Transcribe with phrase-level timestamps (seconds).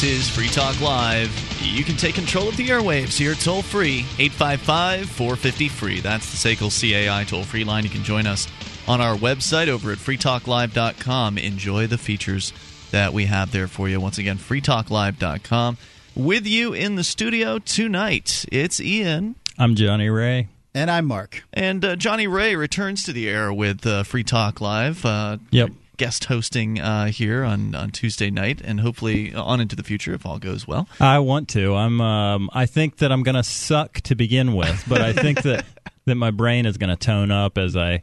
[0.00, 1.30] This is Free Talk Live.
[1.62, 6.00] You can take control of the airwaves here toll free 855 450 free.
[6.00, 7.84] That's the SACL CAI toll free line.
[7.84, 8.48] You can join us
[8.88, 11.36] on our website over at freetalklive.com.
[11.36, 12.54] Enjoy the features
[12.92, 14.00] that we have there for you.
[14.00, 15.76] Once again, freetalklive.com.
[16.16, 19.36] With you in the studio tonight, it's Ian.
[19.58, 20.48] I'm Johnny Ray.
[20.72, 21.42] And I'm Mark.
[21.52, 25.04] And uh, Johnny Ray returns to the air with uh, Free Talk Live.
[25.04, 25.72] Uh, yep.
[26.00, 30.24] Guest hosting uh, here on, on Tuesday night, and hopefully on into the future if
[30.24, 30.88] all goes well.
[30.98, 31.74] I want to.
[31.74, 32.00] I'm.
[32.00, 35.66] Um, I think that I'm going to suck to begin with, but I think that
[36.06, 38.02] that my brain is going to tone up as I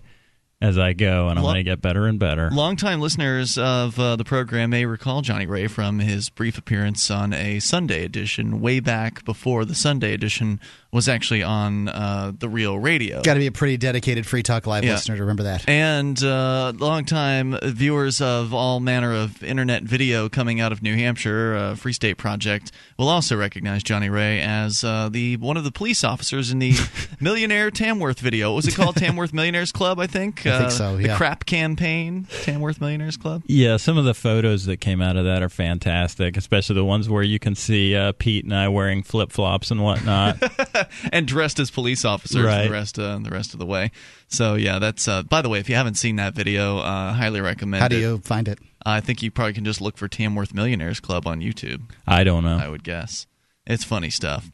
[0.61, 2.51] as I go, and I'm going to get better and better.
[2.51, 7.33] Longtime listeners of uh, the program may recall Johnny Ray from his brief appearance on
[7.33, 10.59] a Sunday edition way back before the Sunday edition
[10.91, 13.21] was actually on uh, the real radio.
[13.21, 14.93] Got to be a pretty dedicated Free Talk Live yeah.
[14.93, 15.67] listener to remember that.
[15.67, 21.55] And uh, longtime viewers of all manner of internet video coming out of New Hampshire,
[21.55, 25.71] uh, Free State Project, will also recognize Johnny Ray as uh, the one of the
[25.71, 26.73] police officers in the
[27.19, 28.51] Millionaire Tamworth video.
[28.51, 28.95] What was it called?
[28.97, 30.45] Tamworth Millionaires Club, I think.
[30.45, 30.97] I think so.
[30.97, 31.07] Yeah.
[31.07, 33.43] The crap campaign, Tamworth Millionaires Club.
[33.45, 37.09] Yeah, some of the photos that came out of that are fantastic, especially the ones
[37.09, 40.37] where you can see uh, Pete and I wearing flip flops and whatnot.
[41.11, 42.65] and dressed as police officers right.
[42.65, 43.91] the rest uh, the rest of the way.
[44.27, 45.07] So yeah, that's.
[45.07, 47.81] Uh, by the way, if you haven't seen that video, uh, highly recommend.
[47.81, 48.01] How do it.
[48.01, 48.59] you find it?
[48.85, 51.89] I think you probably can just look for Tamworth Millionaires Club on YouTube.
[52.05, 52.57] I don't know.
[52.57, 53.27] I would guess
[53.65, 54.49] it's funny stuff.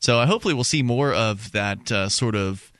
[0.00, 2.72] So uh, hopefully we'll see more of that uh, sort of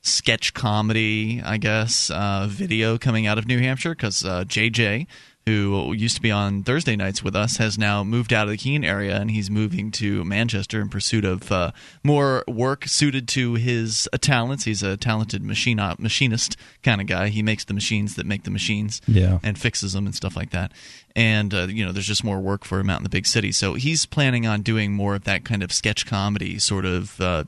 [0.00, 5.06] sketch comedy, I guess, uh, video coming out of New Hampshire because JJ
[5.46, 8.56] who used to be on Thursday nights with us, has now moved out of the
[8.56, 11.72] Keene area and he's moving to Manchester in pursuit of uh,
[12.02, 14.64] more work suited to his uh, talents.
[14.64, 17.28] He's a talented machine uh, machinist kind of guy.
[17.28, 19.38] He makes the machines that make the machines yeah.
[19.42, 20.72] and fixes them and stuff like that.
[21.14, 23.52] And uh, you know, there's just more work for him out in the big city.
[23.52, 27.44] So he's planning on doing more of that kind of sketch comedy sort of uh,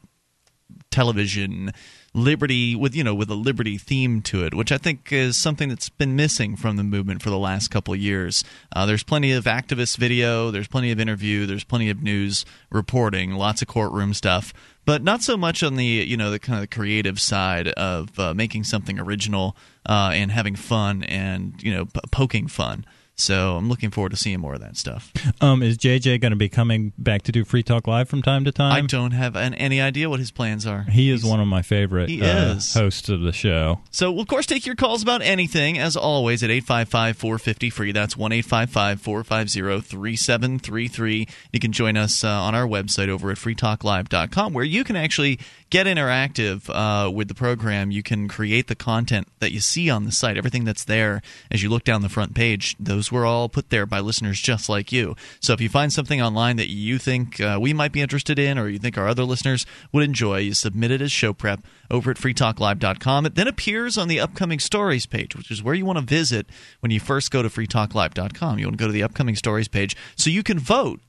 [0.91, 1.73] television
[2.16, 5.69] liberty with you know with a liberty theme to it, which I think is something
[5.69, 8.43] that's been missing from the movement for the last couple years.
[8.75, 13.32] Uh, there's plenty of activist video, there's plenty of interview, there's plenty of news reporting,
[13.32, 14.55] lots of courtroom stuff,
[14.87, 18.19] but not so much on the you know the kind of the creative side of
[18.19, 19.55] uh, making something original
[19.87, 22.84] uh, and having fun and you know p- poking fun.
[23.19, 25.12] So I'm looking forward to seeing more of that stuff.
[25.41, 28.44] Um, is JJ going to be coming back to do Free Talk Live from time
[28.44, 28.72] to time?
[28.72, 30.82] I don't have an, any idea what his plans are.
[30.84, 32.75] He is He's, one of my favorite he uh, is.
[32.75, 33.81] hosts of the show.
[33.91, 37.93] So we'll, of course, take your calls about anything, as always, at 855 450 free.
[37.93, 41.28] That's 1 855 450 3733.
[41.53, 45.38] You can join us uh, on our website over at freetalklive.com, where you can actually
[45.71, 47.91] get interactive uh, with the program.
[47.91, 51.62] You can create the content that you see on the site, everything that's there as
[51.62, 52.76] you look down the front page.
[52.78, 55.17] Those were all put there by listeners just like you.
[55.41, 58.59] So if you find something online that you think uh, we might be interested in
[58.59, 62.11] or you think our other listeners would enjoy, you submit it as show prep over
[62.11, 63.27] at freetalklive.com.
[63.27, 66.47] It then appears on the upcoming stories page, which is where you want to visit
[66.81, 68.59] when you first go to freetalklive.com.
[68.59, 71.00] You want to go to the upcoming stories page so you can vote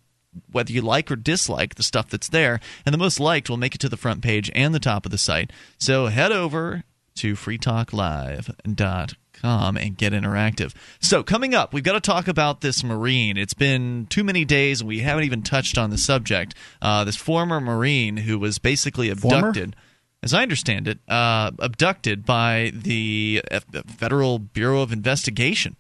[0.52, 2.60] whether you like or dislike the stuff that's there.
[2.86, 5.12] And the most liked will make it to the front page and the top of
[5.12, 5.52] the site.
[5.80, 6.84] So head over
[7.16, 10.74] to freetalklive.com and get interactive.
[11.00, 13.38] So, coming up, we've got to talk about this Marine.
[13.38, 16.56] It's been too many days and we haven't even touched on the subject.
[16.82, 19.76] Uh, this former Marine who was basically abducted.
[19.76, 19.84] Former?
[20.24, 23.42] As I understand it, uh, abducted by the
[23.86, 25.76] Federal Bureau of Investigation.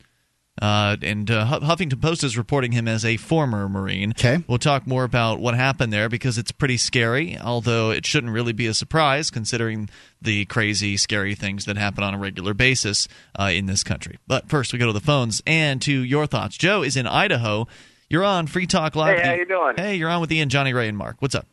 [0.59, 4.12] Uh, and uh, Huffington Post is reporting him as a former Marine.
[4.12, 4.44] Okay.
[4.47, 8.53] We'll talk more about what happened there because it's pretty scary, although it shouldn't really
[8.53, 9.90] be a surprise considering
[10.22, 13.07] the crazy, scary things that happen on a regular basis
[13.40, 14.17] uh, in this country.
[14.26, 16.58] But first, we go to the phones and to your thoughts.
[16.58, 17.67] Joe is in Idaho.
[18.09, 19.20] You're on Free Talk Live.
[19.20, 19.73] Hey, how you doing?
[19.78, 21.17] Hey, you're on with Ian, Johnny Ray, and Mark.
[21.20, 21.46] What's up?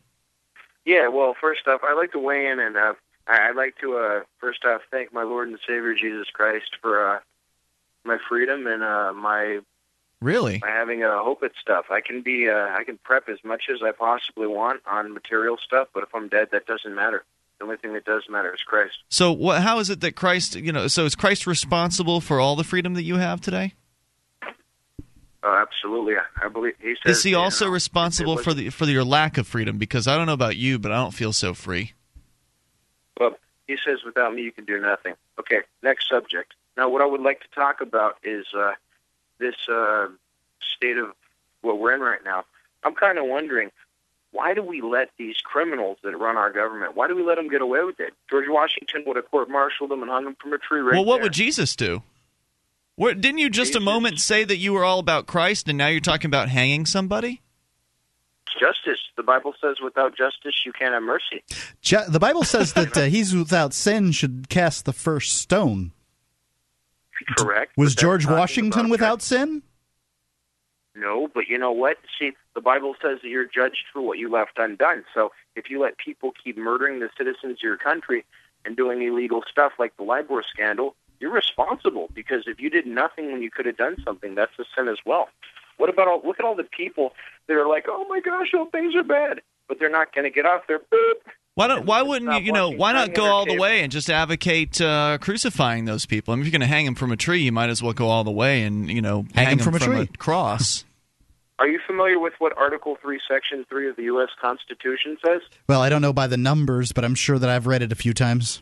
[0.85, 2.93] Yeah, well, first off, I'd like to weigh in, and uh,
[3.27, 7.19] I'd like to uh, first off thank my Lord and Savior Jesus Christ for uh,
[8.05, 9.59] my freedom and uh, my
[10.21, 11.85] really my having a hope at stuff.
[11.89, 15.57] I can be uh, I can prep as much as I possibly want on material
[15.57, 17.23] stuff, but if I'm dead, that doesn't matter.
[17.59, 18.97] The only thing that does matter is Christ.
[19.09, 19.61] So, what?
[19.61, 20.55] How is it that Christ?
[20.55, 23.73] You know, so is Christ responsible for all the freedom that you have today?
[25.41, 27.17] Uh, absolutely, I believe he says.
[27.17, 29.77] Is he also know, responsible for the for your lack of freedom?
[29.77, 31.93] Because I don't know about you, but I don't feel so free.
[33.19, 33.37] Well,
[33.67, 36.55] he says, "Without me, you can do nothing." Okay, next subject.
[36.77, 38.73] Now, what I would like to talk about is uh,
[39.39, 40.07] this uh,
[40.75, 41.11] state of
[41.61, 42.45] what we're in right now.
[42.83, 43.71] I'm kind of wondering
[44.31, 46.95] why do we let these criminals that run our government?
[46.95, 48.13] Why do we let them get away with it?
[48.29, 50.81] George Washington would have court-martialed them and hung them from a tree.
[50.81, 51.23] Right well, what there.
[51.23, 52.03] would Jesus do?
[52.97, 53.81] What, didn't you just Jesus.
[53.81, 56.85] a moment say that you were all about Christ, and now you're talking about hanging
[56.85, 57.41] somebody?
[58.59, 58.99] justice.
[59.17, 61.43] The Bible says without justice you can't have mercy.
[61.81, 65.91] Ju- the Bible says that uh, he's without sin should cast the first stone.
[67.37, 67.77] Correct.
[67.77, 69.63] Was George Washington without sin?
[70.95, 71.97] No, but you know what?
[72.17, 75.03] See, the Bible says that you're judged for what you left undone.
[75.13, 78.23] So if you let people keep murdering the citizens of your country
[78.63, 83.31] and doing illegal stuff like the LIBOR scandal, you're responsible because if you did nothing
[83.31, 85.29] when you could have done something, that's a sin as well.
[85.77, 87.13] What about all, look at all the people
[87.47, 90.29] that are like, oh my gosh, all things are bad, but they're not going to
[90.29, 91.19] get off their boop.
[91.55, 91.85] Why don't?
[91.85, 92.47] Why wouldn't you?
[92.47, 96.33] You know, why not go all the way and just advocate uh, crucifying those people?
[96.33, 97.93] I mean, if you're going to hang them from a tree, you might as well
[97.93, 100.83] go all the way and you know hang, hang them from, a, from a cross.
[101.57, 104.27] Are you familiar with what Article 3, Section 3 of the U.S.
[104.41, 105.41] Constitution says?
[105.69, 107.95] Well, I don't know by the numbers, but I'm sure that I've read it a
[107.95, 108.61] few times.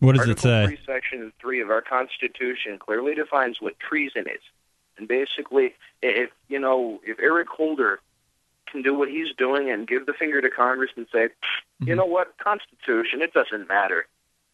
[0.00, 0.76] What does Article it say?
[0.76, 4.42] 3, Section 3 of our Constitution clearly defines what treason is.
[4.98, 8.00] And basically, if, you know, if Eric Holder
[8.72, 11.88] can do what he's doing and give the finger to Congress and say, mm-hmm.
[11.88, 14.06] you know what, Constitution, it doesn't matter.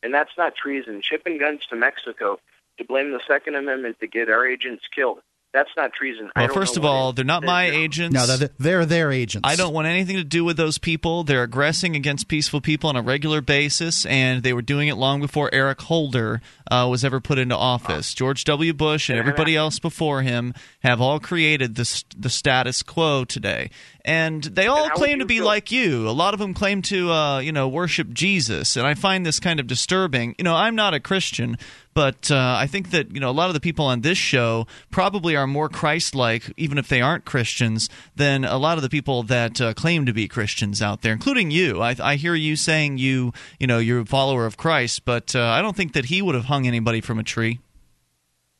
[0.03, 1.01] And that's not treason.
[1.03, 2.39] Shipping guns to Mexico
[2.77, 5.21] to blame the Second Amendment to get our agents killed
[5.53, 6.31] that's not treason.
[6.37, 8.15] Well, first of all, they're not my agents.
[8.15, 9.49] No, they're, they're their agents.
[9.49, 11.25] I don't want anything to do with those people.
[11.25, 15.21] They're aggressing against peaceful people on a regular basis, and they were doing it long
[15.21, 18.13] before Eric Holder uh, was ever put into office.
[18.13, 18.75] George W.
[18.75, 23.71] Bush and everybody else before him have all created the the status quo today,
[24.09, 25.45] and they all claim to be feel?
[25.45, 26.09] like you.
[26.09, 29.39] A lot of them claim to, uh, you know, worship Jesus, and I find this
[29.39, 30.35] kind of disturbing.
[30.39, 31.59] You know, I'm not a Christian,
[31.93, 34.67] but uh, I think that you know a lot of the people on this show
[34.91, 39.25] probably are more Christ-like, even if they aren't Christians, than a lot of the people
[39.25, 41.83] that uh, claim to be Christians out there, including you.
[41.83, 45.43] I, I, hear you saying you you know you're a follower of Christ, but uh,
[45.43, 47.61] I don't think that he would have hung anybody from a tree.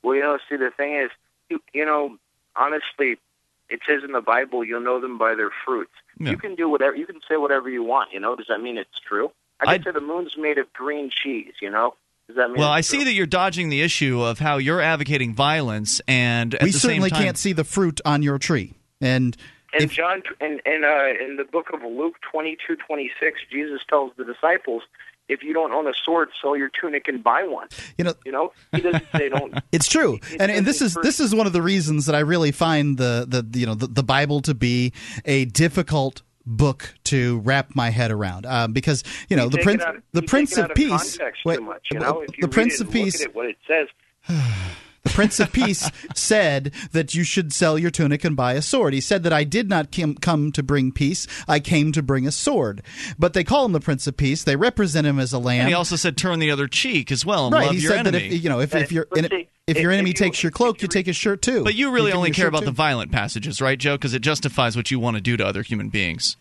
[0.03, 1.11] Well, you know, see, the thing is,
[1.49, 2.19] you, you know,
[2.55, 3.19] honestly,
[3.71, 5.93] it says in the Bible, you'll know them by their fruits.
[6.19, 6.31] Yeah.
[6.31, 8.13] You can do whatever, you can say whatever you want.
[8.13, 9.31] You know, does that mean it's true?
[9.61, 11.55] I could say the moon's made of green cheese.
[11.61, 11.95] You know,
[12.35, 16.73] well, I see that you're dodging the issue of how you're advocating violence, and we
[16.73, 18.75] certainly time, can't see the fruit on your tree.
[19.01, 19.37] And
[19.73, 23.41] and if, John, in in, uh, in the book of Luke twenty two twenty six,
[23.51, 24.83] Jesus tells the disciples,
[25.29, 28.33] "If you don't own a sword, sell your tunic and buy one." You know, you
[28.33, 29.55] know, he doesn't say don't.
[29.73, 32.53] It's true, and and this is this is one of the reasons that I really
[32.53, 34.93] find the the you know the, the Bible to be
[35.25, 39.83] a difficult book to wrap my head around um, because you know you the prince
[39.83, 42.25] of, the prince of, of peace wait, much, you know?
[42.41, 43.87] the prince of peace what it says
[45.09, 48.95] the Prince of Peace said that you should sell your tunic and buy a sword.
[48.95, 49.91] He said that I did not
[50.21, 52.83] come to bring peace, I came to bring a sword.
[53.19, 54.45] But they call him the Prince of Peace.
[54.45, 55.61] They represent him as a lamb.
[55.61, 57.93] And he also said turn the other cheek as well and right, love he your
[57.93, 58.29] said enemy.
[58.29, 59.07] That if, you know, if, if, your,
[59.67, 61.65] if your enemy takes your cloak, you take his shirt too.
[61.65, 62.67] But you really only care about too.
[62.67, 63.97] the violent passages, right, Joe?
[63.97, 66.37] Because it justifies what you want to do to other human beings.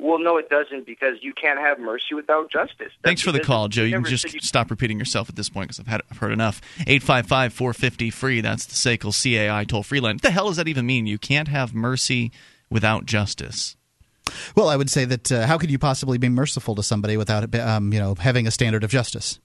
[0.00, 2.76] Well, no, it doesn't because you can't have mercy without justice.
[2.78, 3.82] That's Thanks for the call, Joe.
[3.82, 4.40] You can just you...
[4.40, 6.60] stop repeating yourself at this point because I've, had, I've heard enough.
[6.80, 8.40] 855 450 free.
[8.40, 10.16] That's the SACL CAI toll free line.
[10.16, 11.06] What the hell does that even mean?
[11.06, 12.30] You can't have mercy
[12.70, 13.76] without justice.
[14.54, 17.54] Well, I would say that uh, how could you possibly be merciful to somebody without
[17.54, 19.40] um, you know having a standard of justice?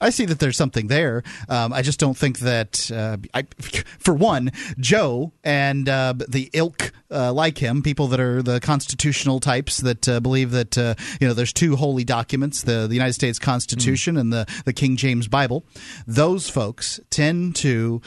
[0.00, 1.22] I see that there's something there.
[1.48, 3.46] Um, I just don't think that, uh, I,
[3.98, 9.40] for one, Joe and uh, the ilk uh, like him, people that are the constitutional
[9.40, 13.14] types that uh, believe that uh, you know there's two holy documents, the, the United
[13.14, 14.20] States Constitution mm.
[14.20, 15.64] and the the King James Bible.
[16.06, 18.02] Those folks tend to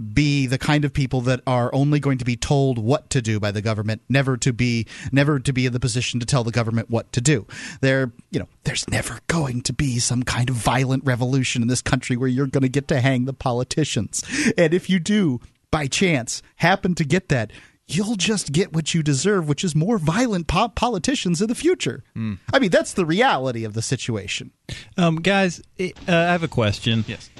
[0.00, 3.38] be the kind of people that are only going to be told what to do
[3.38, 6.50] by the government, never to be never to be in the position to tell the
[6.50, 7.46] government what to do.
[7.80, 11.82] There, you know, there's never going to be some kind of violent revolution in this
[11.82, 14.24] country where you're going to get to hang the politicians.
[14.56, 15.40] And if you do,
[15.70, 17.52] by chance, happen to get that,
[17.86, 22.04] you'll just get what you deserve, which is more violent po- politicians in the future.
[22.16, 22.38] Mm.
[22.52, 24.52] I mean, that's the reality of the situation.
[24.96, 27.04] Um, guys, uh, I have a question.
[27.06, 27.30] Yes.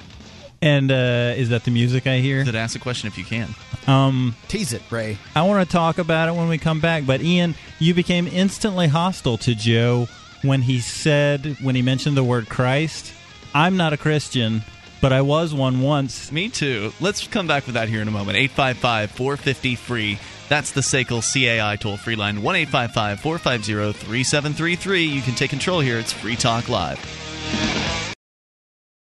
[0.61, 2.43] And uh, is that the music I hear?
[2.43, 3.55] That ask a question if you can.
[3.87, 5.17] Um, Tease it, Ray.
[5.35, 7.05] I want to talk about it when we come back.
[7.05, 10.07] But Ian, you became instantly hostile to Joe
[10.43, 13.13] when he said when he mentioned the word Christ.
[13.53, 14.61] I'm not a Christian,
[15.01, 16.31] but I was one once.
[16.31, 16.93] Me too.
[16.99, 18.37] Let's come back with that here in a moment.
[18.37, 20.19] 855 450 free.
[20.47, 25.03] That's the SACL CAI toll free line 1 450 3733.
[25.05, 25.97] You can take control here.
[25.97, 28.10] It's Free Talk Live.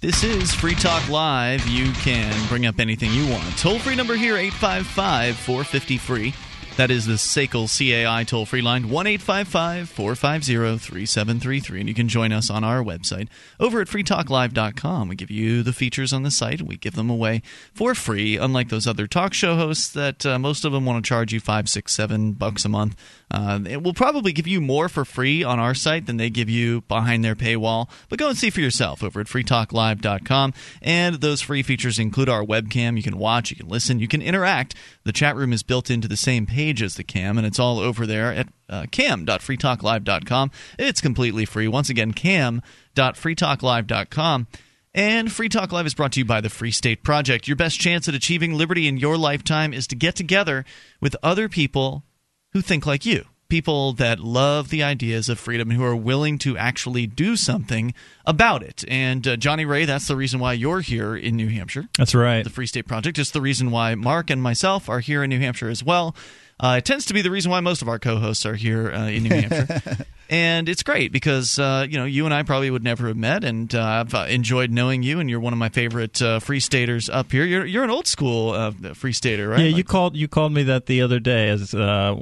[0.00, 1.66] This is Free Talk Live.
[1.66, 3.58] You can bring up anything you want.
[3.58, 6.34] Toll free number here 855 450 free.
[6.78, 11.80] That is the SACL CAI toll free line, 1 450 3733.
[11.80, 13.26] And you can join us on our website
[13.58, 15.08] over at freetalklive.com.
[15.08, 17.42] We give you the features on the site, and we give them away
[17.74, 21.08] for free, unlike those other talk show hosts that uh, most of them want to
[21.08, 22.94] charge you five, six, seven bucks a month.
[23.28, 26.48] Uh, it will probably give you more for free on our site than they give
[26.48, 27.90] you behind their paywall.
[28.08, 30.54] But go and see for yourself over at freetalklive.com.
[30.80, 32.96] And those free features include our webcam.
[32.96, 34.76] You can watch, you can listen, you can interact.
[35.08, 37.78] The chat room is built into the same page as the cam, and it's all
[37.78, 40.50] over there at uh, cam.freetalklive.com.
[40.78, 41.66] It's completely free.
[41.66, 44.46] Once again, cam.freetalklive.com.
[44.92, 47.48] And Free Talk Live is brought to you by the Free State Project.
[47.48, 50.66] Your best chance at achieving liberty in your lifetime is to get together
[51.00, 52.04] with other people
[52.52, 53.24] who think like you.
[53.48, 57.94] People that love the ideas of freedom and who are willing to actually do something
[58.26, 58.84] about it.
[58.88, 61.88] And uh, Johnny Ray, that's the reason why you're here in New Hampshire.
[61.96, 62.44] That's right.
[62.44, 63.18] The Free State Project.
[63.18, 66.14] It's the reason why Mark and myself are here in New Hampshire as well.
[66.60, 69.06] Uh, it tends to be the reason why most of our co-hosts are here uh,
[69.06, 72.82] in New Hampshire, and it's great because uh, you know you and I probably would
[72.82, 75.68] never have met, and uh, I've uh, enjoyed knowing you, and you're one of my
[75.68, 77.44] favorite uh, free staters up here.
[77.44, 79.60] You're you're an old school uh, free stater, right?
[79.60, 82.14] Yeah, you Like- called you called me that the other day as uh,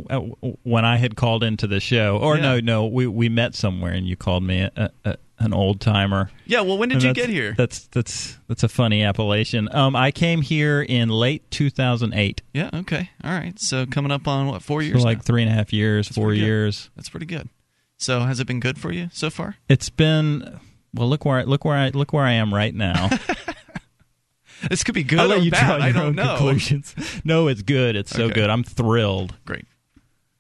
[0.65, 2.19] when I had called into the show.
[2.19, 2.43] Or Yeah.
[2.43, 6.31] no, no, we we met somewhere and you called me a, a, an old timer.
[6.47, 6.61] yeah.
[6.63, 7.55] Well, when did And you get here?
[7.57, 9.69] That's that's that's a funny appellation.
[9.75, 12.71] Um, I came here in late 2008, yeah.
[12.73, 13.11] Okay.
[13.23, 13.59] All right.
[13.59, 15.05] So coming up on what four so years?
[15.05, 15.23] like now?
[15.23, 16.47] three and a half years, four pretty good.
[16.47, 16.91] years.
[16.97, 17.49] That's pretty good.
[17.99, 19.57] So has it been good for you so far?
[19.69, 20.59] It's been
[20.95, 21.09] well.
[21.09, 23.11] Look where I, look where I look where I am right now.
[24.71, 25.67] This could be good I'll or let you bad.
[25.67, 26.37] draw I your don't own know.
[26.39, 26.95] conclusions.
[27.25, 27.95] No, it's good.
[27.95, 28.49] It's so good.
[28.49, 29.37] I'm thrilled.
[29.45, 29.67] Great.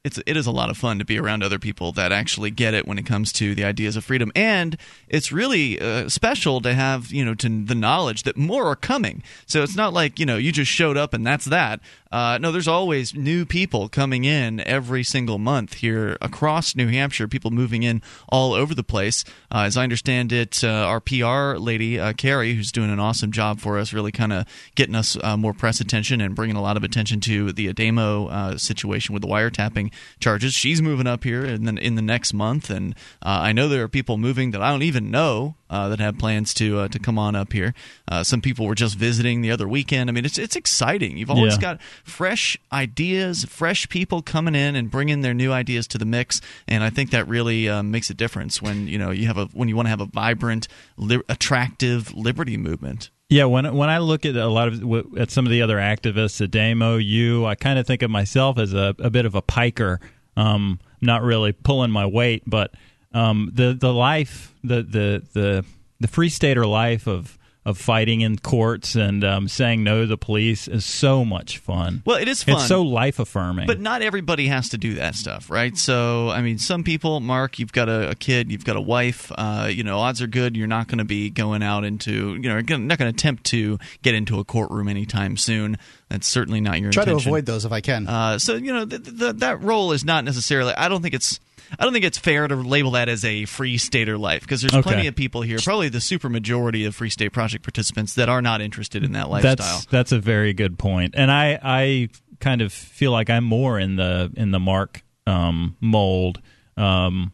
[0.06, 2.75] It's it is a lot of fun to be around other people that actually get
[2.75, 4.76] it when it comes to the ideas of freedom, and
[5.08, 9.25] it's really uh, special to have you know to the knowledge that more are coming.
[9.46, 11.80] So it's not like you know you just showed up and that's that.
[12.12, 17.26] Uh, no, there's always new people coming in every single month here across New Hampshire.
[17.26, 19.25] People moving in all over the place.
[19.52, 23.32] Uh, as I understand it, uh, our PR lady uh, Carrie, who's doing an awesome
[23.32, 24.46] job for us, really kind of
[24.76, 28.30] getting us uh, more press attention and bringing a lot of attention to the Ademo
[28.30, 30.54] uh, situation with the wiretapping charges.
[30.54, 33.82] She's moving up here in the, in the next month, and uh, I know there
[33.82, 36.98] are people moving that I don't even know uh, that have plans to uh, to
[36.98, 37.74] come on up here.
[38.08, 40.08] Uh, some people were just visiting the other weekend.
[40.08, 41.16] I mean, it's it's exciting.
[41.16, 41.60] You've always Yeah.
[41.60, 46.40] got fresh ideas, fresh people coming in and bringing their new ideas to the mix,
[46.68, 49.46] and I think that really uh, makes a difference when you know you have a
[49.46, 53.10] when you want to have a vibrant, li- attractive liberty movement.
[53.28, 56.40] Yeah, when when I look at a lot of at some of the other activists,
[56.40, 59.42] at Ademo, you, I kind of think of myself as a, a bit of a
[59.42, 60.00] piker.
[60.37, 62.73] Um, not really pulling my weight, but
[63.12, 65.64] um, the the life, the the the
[65.99, 70.16] the free stater life of of fighting in courts and um, saying no to the
[70.16, 72.00] police is so much fun.
[72.06, 72.54] Well, it is fun.
[72.54, 73.66] It's so life affirming.
[73.66, 75.76] But not everybody has to do that stuff, right?
[75.76, 79.32] So, I mean, some people, Mark, you've got a, a kid, you've got a wife.
[79.35, 82.49] Uh, you know, odds are good you're not going to be going out into, you
[82.49, 85.76] know, gonna- not going to attempt to get into a courtroom anytime soon.
[86.08, 87.14] That's certainly not your intention.
[87.14, 88.06] Try to avoid those if I can.
[88.06, 90.73] Uh, so you know th- th- that role is not necessarily.
[90.73, 91.40] I don't think it's.
[91.78, 94.75] I don't think it's fair to label that as a free stater life because there's
[94.75, 94.82] Okay.
[94.82, 98.42] plenty of people here, probably the super majority of Free State Project participants that are
[98.42, 99.56] not interested in that lifestyle.
[99.56, 102.08] That's that's a very good point, and I I
[102.40, 106.40] kind of feel like I'm more in the in the Mark um, mold
[106.76, 107.32] um,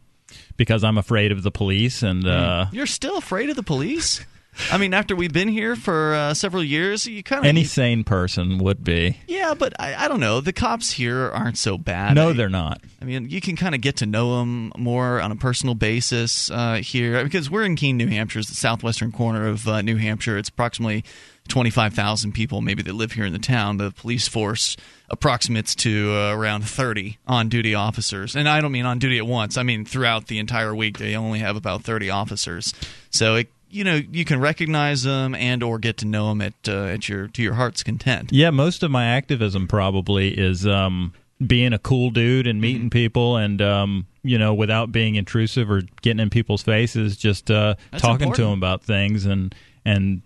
[0.57, 4.25] because I'm afraid of the police, and uh, You're still afraid of the police?
[4.71, 8.03] I mean, after we've been here for uh, several years, you kind of any sane
[8.03, 9.19] person would be.
[9.27, 10.41] yeah, but I, I don't know.
[10.41, 12.15] The cops here aren't so bad.
[12.15, 12.81] No, I- they're not.
[13.01, 16.49] I mean, you can kind of get to know them more on a personal basis
[16.51, 19.97] uh, here because we're in Keene, New Hampshire, it's the southwestern corner of uh, New
[19.97, 20.37] Hampshire.
[20.37, 21.03] It's approximately
[21.49, 23.77] 25,000 people maybe that live here in the town.
[23.77, 24.77] The police force
[25.09, 28.35] approximates to uh, around 30 on duty officers.
[28.35, 31.15] And I don't mean on duty at once, I mean throughout the entire week, they
[31.15, 32.73] only have about 30 officers.
[33.09, 36.53] So it you know you can recognize them and or get to know them at
[36.67, 38.31] uh, at your to your heart's content.
[38.31, 41.13] Yeah, most of my activism probably is um,
[41.45, 42.89] being a cool dude and meeting Mm-hmm.
[42.89, 47.75] people and um, you know without being intrusive or getting in people's faces, just uh,
[47.97, 49.53] talking to them about things and
[49.83, 50.21] and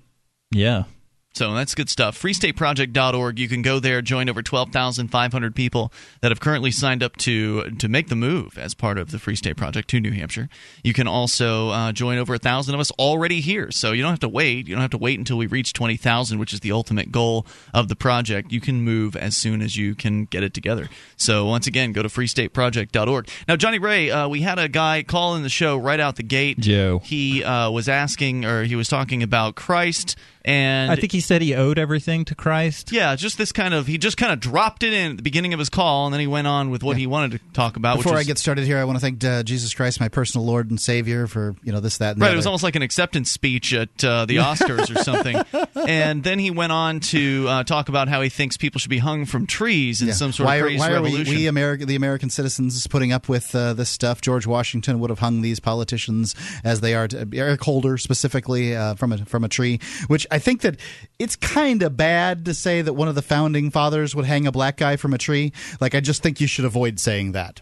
[0.51, 0.83] yeah.
[1.37, 2.19] So that's good stuff.
[2.19, 3.37] FreeStateProject.org.
[3.37, 7.87] You can go there, join over 12,500 people that have currently signed up to to
[7.87, 10.49] make the move as part of the Free State Project to New Hampshire.
[10.83, 13.69] You can also uh, join over a thousand of us already here.
[13.69, 14.67] So you don't have to wait.
[14.67, 17.87] You don't have to wait until we reach 20,000, which is the ultimate goal of
[17.87, 18.51] the project.
[18.51, 20.89] You can move as soon as you can get it together.
[21.17, 23.29] So once again, go to FreeStateProject.org.
[23.47, 26.23] Now, Johnny Ray, uh, we had a guy call in the show right out the
[26.23, 26.59] gate.
[26.59, 26.99] Joe.
[27.03, 30.15] He uh, was asking, or he was talking about Christ.
[30.47, 32.91] And I think he said he owed everything to Christ.
[32.91, 35.51] yeah, just this kind of he just kind of dropped it in at the beginning
[35.53, 37.97] of his call, and then he went on with what he wanted to talk about.
[37.97, 40.47] Before which I get started here, I want to thank uh, Jesus Christ, my personal
[40.47, 42.51] Lord and Savior, for you know this, that, and the right, it was other.
[42.51, 45.37] almost like an acceptance speech at uh, the Oscars or something.
[45.87, 48.97] And then he went on to uh, talk about how he thinks people should be
[48.99, 50.13] hung from trees in Yeah.
[50.13, 53.11] some sort why of are, crazy why are we, we American, the American citizens, putting
[53.11, 54.21] up with uh, this stuff?
[54.21, 57.07] George Washington would have hung these politicians as they are.
[57.09, 60.79] To, Eric Holder specifically uh, from a from a tree, which I think that
[61.19, 64.51] it's kind of bad to say that one of the founding fathers would hang a
[64.51, 65.53] black guy from a tree.
[65.79, 67.61] Like I just think you should avoid saying that.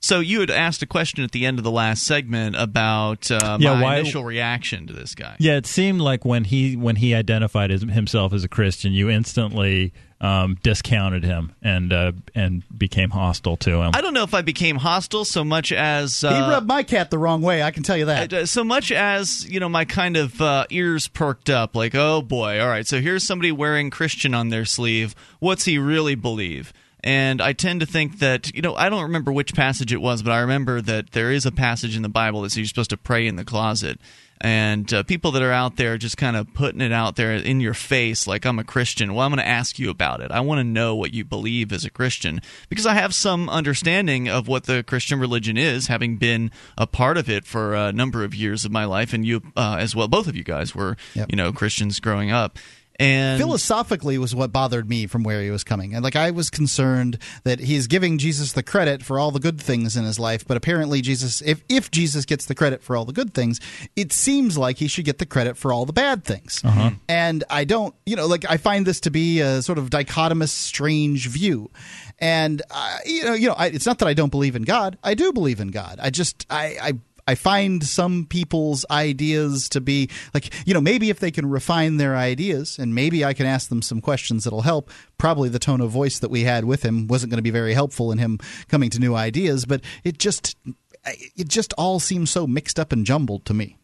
[0.00, 3.58] So you had asked a question at the end of the last segment about uh,
[3.60, 5.36] Yeah, my why- initial reaction to this guy.
[5.38, 9.10] Yeah, it seemed like when he when he identified as, himself as a Christian, you
[9.10, 13.92] instantly um, discounted him and uh, and became hostile to him.
[13.94, 17.10] I don't know if I became hostile so much as uh, he rubbed my cat
[17.10, 17.62] the wrong way.
[17.62, 18.32] I can tell you that.
[18.32, 22.20] Uh, so much as you know my kind of uh, ears perked up like oh
[22.22, 26.72] boy all right so here's somebody wearing christian on their sleeve what's he really believe
[27.04, 30.22] and i tend to think that you know i don't remember which passage it was
[30.22, 32.90] but i remember that there is a passage in the bible that says you're supposed
[32.90, 33.98] to pray in the closet.
[34.40, 37.58] And uh, people that are out there just kind of putting it out there in
[37.60, 39.12] your face like i'm a christian.
[39.12, 40.30] Well i'm going to ask you about it.
[40.30, 42.40] I want to know what you believe as a christian.
[42.68, 47.16] Because i have some understanding of what the christian religion is having been a part
[47.16, 50.06] of it for a number of years of my life and you uh, as well
[50.06, 51.30] both of you guys were Yep.
[51.30, 52.58] you know christians growing up
[52.98, 55.94] and philosophically was what bothered me from where he was coming.
[55.94, 59.60] And like i was concerned that he's giving jesus the credit for all the good
[59.60, 63.04] things in his life but apparently jesus if, if jesus gets the credit for all
[63.04, 63.60] the good things
[63.96, 66.62] it seems like he should get the credit for all the bad things.
[67.08, 70.50] And i don't you know like i find this to be a sort of dichotomous
[70.50, 71.70] strange view.
[72.20, 74.98] And uh, you know you know I, it's not that i don't believe in god.
[75.04, 75.98] I do believe in god.
[76.02, 76.92] I just i i
[77.28, 81.98] I find some people's ideas to be like, you know, maybe if they can refine
[81.98, 84.90] their ideas and maybe I can ask them some questions that'll help.
[85.18, 87.74] Probably the tone of voice that we had with him wasn't going to be very
[87.74, 88.38] helpful in him
[88.68, 90.56] coming to new ideas, but it just
[91.36, 93.76] it just all seems so mixed up and jumbled to me.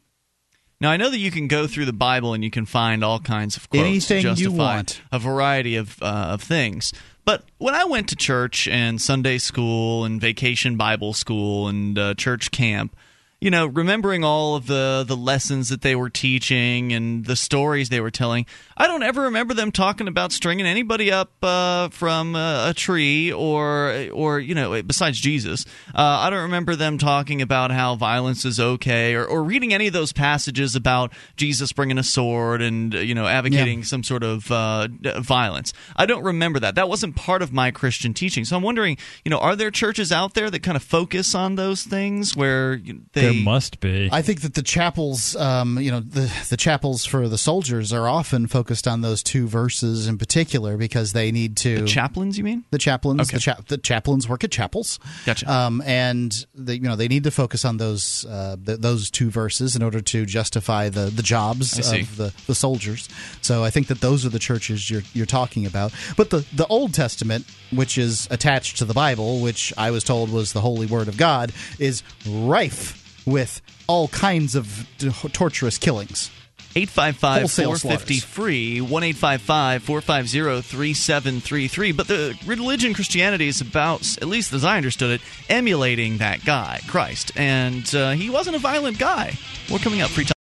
[0.80, 3.20] Now I know that you can go through the Bible and you can find all
[3.20, 5.02] kinds of quotes Anything to you want.
[5.12, 6.94] a variety of uh, of things.
[7.26, 12.14] But when I went to church and Sunday school and vacation Bible school and uh,
[12.14, 12.96] church camp,
[13.44, 17.90] you know, remembering all of the the lessons that they were teaching and the stories
[17.90, 22.36] they were telling, I don't ever remember them talking about stringing anybody up uh, from
[22.36, 25.66] uh, a tree or or you know, besides Jesus.
[25.88, 29.88] Uh, I don't remember them talking about how violence is okay or, or reading any
[29.88, 34.50] of those passages about Jesus bringing a sword and you know advocating some sort of
[34.50, 35.74] uh, violence.
[35.96, 36.76] I don't remember that.
[36.76, 38.46] That wasn't part of my Christian teaching.
[38.46, 41.56] So I'm wondering, you know, are there churches out there that kind of focus on
[41.56, 42.80] those things where
[43.12, 44.08] they must be.
[44.12, 48.08] I think that the chapels, um, you know, the the chapels for the soldiers are
[48.08, 52.36] often focused on those two verses in particular because they need to the chaplains?
[52.38, 52.64] You mean?
[52.70, 53.36] the chaplains Okay.
[53.36, 55.50] the, cha- the chaplains work at chapels Gotcha.
[55.50, 59.30] um, and they, you know they need to focus on those uh, th- those two
[59.30, 63.08] verses in order to justify the the jobs of the, the soldiers
[63.40, 66.66] so I think that those are the churches you're you're talking about but the the
[66.66, 70.86] Old Testament which is attached to the Bible which I was told was the holy
[70.86, 76.30] word of God is rife with all kinds of t- torturous killings.
[76.76, 78.24] 855 Wholesale 450 slaughters.
[78.24, 85.12] free 1 450 3733 but the religion christianity is about at least as i understood
[85.12, 87.30] it emulating that guy christ.
[87.36, 89.34] And uh, he wasn't a violent guy.
[89.70, 90.33] We're coming up free time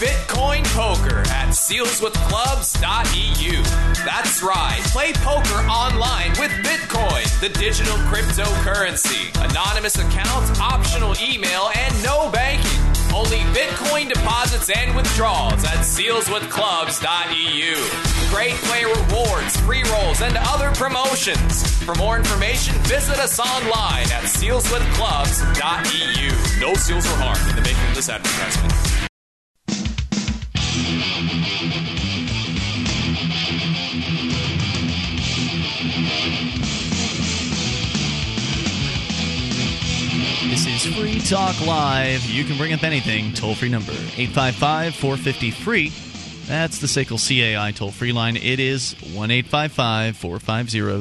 [0.00, 3.62] Bitcoin poker at sealswithclubs.eu.
[4.04, 4.80] That's right.
[4.86, 9.30] Play poker online with Bitcoin, the digital cryptocurrency.
[9.48, 12.80] Anonymous accounts, optional email, and no banking.
[13.14, 17.76] Only Bitcoin deposits and withdrawals at sealswithclubs.eu.
[18.34, 21.62] Great player rewards, free rolls, and other promotions.
[21.84, 26.60] For more information, visit us online at sealswithclubs.eu.
[26.60, 28.72] No seals were harmed in the making of this advertisement.
[40.50, 42.24] This is Free Talk Live.
[42.26, 43.32] You can bring up anything.
[43.32, 45.92] Toll free number 855 450 free.
[46.46, 48.36] That's the SACL CAI toll free line.
[48.36, 50.10] It is 1 450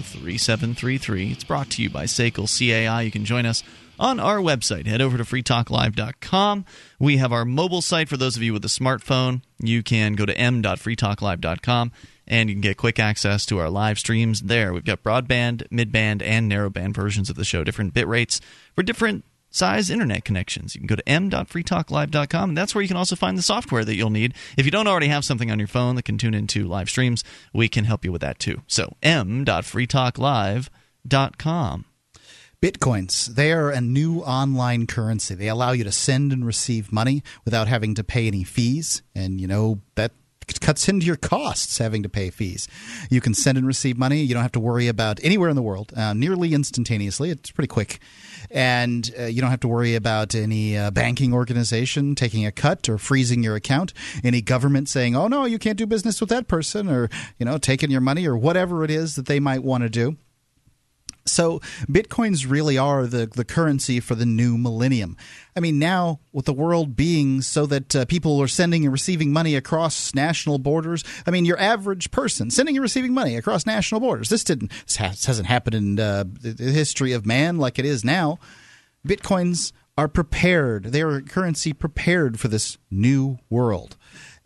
[0.02, 1.32] 3733.
[1.32, 3.02] It's brought to you by SACL CAI.
[3.02, 3.64] You can join us
[4.00, 4.86] on our website.
[4.86, 6.66] Head over to freetalklive.com.
[7.00, 9.42] We have our mobile site for those of you with a smartphone.
[9.60, 11.92] You can go to m.freetalklive.com
[12.28, 14.74] and you can get quick access to our live streams there.
[14.74, 18.40] We've got broadband, midband, and narrowband versions of the show, different bit rates
[18.76, 20.76] for different size internet connections.
[20.76, 23.96] You can go to m.freetalklive.com, and that's where you can also find the software that
[23.96, 24.34] you'll need.
[24.58, 27.24] If you don't already have something on your phone that can tune into live streams,
[27.54, 28.64] we can help you with that too.
[28.68, 31.86] So, m.freetalklive.com.
[32.64, 35.36] Bitcoins, they are a new online currency.
[35.36, 39.02] They allow you to send and receive money without having to pay any fees.
[39.14, 40.14] And, you know, that
[40.62, 42.70] cuts into your costs having to pay fees.
[43.10, 44.22] You can send and receive money.
[44.22, 47.32] You don't have to worry about anywhere in the world uh, nearly instantaneously.
[47.32, 48.00] It's pretty quick.
[48.50, 52.88] And uh, you don't have to worry about any uh, banking organization taking a cut
[52.88, 53.92] or freezing your account,
[54.24, 57.58] any government saying, oh, no, you can't do business with that person, or, you know,
[57.58, 60.16] taking your money or whatever it is that they might want to do.
[61.26, 65.16] So bitcoins really are the, the currency for the new millennium.
[65.56, 69.32] I mean, now with the world being so that uh, people are sending and receiving
[69.32, 74.02] money across national borders, I mean, your average person sending and receiving money across national
[74.02, 74.30] borders.
[74.30, 78.40] This didn't this hasn't happened in uh, the history of man like it is now.
[79.08, 83.96] Bitcoins are prepared; they are currency prepared for this new world,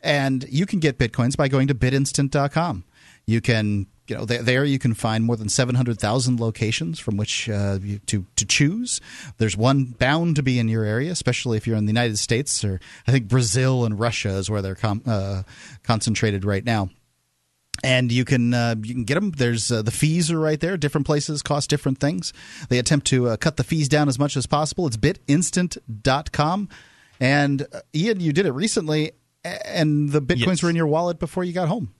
[0.03, 2.83] and you can get bitcoins by going to bitinstant.com.
[3.25, 7.79] You can you know there you can find more than 700,000 locations from which uh,
[7.81, 9.01] you, to to choose.
[9.37, 12.63] There's one bound to be in your area, especially if you're in the United States
[12.63, 15.43] or I think Brazil and Russia is where they're com- uh,
[15.83, 16.89] concentrated right now.
[17.83, 19.31] And you can uh, you can get them.
[19.31, 20.77] There's uh, the fees are right there.
[20.77, 22.33] Different places cost different things.
[22.69, 24.87] They attempt to uh, cut the fees down as much as possible.
[24.87, 26.69] It's bitinstant.com.
[27.19, 29.11] And uh, Ian, you did it recently,
[29.43, 30.63] and the bitcoins Yes.
[30.63, 31.93] were in your wallet before you got home.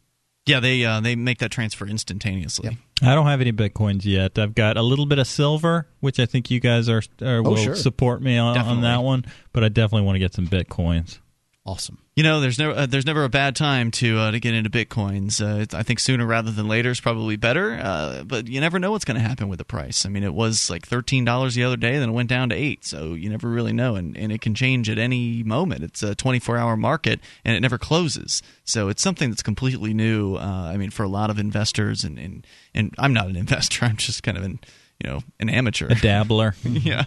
[0.47, 2.69] Yeah, they uh, they make that transfer instantaneously.
[2.69, 2.79] Yep.
[3.09, 4.39] I don't have any bitcoins yet.
[4.39, 7.55] I've got a little bit of silver, which I think you guys are, are will
[7.55, 7.75] sure.
[7.75, 9.25] support me on, on that one.
[9.53, 11.19] But I definitely want to get some bitcoins.
[11.67, 11.97] Awesome.
[12.15, 14.69] You know, there's never uh, there's never a bad time to uh, to get into
[14.69, 15.41] bitcoins.
[15.41, 17.73] Uh, I think sooner rather than later is probably better.
[17.73, 20.05] Uh, but you never know what's going to happen with the price.
[20.05, 22.55] I mean, it was like thirteen dollars the other day, then it went down to
[22.55, 22.85] eight.
[22.85, 25.83] So you never really know, and, and it can change at any moment.
[25.83, 28.41] It's a 24 hour market, and it never closes.
[28.63, 30.35] So it's something that's completely new.
[30.37, 33.83] Uh, I mean, for a lot of investors, and, and and I'm not an investor.
[33.83, 34.61] I'm just kind of an
[35.03, 35.87] you know an amateur.
[35.89, 36.55] A dabbler.
[36.63, 37.03] yeah.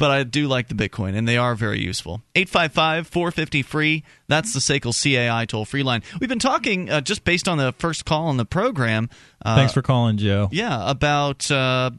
[0.00, 2.22] But I do like the Bitcoin, and they are very useful.
[2.34, 4.02] 855 450 free.
[4.28, 6.02] That's the SACL CAI toll free line.
[6.18, 9.10] We've been talking, uh, just based on the first call on the program.
[9.44, 10.48] Uh, Thanks for calling, Joe.
[10.50, 11.50] Yeah, about.
[11.50, 11.90] Uh,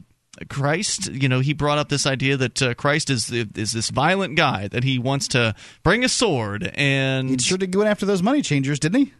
[0.48, 4.34] Christ, you know, he brought up this idea that uh, Christ is is this violent
[4.34, 8.22] guy that he wants to bring a sword, and He sure did go after those
[8.22, 9.12] money changers, didn't he?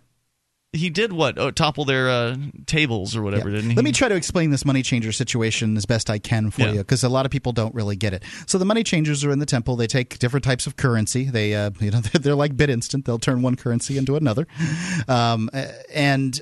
[0.72, 1.38] He did what?
[1.38, 3.56] Oh, topple their uh, tables or whatever, Yeah.
[3.56, 3.76] didn't he?
[3.76, 6.72] Let me try to explain this money changer situation as best I can for Yeah.
[6.72, 8.22] you, because a lot of people don't really get it.
[8.46, 9.76] So the money changers are in the temple.
[9.76, 11.24] They take different types of currency.
[11.24, 13.04] They, uh, you know, they're, they're like BitInstant.
[13.04, 14.46] They'll turn one currency into another,
[15.08, 15.50] um,
[15.92, 16.40] and.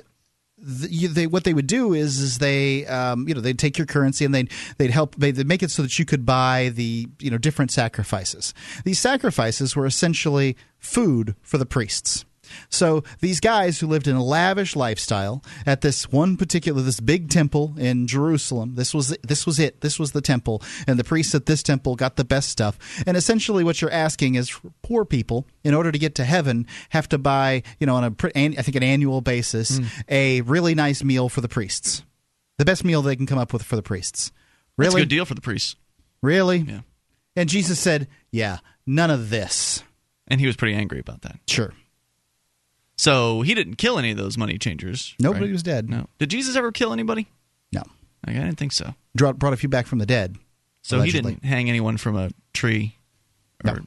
[0.63, 3.79] The, you, they, what they would do is, is they, um, you know, they'd take
[3.79, 7.07] your currency and they'd they'd help they'd make it so that you could buy the,
[7.19, 8.53] you know, different sacrifices.
[8.85, 12.25] These sacrifices were essentially food for the priests.
[12.69, 17.29] So these guys who lived in a lavish lifestyle at this one particular this big
[17.29, 19.81] temple in Jerusalem, this was this was it.
[19.81, 22.77] This was the temple, and the priests at this temple got the best stuff.
[23.05, 27.07] And essentially, what you're asking is poor people, in order to get to heaven, have
[27.09, 29.85] to buy you know on a I think an annual basis hmm.
[30.09, 32.03] a really nice meal for the priests,
[32.57, 34.31] the best meal they can come up with for the priests.
[34.77, 35.75] That's a Really, good deal for the priests.
[36.21, 36.59] really.
[36.59, 36.81] Yeah.
[37.35, 39.83] And Jesus said, "Yeah, none of this."
[40.27, 41.39] And he was pretty angry about that.
[41.47, 41.73] Sure.
[43.01, 45.15] So he didn't kill any of those money changers.
[45.17, 45.53] Nobody right?
[45.53, 45.89] was dead.
[45.89, 46.05] No.
[46.19, 47.25] Did Jesus ever kill anybody?
[47.73, 47.81] No.
[48.27, 48.93] Like, I didn't think so.
[49.15, 50.35] Brought, brought a few back from the dead.
[50.83, 51.31] So Allegedly.
[51.31, 52.99] he didn't hang anyone from a tree.
[53.65, 53.79] Or, No.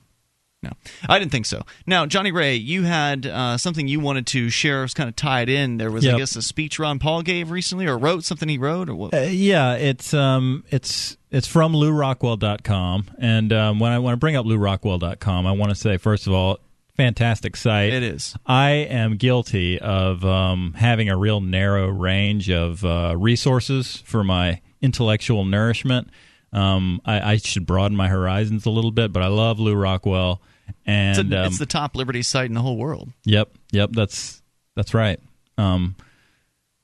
[0.64, 0.70] no,
[1.08, 1.62] I didn't think so.
[1.86, 4.80] Now, Johnny Ray, you had uh, something you wanted to share.
[4.80, 5.76] It was kind of tied in.
[5.76, 8.88] There was, I guess, a speech Ron Paul gave recently, or wrote something he wrote,
[8.88, 9.14] or what?
[9.14, 14.34] Uh, yeah, it's um, it's it's from LewRockwell.com, and um, when I when I bring
[14.34, 16.58] up LewRockwell.com, I want to say first of all,
[16.96, 17.92] fantastic site.
[17.92, 18.36] It is.
[18.46, 24.60] I am guilty of um, having a real narrow range of uh, resources for my
[24.80, 26.08] intellectual nourishment.
[26.52, 30.40] Um, I, I should broaden my horizons a little bit, but I love Lew Rockwell,
[30.86, 33.10] and It's, a- um, it's the top liberty site in the whole world.
[33.24, 34.40] Yep, yep, that's
[34.76, 35.18] that's right.
[35.58, 35.96] Um,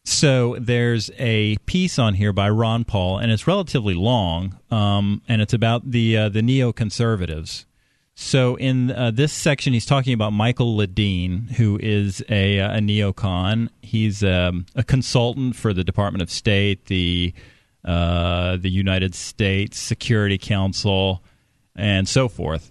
[0.04, 5.40] So there's a piece on here by Ron Paul, and it's relatively long, um, and
[5.42, 7.64] it's about the uh, the neoconservatives.
[8.22, 13.70] So in uh, this section, he's talking about Michael Ledeen, who is a, a neocon.
[13.80, 17.32] He's um, a consultant for the Department of State, the
[17.82, 21.24] uh, the United States Security Council,
[21.74, 22.70] and so forth.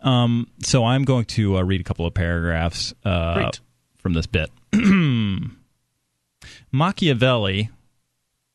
[0.00, 3.50] Um, so I'm going to uh, read a couple of paragraphs uh,
[3.96, 4.50] from this bit.
[6.72, 7.70] Machiavelli,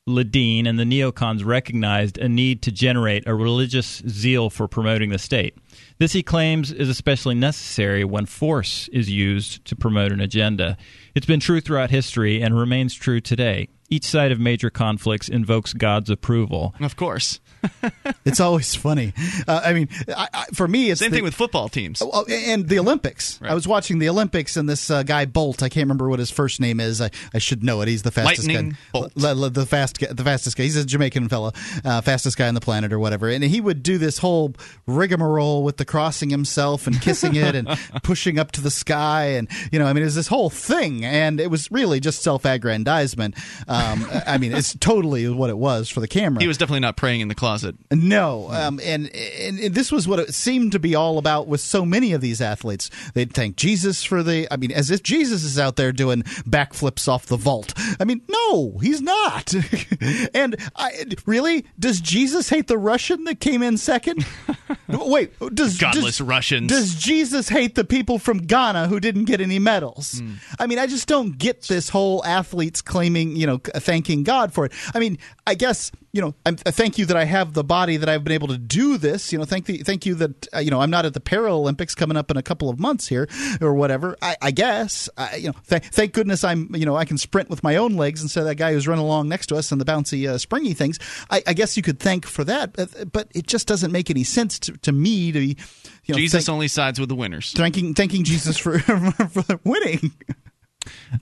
[0.08, 5.18] Ledeen, and the neocons recognized a need to generate a religious zeal for promoting the
[5.18, 5.56] state.
[6.04, 10.76] This, he claims, is especially necessary when force is used to promote an agenda.
[11.16, 13.70] It's been true throughout history and remains true today.
[13.90, 16.76] Each side of major conflicts invokes God's approval.
[16.82, 17.40] Of course.
[18.26, 19.12] It's always funny.
[19.48, 22.02] Uh, I mean, I, I, for me, it's Same the- thing with football teams.
[22.02, 23.38] Oh, and the Olympics.
[23.44, 25.62] I was watching the Olympics, and this uh, guy Bolt.
[25.62, 27.02] I can't remember what his first name is.
[27.02, 27.90] I, I should know it.
[27.90, 28.78] He's the fastest Lightning guy.
[28.94, 29.12] Bolt.
[29.22, 30.64] L- l- the fast, the fastest guy.
[30.64, 31.52] He's a Jamaican fellow,
[31.84, 33.28] uh, fastest guy on the planet or whatever.
[33.30, 34.54] And he would do this whole
[34.88, 37.68] rigmarole with the crossing himself and kissing it and
[38.04, 41.04] pushing up to the sky, and you know, I mean, it was this whole thing,
[41.04, 43.36] and it was really just self-aggrandizement.
[43.68, 46.42] Um, I mean, it's totally what it was for the camera.
[46.42, 47.53] He was definitely not praying in the closet.
[47.92, 51.62] No, um, and, and and this was what it seemed to be all about with
[51.62, 52.90] so many of these athletes.
[53.14, 54.48] They'd thank Jesus for the.
[54.52, 57.74] I mean, as if Jesus is out there doing backflips off the vault.
[58.00, 59.54] I mean, no, he's not.
[60.34, 64.26] and I, really, does Jesus hate the Russian that came in second?
[64.88, 66.68] Wait, does Godless does, Russians.
[66.68, 70.20] Does Jesus hate the people from Ghana who didn't get any medals?
[70.20, 70.34] Hmm.
[70.60, 74.66] I mean, I just don't get this whole athletes claiming, you know, thanking God for
[74.66, 74.72] it.
[74.94, 77.98] I mean, I guess you know, I'm, I thank you that I have the body
[77.98, 79.34] that I've been able to do this.
[79.34, 81.96] You know, thank the, thank you that uh, you know I'm not at the Paralympics
[81.96, 83.28] coming up in a couple of months here
[83.60, 84.16] or whatever.
[84.22, 87.50] I, I guess I, you know, th- thank goodness I'm you know I can sprint
[87.50, 89.82] with my own legs instead of that guy who's running along next to us and
[89.82, 91.00] the bouncy uh, springy things.
[91.32, 94.24] I, I guess you could thank for that, but, but it just doesn't make any
[94.24, 95.58] sense to, to me to be.
[96.06, 97.54] You know, Jesus thank- only sides with the winners.
[97.54, 100.12] thanking thanking Jesus for for winning.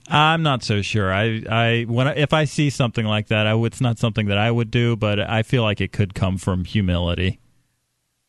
[0.08, 1.12] I'm not so sure.
[1.12, 4.26] I, I when I, if I see something like that, I would, it's not something
[4.26, 7.40] that I would do, but I feel like it could come from humility.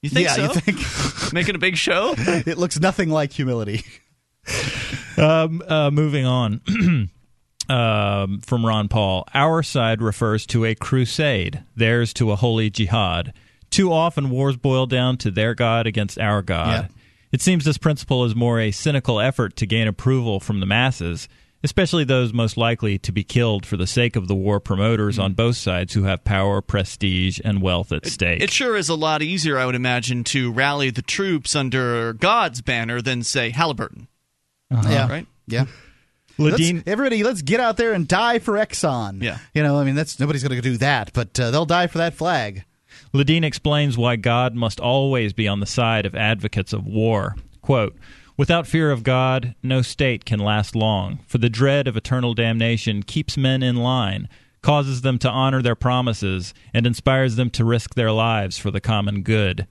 [0.01, 0.43] You think yeah, so?
[0.43, 2.13] you think Making a big show?
[2.17, 3.83] it looks nothing like humility.
[5.15, 6.59] Um, uh, moving on
[7.69, 13.31] um, from Ron Paul, our side refers to a crusade, theirs to a holy jihad.
[13.69, 16.89] Too often, wars boil down to their God against our God.
[16.89, 17.02] Yeah.
[17.33, 21.27] It seems this principle is more a cynical effort to gain approval from the masses,
[21.63, 25.33] especially those most likely to be killed for the sake of the war promoters on
[25.33, 28.41] both sides who have power, prestige, and wealth at stake.
[28.43, 32.61] It sure is a lot easier, I would imagine, to rally the troops under God's
[32.61, 34.07] banner than, say, Halliburton.
[34.71, 35.27] Yeah, Right?
[35.47, 35.65] Yeah.
[36.37, 39.21] Let's- Ledeen, everybody, let's get out there and die for Exxon.
[39.23, 39.37] Yeah.
[39.53, 41.97] you know, I mean, that's nobody's going to do that, but uh, they'll die for
[41.99, 42.65] that flag.
[43.13, 47.35] Ledeen explains why God must always be on the side of advocates of war.
[47.61, 47.95] Quote,
[48.37, 53.03] Without fear of God, no state can last long, for the dread of eternal damnation
[53.03, 54.27] keeps men in line,
[54.63, 58.81] causes them to honor their promises, and inspires them to risk their lives for the
[58.81, 59.67] common good.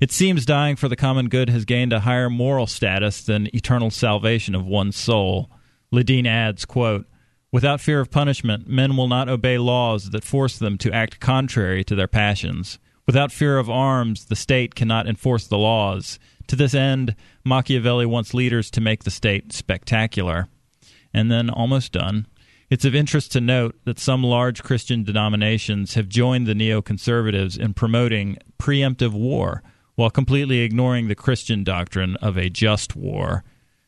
[0.00, 3.90] It seems dying for the common good has gained a higher moral status than eternal
[3.90, 5.48] salvation of one's soul.
[5.92, 7.06] Ledeen adds, quote,
[7.52, 11.82] Without fear of punishment, men will not obey laws that force them to act contrary
[11.84, 12.78] to their passions.
[13.06, 16.20] Without fear of arms, the state cannot enforce the laws.
[16.46, 20.48] To this end, Machiavelli wants leaders to make the state spectacular.
[21.12, 22.28] And then, almost done,
[22.70, 27.74] it's of interest to note that some large Christian denominations have joined the neoconservatives in
[27.74, 29.64] promoting preemptive war
[29.96, 33.42] while completely ignoring the Christian doctrine of a just war.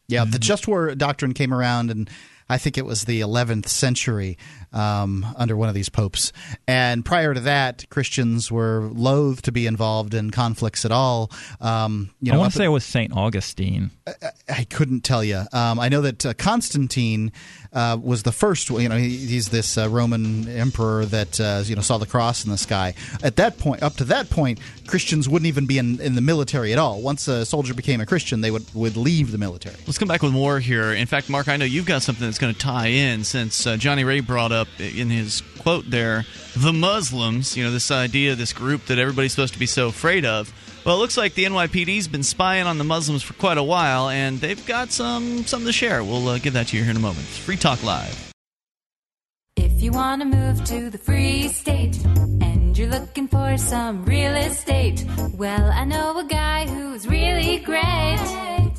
[0.08, 2.10] Yeah, the just war doctrine came around, and
[2.52, 4.36] I think it was the 11th century
[4.74, 6.32] um, under one of these popes.
[6.68, 11.30] And prior to that, Christians were loath to be involved in conflicts at all.
[11.62, 13.16] Um, you I want to say it was St.
[13.16, 13.90] Augustine.
[14.48, 15.44] I couldn't tell you.
[15.52, 17.32] Um, I know that uh, Constantine
[17.72, 18.68] uh, was the first.
[18.70, 22.44] You know, he, he's this uh, Roman emperor that uh, you know saw the cross
[22.44, 22.94] in the sky.
[23.22, 26.72] At that point, up to that point, Christians wouldn't even be in, in the military
[26.72, 27.00] at all.
[27.00, 29.76] Once a soldier became a Christian, they would would leave the military.
[29.86, 30.92] Let's come back with more here.
[30.92, 33.76] In fact, Mark, I know you've got something that's going to tie in since uh,
[33.76, 36.24] Johnny Ray brought up in his quote there
[36.56, 40.24] the Muslims, you know, this idea, this group that everybody's supposed to be so afraid
[40.24, 40.52] of.
[40.84, 44.08] Well, it looks like the NYPD's been spying on the Muslims for quite a while,
[44.08, 46.02] and they've got some something to share.
[46.02, 47.20] We'll uh, give that to you here in a moment.
[47.28, 48.32] It's Free Talk Live.
[49.56, 54.34] If you want to move to the free state and you're looking for some real
[54.34, 58.18] estate, well, I know a guy who's really great.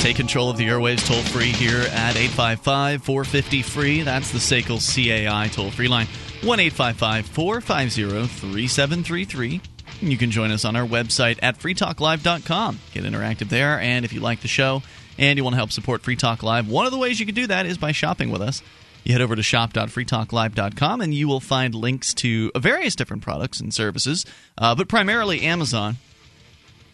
[0.00, 4.02] Take control of the airwaves toll free here at 855 450 free.
[4.02, 6.06] That's the SACL CAI toll free line
[6.44, 9.60] 1 855 450 3733.
[10.00, 12.78] You can join us on our website at freetalklive.com.
[12.92, 13.80] Get interactive there.
[13.80, 14.82] And if you like the show
[15.18, 17.34] and you want to help support Free Talk Live, one of the ways you can
[17.34, 18.62] do that is by shopping with us.
[19.04, 23.72] You head over to shop.freetalklive.com and you will find links to various different products and
[23.72, 24.24] services,
[24.56, 25.96] uh, but primarily Amazon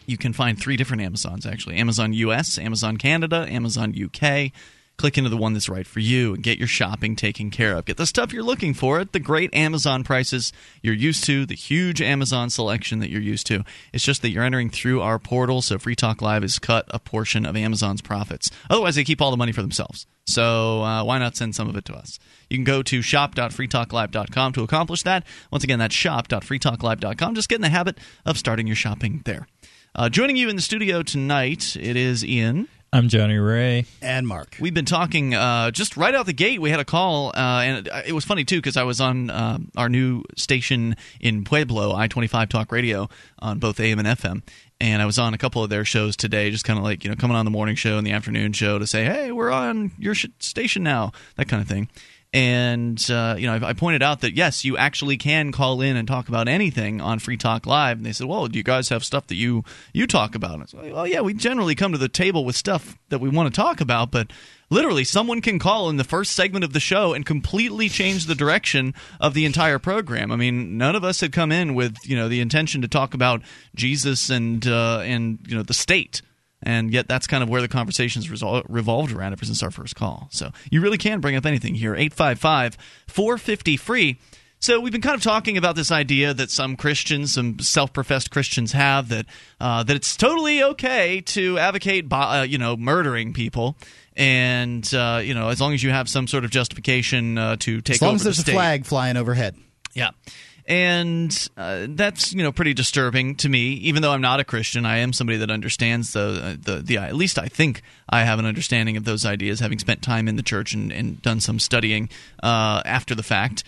[0.06, 4.52] you can find three different Amazons actually Amazon US, Amazon Canada, Amazon UK.
[4.96, 7.85] Click into the one that's right for you and get your shopping taken care of.
[7.85, 10.52] Get the stuff you're looking for at the great Amazon prices
[10.83, 13.64] you're used to, the huge Amazon selection that you're used to.
[13.92, 17.00] It's just that you're entering through our portal, so Free Talk Live has cut a
[17.00, 18.50] portion of Amazon's profits.
[18.70, 20.07] Otherwise, they keep all the money for themselves.
[20.26, 22.18] So uh, why not send some of it to us?
[22.48, 25.26] You can go to shop.freetalklive.com to accomplish that.
[25.50, 27.35] Once again, that's shop.freetalklive.com.
[27.35, 29.48] Just get in the habit of starting your shopping there.
[29.96, 32.68] Uh, joining you in the studio tonight, it is Ian.
[32.94, 33.87] I'm Johnny Ray.
[34.00, 34.57] And Mark.
[34.61, 36.61] We've been talking uh, just right out the gate.
[36.61, 39.30] We had a call, uh, and it, it was funny too because I was on
[39.30, 43.09] uh, our new station in Pueblo, I twenty five Talk Radio,
[43.40, 44.42] on both AM and FM,
[44.80, 47.11] and I was on a couple of their shows today, just kind of like you
[47.11, 49.90] know coming on the morning show and the afternoon show to say, hey, we're on
[49.98, 51.88] your sh- station now, that kind of thing.
[52.35, 55.97] And uh, you know, I, I pointed out that yes, you actually can call in
[55.97, 57.99] and talk about anything on Free Talk Live.
[57.99, 60.62] And they said, "Well, do you guys have stuff that you you talk about?" And
[60.64, 63.55] I said, "Well, yeah, we generally come to the table with stuff that we want
[63.55, 64.33] to talk about, but."
[64.70, 68.35] Literally, someone can call in the first segment of the show and completely change the
[68.35, 70.33] direction of the entire program.
[70.33, 73.12] I mean, none of us had come in with you know the intention to talk
[73.12, 73.42] about
[73.77, 76.23] Jesus and uh, and you know the state
[76.64, 79.94] and yet that's kind of where the conversations resol- revolved around ever since our first
[79.94, 80.29] call.
[80.33, 81.94] So you really can bring up anything here.
[81.94, 84.18] 855 450 free.
[84.59, 88.72] So we've been kind of talking about this idea that some Christians, some self-professed Christians,
[88.72, 89.27] have that
[89.61, 93.77] uh, that it's totally okay to advocate, uh, you know, murdering people,
[94.16, 97.83] and uh, you know, as long as you have some sort of justification uh, to
[97.83, 99.55] take as long as there's the a flag flying overhead.
[99.92, 100.12] Yeah.
[100.66, 103.74] And uh, that's you know pretty disturbing to me.
[103.74, 107.14] Even though I'm not a Christian, I am somebody that understands the the, the at
[107.14, 110.42] least I think I have an understanding of those ideas, having spent time in the
[110.42, 112.09] church and, and done some studying
[112.42, 113.62] uh, after the fact.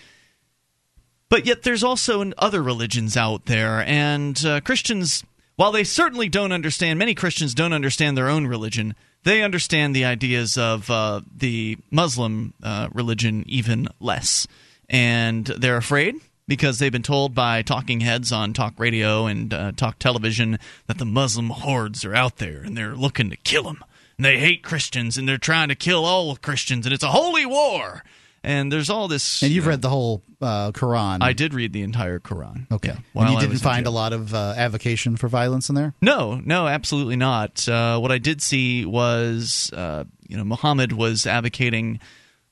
[1.29, 5.23] But yet, there's also other religions out there, and uh, Christians,
[5.57, 8.95] while they certainly don't understand, many Christians don't understand their own religion.
[9.25, 14.47] They understand the ideas of uh, the Muslim uh, religion even less,
[14.89, 16.15] and they're afraid
[16.49, 20.99] because they've been told by talking heads on talk radio and uh, talk television that
[20.99, 23.85] the Muslim hordes are out there and they're looking to kill them.
[24.17, 27.45] And they hate Christians and they're trying to kill all Christians, and it's a holy
[27.45, 28.03] war.
[28.43, 29.43] And there's all this.
[29.43, 31.19] And you've you know, read the whole uh, Quran.
[31.21, 32.71] I did read the entire Quran.
[32.71, 32.95] Okay.
[33.15, 35.95] Yeah, and you didn't find a lot of uh, avocation for violence in there?
[36.01, 37.69] No, no, absolutely not.
[37.69, 41.99] Uh, what I did see was, uh, you know, Muhammad was advocating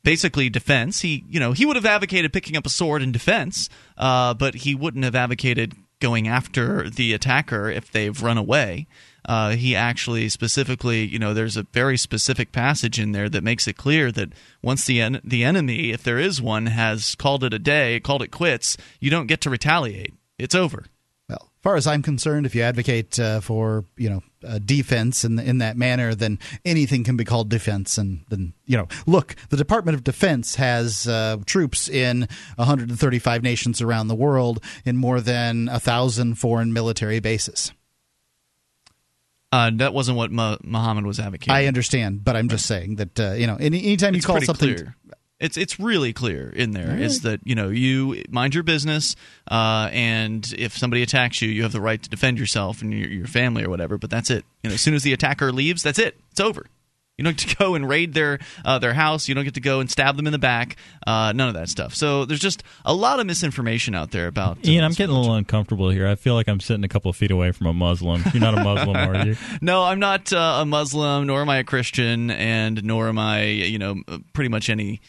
[0.04, 1.00] basically defense.
[1.00, 4.54] He, you know, he would have advocated picking up a sword in defense, uh, but
[4.54, 8.86] he wouldn't have advocated going after the attacker if they've run away.
[9.26, 13.66] Uh, he actually specifically, you know, there's a very specific passage in there that makes
[13.66, 14.28] it clear that
[14.62, 18.22] once the en- the enemy, if there is one, has called it a day, called
[18.22, 20.12] it quits, you don't get to retaliate.
[20.38, 20.84] It's over.
[21.26, 25.24] Well, as far as I'm concerned, if you advocate uh, for you know uh, defense
[25.24, 27.98] in in that manner, then anything can be called defense.
[27.98, 33.80] And then you know, look, the Department of Defense has uh, troops in 135 nations
[33.80, 37.72] around the world in more than a thousand foreign military bases.
[39.52, 41.54] Uh, that wasn't what Mu- Muhammad was advocating.
[41.54, 44.40] I understand, but I'm just saying that uh, you know, any, anytime you it's call
[44.40, 44.74] something.
[44.74, 44.96] clear.
[45.40, 49.16] It's it's really clear in there is that you know you mind your business,
[49.50, 53.08] uh, and if somebody attacks you, you have the right to defend yourself and your,
[53.08, 53.98] your family or whatever.
[53.98, 54.44] But that's it.
[54.62, 56.16] You know, as soon as the attacker leaves, that's it.
[56.30, 56.66] It's over.
[57.18, 59.28] You don't get to go and raid their uh, their house.
[59.28, 60.76] You don't get to go and stab them in the back.
[61.06, 61.94] Uh, none of that stuff.
[61.94, 64.58] So there's just a lot of misinformation out there about.
[64.58, 66.06] uh, Ian, I'm getting a little uncomfortable here.
[66.06, 68.22] I feel like I'm sitting a couple of feet away from a Muslim.
[68.32, 69.36] You're not a Muslim, are you?
[69.60, 73.42] No, I'm not uh, a Muslim, nor am I a Christian, and nor am I,
[73.44, 73.96] you know,
[74.32, 75.00] pretty much any.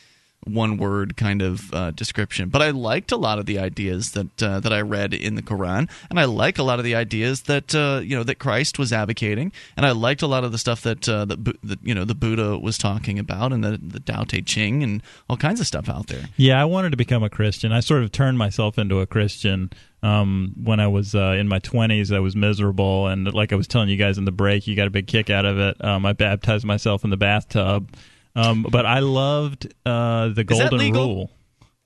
[0.46, 2.50] One word kind of uh, description.
[2.50, 5.42] But I liked a lot of the ideas that uh, that I read in the
[5.42, 8.80] Quran, and I like a lot of the ideas that uh, you know that Christ
[8.80, 11.94] was advocating, and I liked a lot of the stuff that uh, that, that you
[11.94, 15.60] know the Buddha was talking about, and the the Tao Te Ching, and all kinds
[15.60, 16.26] of stuff out there.
[16.38, 17.72] Yeah, I wanted to become a Christian.
[17.72, 19.72] I sort of turned myself into a Christian
[20.04, 22.16] um, when I was uh, in my 20s.
[22.16, 24.88] I was miserable, and like I was telling you guys in the break, you got
[24.88, 25.84] a big kick out of it.
[25.84, 27.90] Um, I baptized myself in the bathtub,
[28.36, 31.06] um, but I loved uh, the that golden legal?
[31.08, 31.32] rule.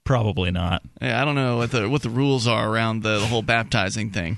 [0.03, 0.81] Probably not.
[1.01, 4.09] Yeah, I don't know what the what the rules are around the, the whole baptizing
[4.11, 4.37] thing.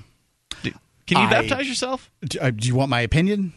[0.64, 0.72] Do-
[1.08, 2.12] Can you I- baptize yourself?
[2.22, 3.54] Do, uh, do you want my opinion?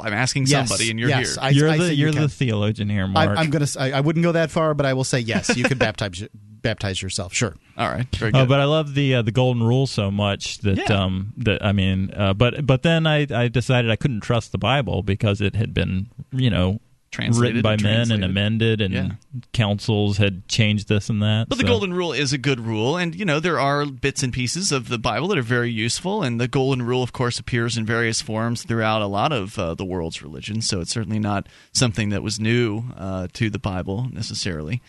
[0.00, 1.38] I'm asking Yes, somebody, and you're yes, here.
[1.44, 2.22] I, you're I the say you you're can.
[2.22, 3.38] the theologian here, Mark.
[3.38, 3.62] I'm gonna.
[3.62, 5.56] s- I, I wouldn't go that far, but I will say yes.
[5.56, 7.32] You could baptize baptize yourself.
[7.32, 7.54] Sure.
[7.78, 8.40] all right, very good.
[8.40, 11.04] Oh, but I love the uh, the golden rule so much that Yeah.
[11.04, 14.58] um that I mean, uh, but but then I I decided I couldn't trust the
[14.58, 16.80] Bible because it had been you know
[17.12, 19.08] Translated written by and men and amended, and Yeah.
[19.52, 21.48] councils had changed this and that.
[21.48, 24.32] But the golden rule is a good rule, and you know there are bits and
[24.32, 26.22] pieces of the Bible that are very useful.
[26.22, 29.74] And the golden rule, of course, appears in various forms throughout a lot of uh,
[29.74, 30.68] the world's religions.
[30.68, 34.82] So it's certainly not something that was new uh, to the Bible necessarily.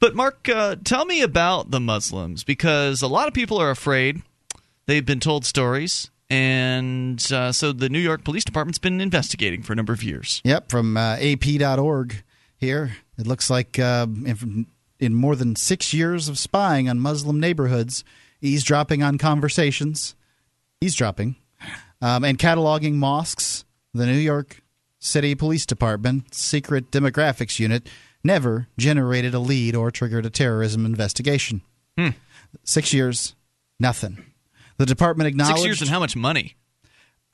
[0.00, 4.22] But Mark, uh, tell me about the Muslims because a lot of people are afraid.
[4.86, 9.72] They've been told stories, and uh, so the New York Police Department's been investigating for
[9.72, 10.40] a number of years.
[10.44, 12.22] Yep, from uh, AP.org
[12.56, 12.92] here.
[13.18, 14.66] It looks like uh, in,
[15.00, 18.04] in more than six years of spying on Muslim neighborhoods,
[18.40, 20.14] eavesdropping on conversations,
[20.80, 21.36] eavesdropping,
[22.00, 24.62] um, and cataloging mosques, the New York
[25.00, 27.88] City Police Department secret demographics unit
[28.22, 31.62] never generated a lead or triggered a terrorism investigation.
[32.64, 33.34] Six years,
[33.78, 34.24] nothing.
[34.80, 36.56] The department acknowledged Six years and how much money?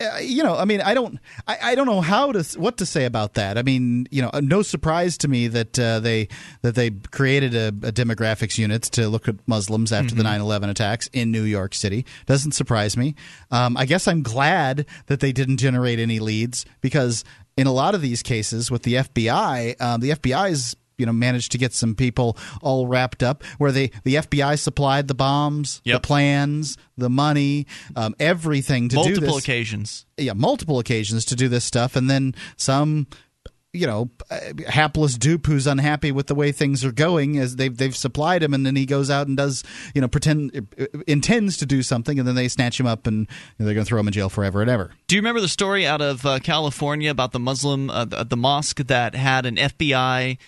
[0.01, 2.87] uh, you know, I mean, I don't, I, I don't know how to, what to
[2.87, 3.57] say about that.
[3.57, 6.27] I mean, you know, uh, no surprise to me that uh, they
[6.63, 11.09] that they created a, a demographics unit to look at Muslims after the 9/11 attacks
[11.13, 12.05] in New York City.
[12.27, 13.15] Doesn't surprise me.
[13.53, 17.23] Um, I guess I'm glad that they didn't generate any leads because
[17.57, 21.53] in a lot of these cases with the FBI, um, the FBI's you know managed
[21.53, 26.03] to get some people all wrapped up where they the FBI supplied the bombs, Yep.
[26.03, 27.67] the plans, the money,
[27.97, 30.07] um, everything to do Multiple occasions.
[30.17, 33.07] yeah, multiple occasions to do this stuff, and then some,
[33.73, 34.09] you know,
[34.69, 38.55] hapless dupe who's unhappy with the way things are going, as they've they've supplied him,
[38.55, 42.19] and then he goes out and does, you know, pretend uh, intends to do something,
[42.19, 43.29] and then they snatch him up, and
[43.59, 44.93] they're going to throw him in jail forever and ever.
[45.09, 48.37] Do you remember the story out of uh, California about the Muslim, uh, the, the
[48.37, 50.39] mosque that had an FBI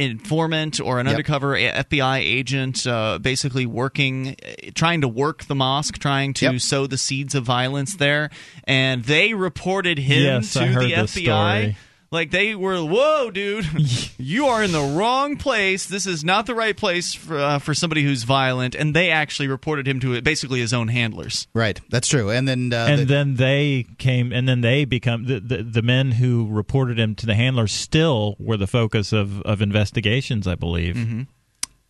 [0.00, 1.14] informant or an Yep.
[1.14, 6.60] undercover FBI agent uh, basically working, uh, trying to work the mosque, trying to Yep.
[6.60, 8.30] sow the seeds of violence there?
[8.64, 11.60] And they reported him Yes, to I heard the FBI.
[11.60, 11.76] story.
[12.12, 13.66] Like they were, whoa, dude,
[14.18, 15.86] you are in the wrong place.
[15.86, 18.74] This is not the right place for uh, for somebody who's violent.
[18.74, 21.46] And they actually reported him to basically his own handlers.
[21.54, 22.28] Right, that's true.
[22.30, 25.82] And then uh, and the- then they came, and then they become the, the the
[25.82, 27.70] men who reported him to the handlers.
[27.70, 31.26] Still were the focus of of investigations, I believe.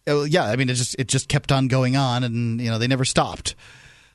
[0.07, 2.77] Oh, yeah, I mean, it just it just kept on going on, and you know
[2.77, 3.55] they never stopped.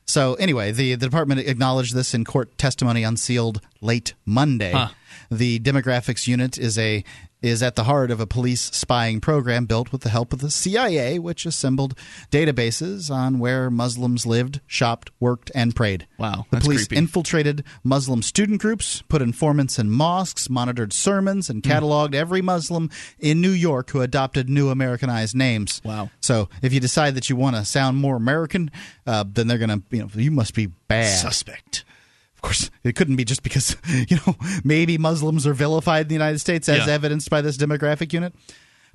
[0.08, 4.70] So anyway, the, the department acknowledged this in court testimony unsealed late Monday.
[4.70, 4.90] Huh.
[5.30, 7.04] The demographics unit is a
[7.42, 10.50] is at the heart of a police spying program built with the help of the
[10.50, 11.96] CIA, which assembled
[12.32, 16.06] databases on where Muslims lived, shopped, worked, and prayed.
[16.18, 16.96] Wow, The police creepy.
[16.96, 23.40] infiltrated Muslim student groups, put informants in mosques, monitored sermons, and cataloged every Muslim in
[23.40, 25.80] New York who adopted new Americanized names.
[25.84, 26.10] Wow.
[26.20, 28.70] So if you decide that you want to sound more American,
[29.06, 31.16] uh, then they're going to, you know, you must be bad.
[31.18, 31.84] Suspect.
[32.46, 33.76] Course, it couldn't be just because,
[34.08, 36.92] you know, maybe Muslims are vilified in the United States as Yeah.
[36.94, 38.34] evidenced by this demographic unit.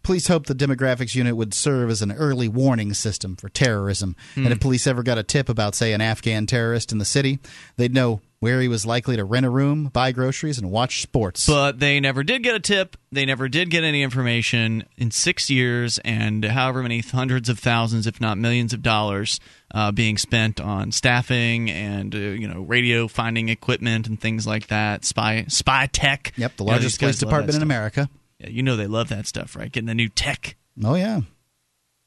[0.04, 4.16] Police hope the demographics unit would serve as an early warning system for terrorism.
[4.36, 4.52] And hmm.
[4.54, 7.39] if police ever got a tip about, say, an Afghan terrorist in the city,
[7.76, 11.48] they'd know where he was likely to rent a room, buy groceries, and watch sports.
[11.48, 12.98] But they never did get a tip.
[13.12, 18.08] They never did get any information in six years, and however many hundreds of thousands,
[18.08, 19.39] if not millions of dollars,
[19.74, 24.68] uh, being spent on staffing and uh, you know radio finding equipment and things like
[24.68, 25.06] that.
[25.06, 26.34] Spy spy tech.
[26.36, 27.62] yep, the You know, largest police department in.
[27.62, 28.10] America.
[28.39, 29.72] Yeah, you know they love that stuff, right?
[29.72, 30.56] Getting the new tech.
[30.84, 31.22] Oh, yeah.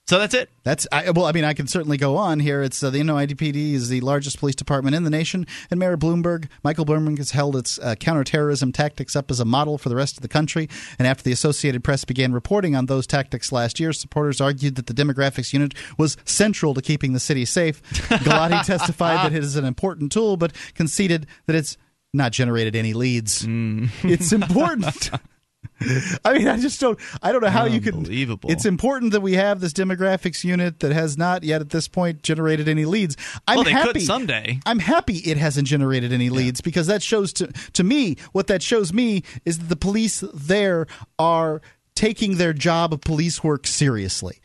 [0.07, 0.50] So that's it.
[0.64, 1.24] That's I, well.
[1.24, 2.62] I mean, I can certainly go on here.
[2.62, 6.48] It's uh, the NYPD is the largest police department in the nation, and Mayor Bloomberg,
[6.62, 10.18] Michael Bloomberg, has held its uh, counterterrorism tactics up as a model for the rest
[10.18, 10.68] of the country.
[10.98, 14.88] And after the Associated Press began reporting on those tactics last year, supporters argued that
[14.88, 17.82] the demographics unit was central to keeping the city safe.
[17.92, 21.78] Galati testified that it is an important tool, but conceded that it's
[22.12, 23.42] not generated any leads.
[23.48, 25.11] It's important.
[26.24, 26.98] I mean, I just don't.
[27.22, 27.94] I don't know how you could.
[27.94, 28.50] Unbelievable.
[28.50, 32.22] It's important that we have this demographics unit that has not yet at this point
[32.22, 33.16] generated any leads.
[33.46, 34.60] I'm well, they happy could someday.
[34.66, 38.62] I'm happy it hasn't generated any leads because that shows to to me what that
[38.62, 40.86] shows me is that the police there
[41.18, 41.60] are
[41.94, 44.40] taking their job of police work seriously.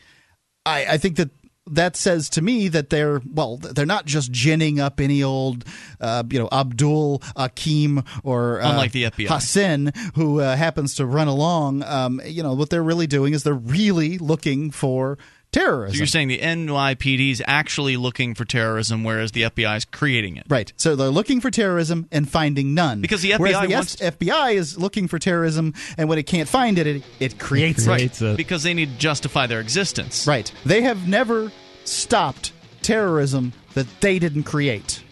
[0.66, 1.30] I, I think that
[1.70, 5.64] that says to me that they're well they're not just ginning up any old
[6.00, 9.26] uh, you know Abdul Akim or uh, Unlike the FBI.
[9.28, 11.82] Hassan who uh, happens to run along.
[11.84, 15.18] Um, you know what they're really doing is they're really looking for
[15.52, 15.94] terrorism.
[15.96, 20.36] So you're saying the NYPD is actually looking for terrorism, whereas the FBI is creating
[20.36, 20.46] it.
[20.48, 20.72] Right.
[20.76, 23.00] So they're looking for terrorism and finding none.
[23.00, 26.48] Because the Whereas FBI the wants- FBI is looking for terrorism, and when it can't
[26.48, 27.96] find it, it, it creates Right.
[27.98, 30.24] Creates a- Because they need to justify their existence.
[30.24, 30.52] Right.
[30.64, 31.50] They have never
[31.84, 32.52] stopped
[32.82, 35.02] terrorism that they didn't create.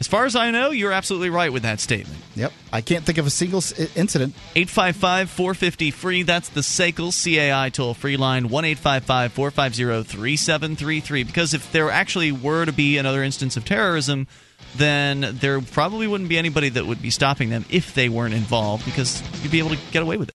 [0.00, 2.20] As far as I know, you're absolutely right with that statement.
[2.36, 2.52] Yep.
[2.72, 4.34] I can't think of a single s- incident.
[4.54, 6.22] 855 450 free.
[6.22, 11.24] That's the SACL CAI toll free line 1 855 450 3733.
[11.24, 14.28] Because if there actually were to be another instance of terrorism,
[14.76, 18.84] then there probably wouldn't be anybody that would be stopping them if they weren't involved
[18.84, 20.34] because you'd be able to get away with it.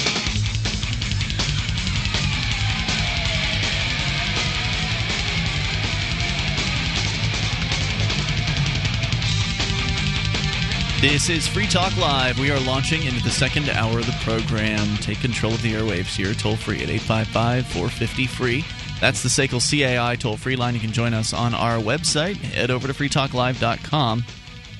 [11.01, 12.37] This is Free Talk Live.
[12.37, 14.97] We are launching into the second hour of the program.
[14.97, 18.63] Take control of the airwaves here, toll free at 855 450 free.
[18.99, 20.75] That's the SACL CAI toll free line.
[20.75, 22.35] You can join us on our website.
[22.35, 24.23] Head over to freetalklive.com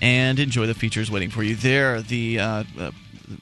[0.03, 2.03] and enjoy the features waiting for you there.
[2.03, 2.91] The uh, uh,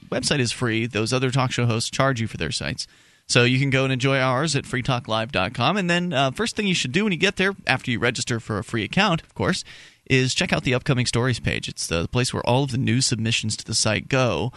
[0.08, 0.86] website is free.
[0.86, 2.86] Those other talk show hosts charge you for their sites.
[3.26, 5.76] So you can go and enjoy ours at freetalklive.com.
[5.76, 8.40] And then, uh, first thing you should do when you get there, after you register
[8.40, 9.64] for a free account, of course,
[10.10, 11.68] is check out the upcoming stories page.
[11.68, 14.52] It's the place where all of the new submissions to the site go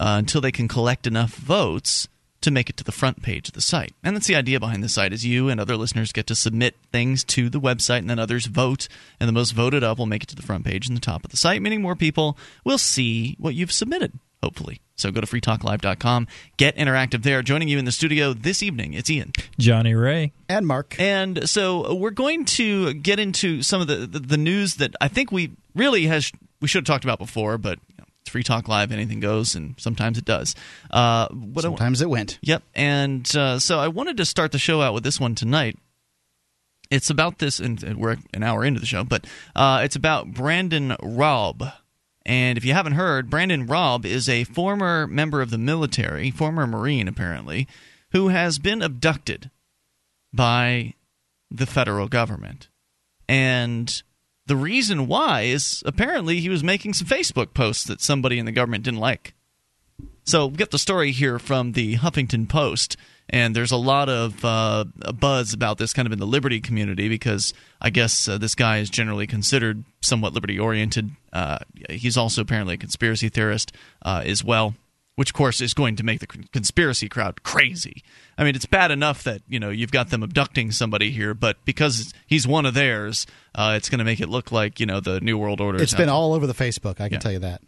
[0.00, 2.08] uh, until they can collect enough votes
[2.40, 3.94] to make it to the front page of the site.
[4.02, 6.76] And that's the idea behind the site is you and other listeners get to submit
[6.90, 8.88] things to the website and then others vote
[9.20, 11.24] and the most voted up will make it to the front page and the top
[11.24, 14.80] of the site, meaning more people will see what you've submitted, hopefully.
[14.96, 16.28] So go to freetalklive.com,
[16.58, 17.42] get interactive there.
[17.42, 19.32] Joining you in the studio this evening, it's Ian.
[19.58, 20.32] Johnny Ray.
[20.48, 20.94] And Mark.
[21.00, 25.08] And so we're going to get into some of the, the, the news that I
[25.08, 26.30] think we really has
[26.60, 29.54] we should have talked about before, but you know, it's Free Talk Live, anything goes,
[29.56, 30.54] and sometimes it does.
[30.90, 32.38] Uh, what I- Sometimes it went.
[32.42, 32.62] Yep.
[32.74, 35.76] And uh, so I wanted to start the show out with this one tonight.
[36.90, 39.26] It's about this, and we're an hour into the show, but
[39.56, 41.72] uh, it's about Brandon Raub.
[42.26, 46.66] And if you haven't heard, Brandon Raub is a former member of the military, former
[46.66, 47.68] Marine apparently,
[48.12, 49.50] who has been abducted
[50.32, 50.94] by
[51.50, 52.68] the federal government.
[53.28, 54.02] And
[54.46, 58.52] the reason why is apparently he was making some Facebook posts that somebody in the
[58.52, 59.34] government didn't like.
[60.24, 62.96] So we get the story here from the Huffington Post,
[63.30, 64.84] and there's a lot of uh,
[65.18, 68.78] buzz about this kind of in the liberty community because I guess uh, this guy
[68.78, 71.10] is generally considered somewhat liberty oriented.
[71.32, 71.58] Uh,
[71.88, 73.72] he's also apparently a conspiracy theorist
[74.04, 74.74] uh, as well,
[75.16, 78.02] which of course is going to make the conspiracy crowd crazy.
[78.36, 81.56] I mean, it's bad enough that you know you've got them abducting somebody here, but
[81.64, 85.00] because he's one of theirs, uh, it's going to make it look like you know
[85.00, 85.82] the New World Order.
[85.82, 87.00] It's been all over the Facebook.
[87.00, 87.18] I can Yeah.
[87.20, 87.62] tell you that.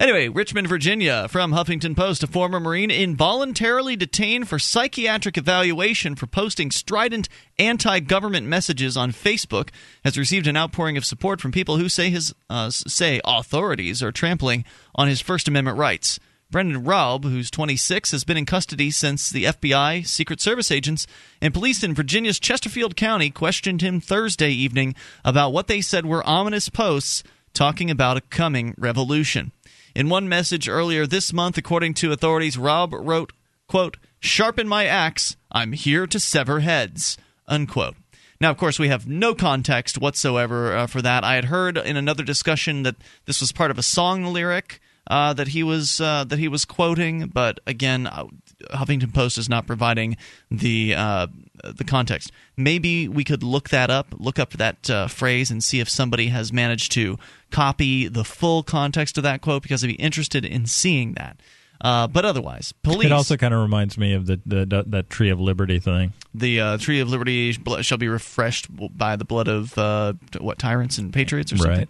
[0.00, 6.26] Anyway, Richmond, Virginia, from Huffington Post, a former Marine involuntarily detained for psychiatric evaluation for
[6.26, 7.28] posting strident
[7.60, 9.68] anti government messages on Facebook
[10.02, 14.10] has received an outpouring of support from people who say his uh, say authorities are
[14.10, 14.64] trampling
[14.96, 16.18] on his First Amendment rights.
[16.50, 21.06] Brandon Raub, who's 26, has been in custody since the FBI, Secret Service agents,
[21.40, 26.28] and police in Virginia's Chesterfield County questioned him Thursday evening about what they said were
[26.28, 27.22] ominous posts
[27.52, 29.52] talking about a coming revolution.
[29.94, 33.32] In one message earlier this month, according to authorities, Raub wrote,
[33.68, 35.36] quote, Sharpen my axe.
[35.52, 37.16] I'm here to sever heads,
[37.46, 37.94] unquote.
[38.40, 41.22] Now, of course, we have no context whatsoever uh, for that.
[41.22, 45.32] I had heard in another discussion that this was part of a song lyric uh,
[45.34, 48.24] that he was uh, that he was quoting, but again, uh,
[48.70, 50.16] Huffington Post is not providing
[50.50, 51.26] the uh,
[51.62, 52.32] the context.
[52.56, 56.28] Maybe we could look that up, look up that uh, phrase, and see if somebody
[56.28, 57.18] has managed to
[57.50, 61.40] copy the full context of that quote, because I'd be interested in seeing that.
[61.80, 63.06] Uh, but otherwise, police.
[63.06, 66.12] It also kind of reminds me of the, the, that Tree of Liberty thing.
[66.34, 67.52] the uh, tree of liberty
[67.82, 71.78] shall be refreshed by the blood of uh, what tyrants and patriots or something.
[71.78, 71.88] Right.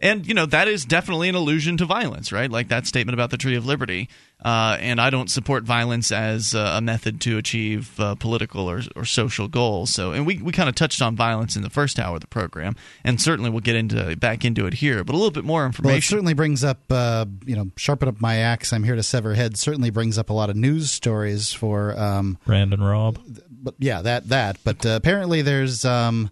[0.00, 2.48] And you know that is definitely an allusion to violence, right?
[2.50, 4.08] Like that statement about the Tree of Liberty.
[4.44, 8.82] Uh, and I don't support violence as uh, a method to achieve uh, political or,
[8.94, 9.92] or social goals.
[9.92, 12.28] So, and we, we kind of touched on violence in the first hour of the
[12.28, 15.02] program, and certainly we'll get into back into it here.
[15.02, 16.08] But a little bit more Well, it information.
[16.14, 18.72] certainly brings up, uh, you know, sharpen up my axe.
[18.72, 19.58] I'm here to sever heads.
[19.58, 23.18] Certainly brings up a lot of news stories for, um, Brandon Raub.
[23.50, 24.58] but yeah, that that.
[24.62, 26.30] But uh, apparently, there's um,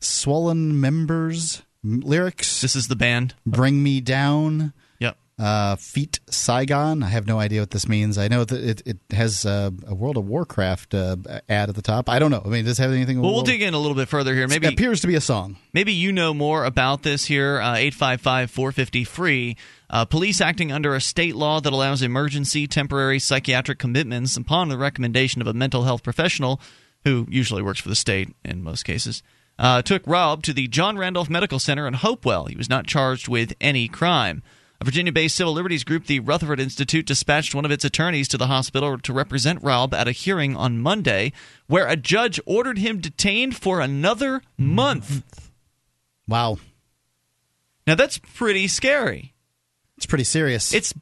[0.00, 2.60] swollen members m- lyrics.
[2.60, 3.34] this is the band.
[3.46, 4.72] Bring me down.
[4.98, 5.16] Yep.
[5.38, 7.02] Uh, Feet Saigon.
[7.02, 8.18] I have no idea what this means.
[8.18, 11.16] I know that it, it has uh, a World of Warcraft uh,
[11.48, 12.08] ad at the top.
[12.08, 12.42] I don't know.
[12.44, 13.20] I mean, does it have anything?
[13.20, 14.48] Well, we'll dig in a little bit further here.
[14.48, 15.56] Maybe It appears to be a song.
[15.72, 17.60] Maybe you know more about this here.
[17.60, 19.56] Uh, 855 450 free.
[19.88, 24.76] Uh, police acting under a state law that allows emergency temporary psychiatric commitments upon the
[24.76, 26.60] recommendation of a mental health professional,
[27.04, 29.22] who usually works for the state in most cases,
[29.58, 32.46] uh, took Raub to the John Randolph Medical Center in Hopewell.
[32.46, 34.42] He was not charged with any crime.
[34.80, 38.38] A Virginia based civil liberties group, the Rutherford Institute, dispatched one of its attorneys to
[38.38, 41.32] the hospital to represent Raub at a hearing on Monday,
[41.66, 45.50] where a judge ordered him detained for another month.
[46.28, 46.58] Wow,
[47.86, 49.32] Now that's pretty scary.
[49.96, 50.72] it's pretty serious.
[50.72, 50.94] It's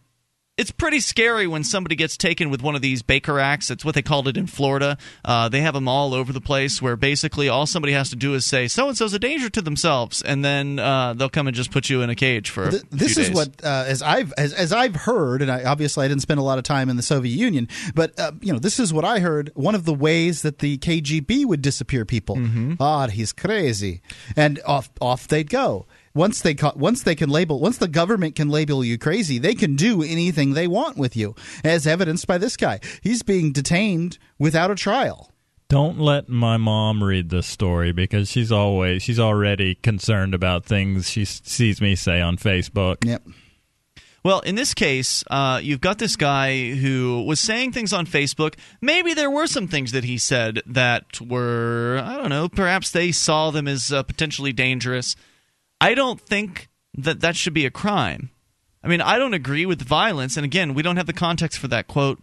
[0.57, 3.69] it's pretty scary when somebody gets taken with one of these Baker Acts.
[3.69, 4.97] That's what they called it in Florida.
[5.23, 8.33] Uh, they have them all over the place, where basically all somebody has to do
[8.33, 11.55] is say so and so's a danger to themselves, and then uh, they'll come and
[11.55, 12.71] just put you in a cage for.
[12.71, 13.37] Th- this is days.
[13.37, 16.45] what uh, as I've as, as I've heard, and I, obviously I didn't spend a
[16.45, 19.19] lot of time in the Soviet Union, but uh, you know this is what I
[19.19, 19.51] heard.
[19.55, 22.37] One of the ways that the KGB would disappear people.
[22.37, 22.75] Mm-hmm.
[22.81, 24.01] Ah, he's crazy,
[24.35, 25.87] and off off they'd go.
[26.17, 29.55] Once they ca- once they can label once the government can label you crazy, they
[29.55, 32.81] can do anything they want with you, as evidenced by this guy.
[33.03, 35.31] He's being detained without a trial.
[35.69, 41.11] Don't let my mom read this story because she's always she's already concerned about things
[41.11, 43.05] she sees me say on Facebook.
[43.05, 43.23] Yep.
[44.25, 48.55] Well, in this case, uh, you've got this guy who was saying things on Facebook.
[48.81, 53.12] Maybe there were some things that he said that were, I don't know, perhaps they
[53.12, 55.14] saw them as uh, potentially dangerous.
[55.81, 58.31] I don't think that that should be a crime.
[58.83, 60.37] I mean, I don't agree with violence.
[60.37, 62.20] And again, we don't have the context for that quote,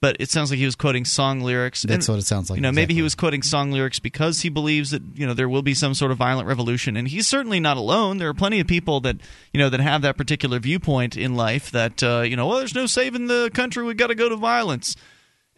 [0.00, 1.82] but it sounds like he was quoting song lyrics.
[1.82, 4.40] That's And, what it sounds like, You know, maybe he was quoting song lyrics because
[4.40, 7.26] he believes that you know there will be some sort of violent revolution, and he's
[7.26, 8.18] certainly not alone.
[8.18, 9.16] There are plenty of people that
[9.52, 11.70] you know that have that particular viewpoint in life.
[11.70, 13.84] That uh, you know, well, there's no saving the country.
[13.84, 14.96] We've got to go to violence,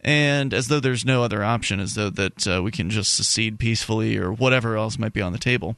[0.01, 3.57] and as though there's no other option, as though that uh, we can just secede
[3.57, 5.75] peacefully or whatever else might be on the table.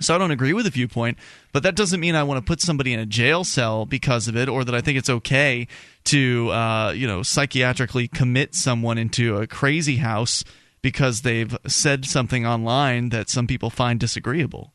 [0.00, 1.18] So I don't agree with the viewpoint,
[1.52, 4.36] but that doesn't mean I want to put somebody in a jail cell because of
[4.36, 5.68] it, or that I think it's okay
[6.04, 10.42] to, uh, you know, psychiatrically commit someone into a crazy house
[10.82, 14.72] because they've said something online that some people find disagreeable.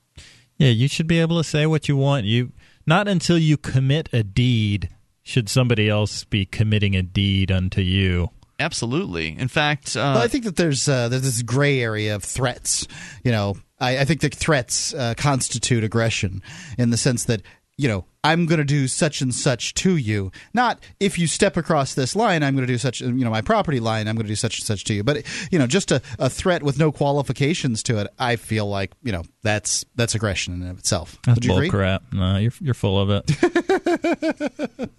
[0.58, 2.26] Yeah, you should be able to say what you want.
[2.26, 2.52] You
[2.86, 4.90] not until you commit a deed
[5.22, 8.30] should somebody else be committing a deed unto you.
[8.60, 9.38] Absolutely.
[9.38, 12.88] In fact, uh, Well, I think that there's uh, there's this gray area of threats.
[13.24, 16.42] You know, I, I think that threats uh, constitute aggression
[16.78, 17.42] in the sense that
[17.78, 20.32] you know I'm going to do such and such to you.
[20.54, 23.02] Not if you step across this line, I'm going to do such.
[23.02, 25.04] You know, my property line, I'm going to do such and such to you.
[25.04, 28.08] But you know, just a, a threat with no qualifications to it.
[28.20, 31.18] I feel like you know that's that's aggression in and of itself.
[31.26, 31.70] That's agree?
[31.70, 32.12] bullcrap.
[32.12, 34.90] No, you're you're full of it.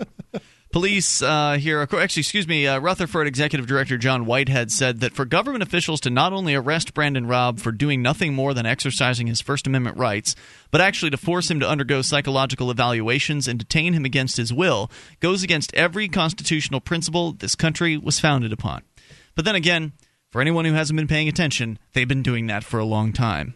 [0.73, 5.25] Police uh, here, actually, excuse me, uh, Rutherford Executive Director John Whitehead said that for
[5.25, 9.41] government officials to not only arrest Brandon Raub for doing nothing more than exercising his
[9.41, 10.37] First Amendment rights,
[10.71, 14.89] but actually to force him to undergo psychological evaluations and detain him against his will
[15.19, 18.83] goes against every constitutional principle this country was founded upon.
[19.35, 19.93] But then again,
[20.31, 23.55] for anyone who hasn't been paying attention, they've been doing that for a long time.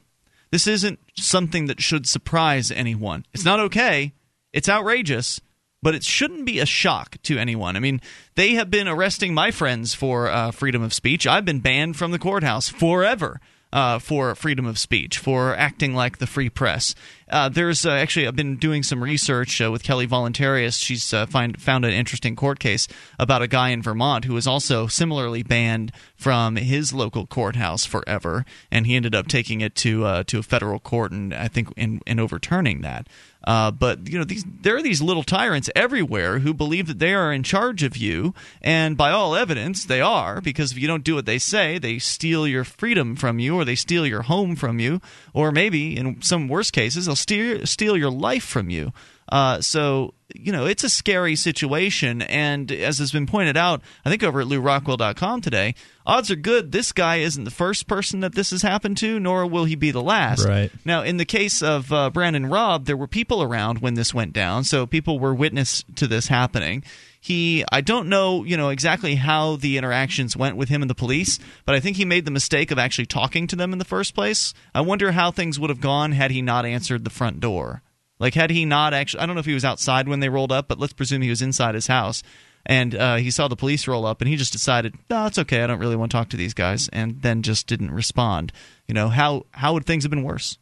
[0.50, 3.24] This isn't something that should surprise anyone.
[3.32, 4.14] It's not okay.
[4.52, 5.40] It's outrageous
[5.84, 7.76] but it shouldn't be a shock to anyone.
[7.76, 8.00] I mean,
[8.36, 11.26] they have been arresting my friends for uh, freedom of speech.
[11.26, 13.38] I've been banned from the courthouse forever
[13.74, 16.94] uh, for freedom of speech, for acting like the free press.
[17.28, 20.80] Uh, there's uh, actually I've been doing some research uh, with Kelly Voluntarius.
[20.80, 22.86] She's uh, find, found an interesting court case
[23.18, 28.46] about a guy in Vermont who was also similarly banned from his local courthouse forever,
[28.70, 31.72] and he ended up taking it to uh, to a federal court, and I think
[31.76, 33.08] in, in overturning that.
[33.46, 37.14] Uh, but you know, these there are these little tyrants everywhere who believe that they
[37.14, 40.40] are in charge of you, and by all evidence, they are.
[40.40, 43.64] Because if you don't do what they say, they steal your freedom from you, or
[43.64, 45.00] they steal your home from you,
[45.32, 48.92] or maybe in some worst cases, they'll steal steal your life from you.
[49.28, 54.10] Uh, so you know it's a scary situation, and as has been pointed out, I
[54.10, 55.74] think over at LewRockwell.com today,
[56.06, 59.46] odds are good this guy isn't the first person that this has happened to, nor
[59.46, 60.44] will he be the last.
[60.46, 60.70] Right.
[60.84, 64.32] Now, in the case of uh, Brandon Raub, there were people around when this went
[64.32, 66.84] down, so people were witness to this happening.
[67.20, 70.94] He, I don't know, you know exactly how the interactions went with him and the
[70.94, 73.86] police, but I think he made the mistake of actually talking to them in the
[73.86, 74.52] first place.
[74.74, 77.82] I wonder how things would have gone had he not answered the front door.
[78.18, 80.52] Like, had he not actually, I don't know if he was outside when they rolled
[80.52, 82.22] up, but let's presume he was inside his house.
[82.66, 85.62] And uh, he saw the police roll up, and he just decided, no, it's okay.
[85.62, 88.52] I don't really want to talk to these guys, and then just didn't respond.
[88.88, 90.56] You know, how how would things have been worse?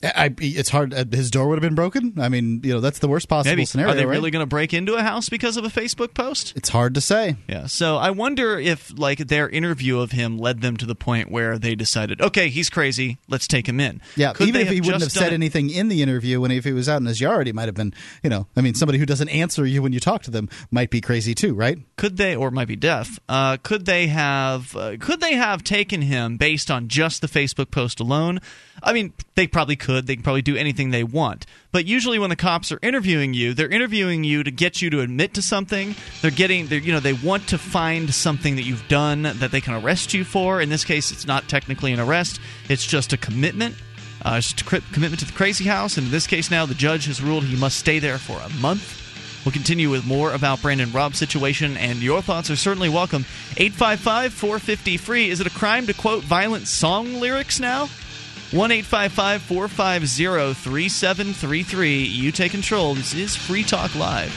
[0.00, 0.94] I, it's hard.
[0.94, 2.14] uh, His door would have been broken.
[2.20, 3.64] I mean, you know, that's the worst possible Maybe.
[3.64, 3.92] scenario.
[3.92, 4.12] Are they right?
[4.12, 6.52] really going to break into a house because of a Facebook post?
[6.56, 7.34] It's hard to say.
[7.48, 7.66] Yeah.
[7.66, 11.58] So I wonder if like their interview of him led them to the point where
[11.58, 14.00] they decided, okay, he's crazy, let's take him in.
[14.14, 16.72] Yeah, Could even if he wouldn't have said anything in the interview, when if he
[16.72, 17.92] was out in his yard, he might have been,
[18.22, 20.90] you know, I mean, somebody who doesn't answer you when you talk to them might
[20.90, 21.78] be crazy too, right?
[21.96, 26.02] could they or might be deaf uh, could they have uh, could they have taken
[26.02, 28.38] him based on just the facebook post alone
[28.84, 31.46] i mean they probably could they can probably do anything they want.
[31.72, 35.00] But usually when the cops are interviewing you they're interviewing you to get you to
[35.00, 35.94] admit to something.
[36.22, 39.60] They're getting they're you know they want to find something that you've done that they
[39.60, 40.60] can arrest you for.
[40.60, 42.40] In this case it's not technically an arrest.
[42.68, 43.74] It's just a commitment
[44.24, 45.96] uh, it's just a commitment to the crazy house.
[45.96, 48.48] And in this case now the judge has ruled he must stay there for a
[48.60, 49.04] month.
[49.44, 53.24] We'll continue with more about Brandon Raub's situation, and your thoughts are certainly welcome.
[53.56, 55.30] 855 450 free.
[55.30, 57.88] Is it a crime to quote violent song lyrics now?
[58.50, 62.02] 1 855 450 3733.
[62.02, 62.94] You take control.
[62.94, 64.32] This is Free Talk Live.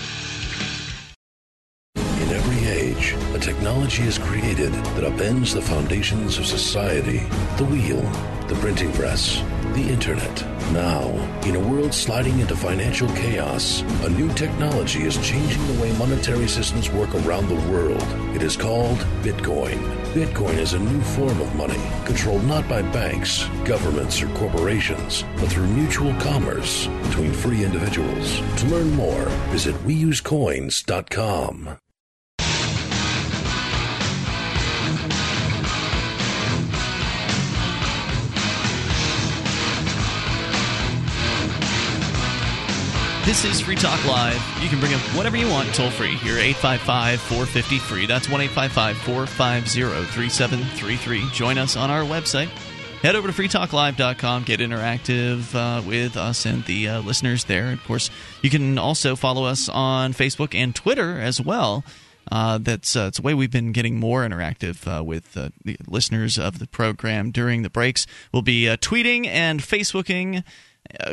[1.96, 7.20] In every age, a technology is created that upends the foundations of society
[7.56, 8.02] the wheel,
[8.50, 9.42] the printing press,
[9.76, 10.46] the internet.
[10.74, 11.08] Now,
[11.46, 16.50] in a world sliding into financial chaos, a new technology is changing the way monetary
[16.50, 18.06] systems work around the world.
[18.36, 20.01] It is called Bitcoin.
[20.12, 25.48] Bitcoin is a new form of money controlled not by banks, governments, or corporations, but
[25.48, 28.42] through mutual commerce between free individuals.
[28.58, 31.78] To learn more, visit weusecoins.com.
[43.24, 44.42] This is Free Talk Live.
[44.64, 48.06] You can bring up whatever you want toll free here, 855 450 free.
[48.08, 51.30] That's 1 855 450 3733.
[51.30, 52.48] Join us on our website.
[53.04, 57.72] Head over to freetalklive.com, get interactive uh, with us and the uh, listeners there.
[57.72, 58.10] Of course,
[58.42, 61.84] you can also follow us on Facebook and Twitter as well.
[62.32, 65.78] Uh, that's uh, it's a way we've been getting more interactive uh, with uh, the
[65.88, 68.08] listeners of the program during the breaks.
[68.32, 70.44] We'll be uh, tweeting and Facebooking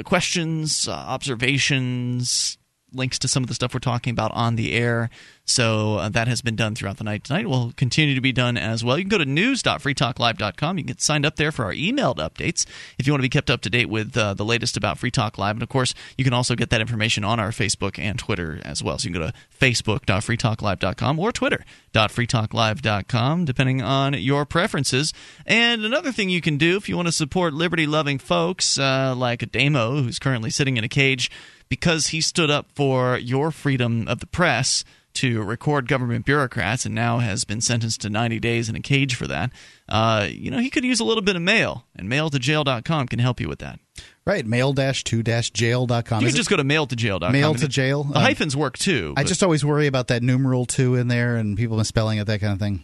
[0.04, 2.58] questions, uh, observations,
[2.92, 5.10] links to some of the stuff we're talking about on the air.
[5.44, 7.48] So uh, that has been done throughout the night tonight.
[7.48, 8.98] Will continue to be done as well.
[8.98, 10.76] You can go to news.freetalklive.com.
[10.76, 12.66] You can get signed up there for our emailed updates
[12.98, 15.10] if you want to be kept up to date with uh, the latest about Free
[15.10, 15.56] Talk Live.
[15.56, 18.82] And of course, you can also get that information on our Facebook and Twitter as
[18.82, 18.98] well.
[18.98, 25.14] So you can go to facebook.freetalklive.com or twitter.freetalklive.com, depending on your preferences.
[25.46, 29.14] And another thing you can do if you want to support liberty loving folks uh,
[29.16, 31.30] like Ademo, who's currently sitting in a cage
[31.68, 36.94] because he stood up for your freedom of the press to record government bureaucrats and
[36.94, 39.50] now has been sentenced to 90 days in a cage for that.
[39.88, 43.40] Uh, you know, he could use a little bit of mail, and mailtojail.com can help
[43.40, 43.80] you with that.
[44.24, 44.46] Right.
[44.46, 46.20] Mail two jail.com.
[46.20, 47.32] You Is can just go to mailtojail.com.
[47.32, 48.04] Mail to jail.
[48.04, 49.14] The Um, hyphens work too.
[49.16, 52.40] I just always worry about that numeral two in there and people misspelling it, that
[52.40, 52.82] kind of thing.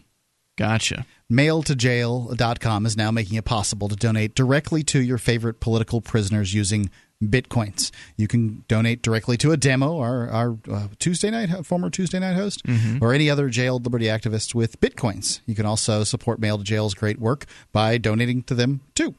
[0.57, 1.05] Gotcha.
[1.31, 6.91] Mailtojail.com is now making it possible to donate directly to your favorite political prisoners using
[7.29, 7.91] bitcoins.
[8.17, 12.63] You can donate directly to Ademo, our, our uh, Tuesday night, former Tuesday night host,
[13.01, 15.41] or any other jailed liberty activists with bitcoins.
[15.47, 19.15] You can also support Mail to Jail's great work by donating to them too.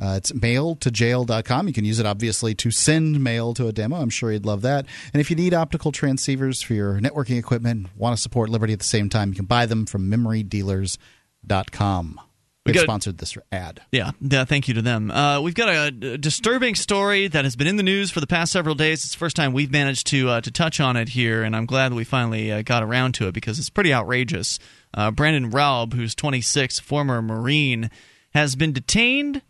[0.00, 1.66] Uh, it's mailtojail.com.
[1.66, 4.00] You can use it obviously to send mail to Ademo.
[4.00, 4.86] I'm sure you'd love that.
[5.12, 8.78] And if you need optical transceivers for your networking equipment, want to support Liberty at
[8.78, 12.20] the same time, you can buy them from memorydealers.com.
[12.68, 13.80] They got- sponsored this ad.
[13.92, 15.10] Yeah, yeah, thank you to them.
[15.10, 18.52] Uh, we've got a disturbing story that has been in the news for the past
[18.52, 19.04] several days.
[19.04, 21.66] It's the first time we've managed to uh, to touch on it here, and I'm
[21.66, 24.58] glad that we finally uh, got around to it because it's pretty outrageous.
[24.94, 27.90] Uh, Brandon Raub, who's 26, former Marine,
[28.34, 29.42] has been detained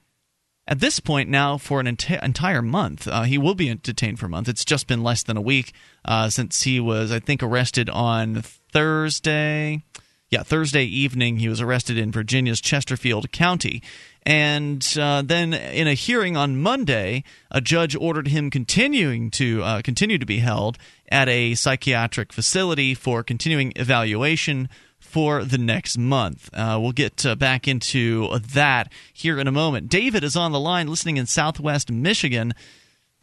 [0.67, 3.09] at this point now for an enti- entire month.
[3.09, 4.49] Uh, he will be detained for a month.
[4.49, 5.73] It's just been less than a week
[6.05, 8.43] uh, since he was, I think, arrested on
[8.73, 9.83] Thursday.
[10.31, 13.83] Yeah, Thursday evening, he was arrested in Virginia's Chesterfield County.
[14.27, 19.83] And uh, then, in a hearing on Monday, a judge ordered him continuing to uh,
[19.83, 20.77] continue to be held
[21.11, 24.69] at a psychiatric facility for continuing evaluation
[24.99, 26.51] for the next month.
[26.53, 29.89] Uh, we'll get uh, back into that here in a moment.
[29.89, 32.53] David is on the line, listening in Southwest Michigan.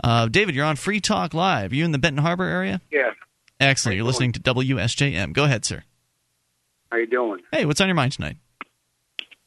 [0.03, 1.71] Uh, David, you're on Free Talk Live.
[1.71, 2.81] Are you in the Benton Harbor area?
[2.89, 3.11] Yeah.
[3.59, 3.95] Excellent.
[3.95, 5.33] You're listening to WSJM.
[5.33, 5.83] Go ahead, sir.
[6.91, 7.41] How you doing?
[7.51, 8.37] Hey, what's on your mind tonight?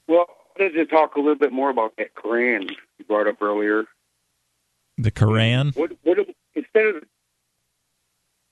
[0.06, 0.26] Well,
[0.58, 3.84] I wanted to talk a little bit more about that Quran you brought up earlier.
[4.96, 5.76] The Quran.
[5.76, 6.18] What what
[6.54, 7.04] instead of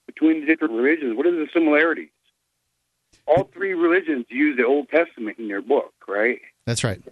[0.06, 2.10] between the different religions, what are the similarities?
[3.26, 6.40] All three religions use the Old Testament in their book, right?
[6.64, 7.02] That's right.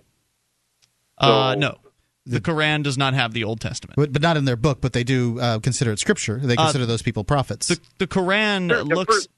[1.18, 1.78] Uh, no.
[2.26, 3.96] The Quran does not have the Old Testament.
[3.96, 6.38] But, but not in their book, but they do uh, consider it scripture.
[6.42, 7.66] They Uh, consider those people prophets.
[7.68, 9.14] The, the Quran Sure, the looks.
[9.14, 9.28] first-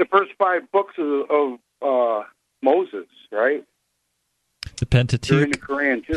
[0.00, 2.26] The first five books of, of uh,
[2.62, 3.62] Moses, right?
[4.78, 5.52] The Pentateuch.
[5.52, 6.14] the Quran too.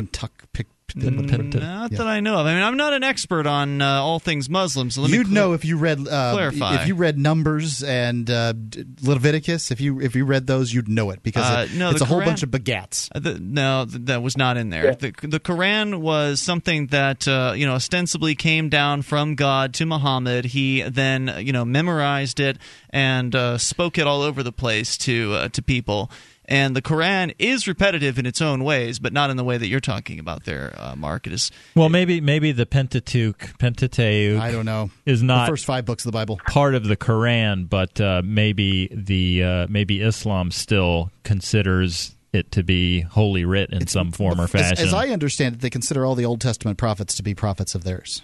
[0.95, 2.45] Not that I know of.
[2.45, 5.33] I mean, I'm not an expert on uh, all things Muslim, so let You'd cl-
[5.33, 6.75] know if you read uh, clarify.
[6.81, 8.53] if you read Numbers and uh,
[9.01, 9.71] Leviticus.
[9.71, 12.05] If you if you read those, you'd know it because Uh, it- no, it's the
[12.05, 13.09] a whole bunch of begats.
[13.13, 14.95] Uh, the, no, that was not in there.
[14.95, 19.85] The, the Quran was something that uh, you know ostensibly came down from God to
[19.85, 20.45] Muhammad.
[20.45, 22.57] He then you know memorized it
[22.89, 26.11] and uh, spoke it all over the place to uh, to people.
[26.53, 29.65] And the Quran is repetitive in its own ways, but not in the way that
[29.65, 31.25] you're talking about there, uh, Mark.
[31.25, 34.39] It is Well, maybe maybe the Pentateuch, Pentateuch.
[34.39, 34.91] I don't know.
[35.03, 36.39] Is not the first five books of the Bible.
[36.47, 42.61] part of the Quran, but uh, maybe the uh, maybe Islam still considers it to
[42.61, 44.85] be holy writ in some form or As, fashion.
[44.85, 47.83] as I understand it, they consider all the Old Testament prophets to be prophets of
[47.83, 48.21] theirs.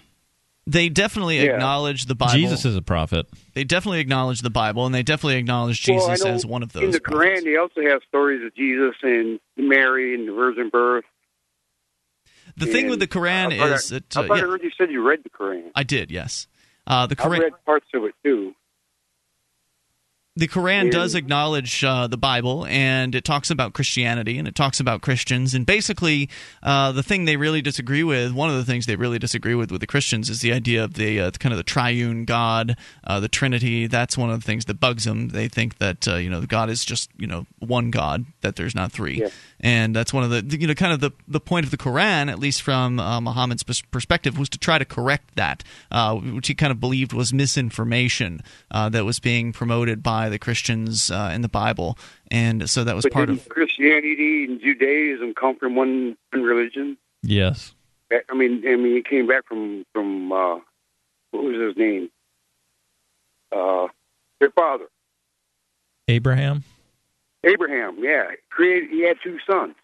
[0.70, 1.54] They definitely Yeah.
[1.54, 2.34] acknowledge the Bible.
[2.34, 3.26] Jesus is a prophet.
[3.54, 6.74] they definitely acknowledge the Bible, and they definitely acknowledge Jesus I know as one of
[6.74, 6.84] those.
[6.84, 7.42] In the prophets.
[7.42, 11.06] Quran, they also have stories of Jesus and Mary and the virgin birth.
[12.58, 14.64] The thing with the Quran I is I, that I uh, thought yeah, I heard
[14.64, 15.72] you said you read the Quran.
[15.76, 16.48] I did, yes.
[16.86, 18.54] Uh, the I Quran, read parts of it too.
[20.40, 24.80] The Quran does acknowledge uh, the Bible, and it talks about Christianity, and it talks
[24.80, 26.30] about Christians, and basically,
[26.64, 29.70] uh, the thing they really disagree with, one of the things they really disagree with
[29.72, 33.20] with the Christians, is the idea of the uh, kind of the triune God, uh,
[33.20, 33.86] the Trinity.
[33.88, 35.30] That's one of the things that bugs them.
[35.30, 38.74] They think that uh, you know God is just you know one God, that there's
[38.76, 39.30] not three, Yeah.
[39.60, 42.32] And that's one of the you know kind of the the point of the Quran,
[42.32, 46.48] at least from uh, Muhammad's pers- perspective, was to try to correct that, uh, which
[46.48, 48.42] he kind of believed was misinformation
[48.72, 51.98] uh, that was being promoted by the Christians uh, in the Bible,
[52.32, 53.50] and so that was But part didn't of.
[53.50, 56.98] Christianity and Judaism come from one, one religion?
[57.22, 57.74] Yes.
[58.12, 60.56] I mean, I mean, he came back from from uh,
[61.32, 62.10] what was his name?
[63.52, 63.88] Uh,
[64.40, 64.86] their father,
[66.08, 66.64] Abraham.
[67.44, 67.98] Abraham.
[68.00, 68.90] Yeah, created.
[68.90, 69.76] He had two sons.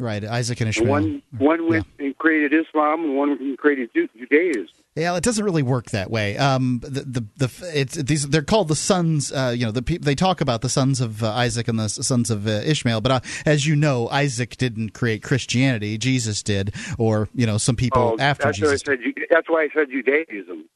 [0.00, 0.90] Right, Isaac and Ishmael.
[0.90, 4.66] one one went and created Islam, and one created Judaism.
[4.96, 6.36] Yeah, it doesn't really work that way.
[6.36, 9.30] Um, the the, the it's these they're called the sons.
[9.30, 11.88] Uh, you know, the peop they talk about the sons of uh, Isaac and the
[11.88, 13.02] sons of uh, Ishmael.
[13.02, 15.96] But uh, as you know, Isaac didn't create Christianity.
[15.96, 18.82] Jesus did, or you know, some people Oh, after that's Jesus.
[18.86, 20.68] Why I said, that's why I said Judaism.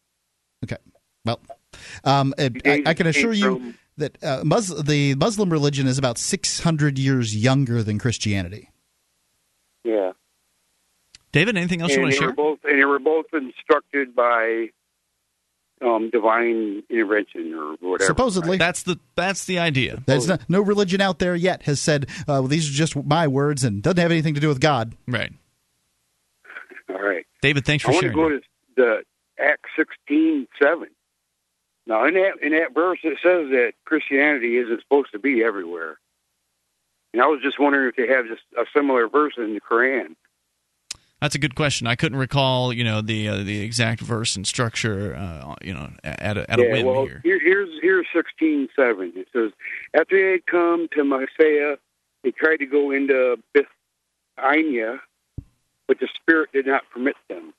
[0.65, 0.77] Okay.
[1.25, 1.41] Well,
[2.05, 5.99] um, uh, I, I can assure you from- that uh, Mus- the Muslim religion is
[5.99, 8.71] about 600 years younger than Christianity.
[9.85, 10.13] Yeah.
[11.33, 12.33] David, anything else you want to were share?
[12.33, 14.69] both and they were both instructed by
[15.83, 18.07] um, divine intervention or whatever.
[18.07, 18.57] Supposedly.
[18.57, 20.03] That's the that's the idea.
[20.07, 23.29] There's no, no religion out there yet has said, uh, well, these are just my
[23.29, 24.97] words and doesn't have anything to do with God.
[25.07, 25.33] Right.
[26.89, 27.27] All right.
[27.43, 28.41] David, thanks for I want to go to
[28.77, 29.03] the
[29.39, 30.89] Acts sixteen seven.
[31.89, 35.99] Now, in that in that verse, it says that Christianity isn't supposed to be everywhere.
[37.15, 40.15] And I was just wondering if they have just a similar verse in the Quran.
[41.23, 41.87] That's a good question.
[41.87, 45.91] I couldn't recall, you know, the uh, the exact verse and structure, uh, you know,
[46.05, 47.21] at a, at a yeah, whim well, here.
[47.25, 49.13] here- here's here's sixteen seven.
[49.17, 49.51] It says
[49.95, 51.79] after they had come to Mysia,
[52.23, 55.01] they tried to go into Bithynia,
[55.89, 57.55] but the Spirit did not permit them.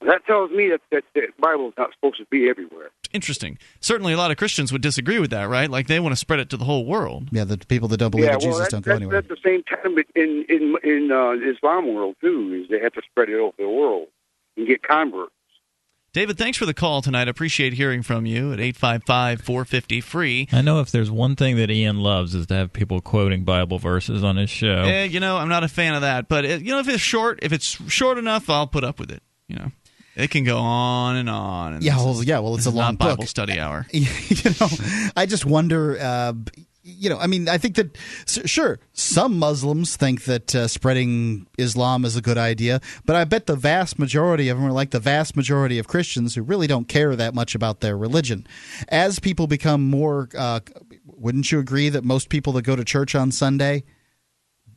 [0.00, 2.90] That tells me that, that the Bible is not supposed to be everywhere.
[3.12, 3.58] Interesting.
[3.80, 5.68] Certainly, a lot of Christians would disagree with that, right?
[5.68, 7.28] Like they want to spread it to the whole world.
[7.32, 9.18] Yeah, the people that don't believe yeah, that well, Jesus that's, don't go that's, anywhere.
[9.18, 12.62] At the same time in in in uh, Islam world too.
[12.62, 14.08] Is they have to spread it over the world
[14.56, 15.32] and get converts.
[16.12, 17.28] David, thanks for the call tonight.
[17.28, 20.48] I appreciate hearing from you at 855 450 free.
[20.50, 23.78] I know if there's one thing that Ian loves is to have people quoting Bible
[23.78, 24.82] verses on his show.
[24.82, 27.00] Eh, you know, I'm not a fan of that, but it, you know, if it's
[27.00, 29.22] short, if it's short enough, I'll put up with it.
[29.46, 29.70] You know,
[30.20, 31.74] it can go on and on.
[31.74, 33.28] And Yeah, well, yeah, well, it's a long Bible book.
[33.28, 33.86] study hour.
[33.92, 34.06] you
[34.60, 34.68] know,
[35.16, 35.98] I just wonder.
[36.00, 36.32] Uh,
[36.82, 37.96] you know, I mean, I think that
[38.26, 43.46] sure, some Muslims think that uh, spreading Islam is a good idea, but I bet
[43.46, 46.88] the vast majority of them are like the vast majority of Christians who really don't
[46.88, 48.46] care that much about their religion.
[48.88, 50.60] As people become more, uh,
[51.04, 53.84] wouldn't you agree that most people that go to church on Sunday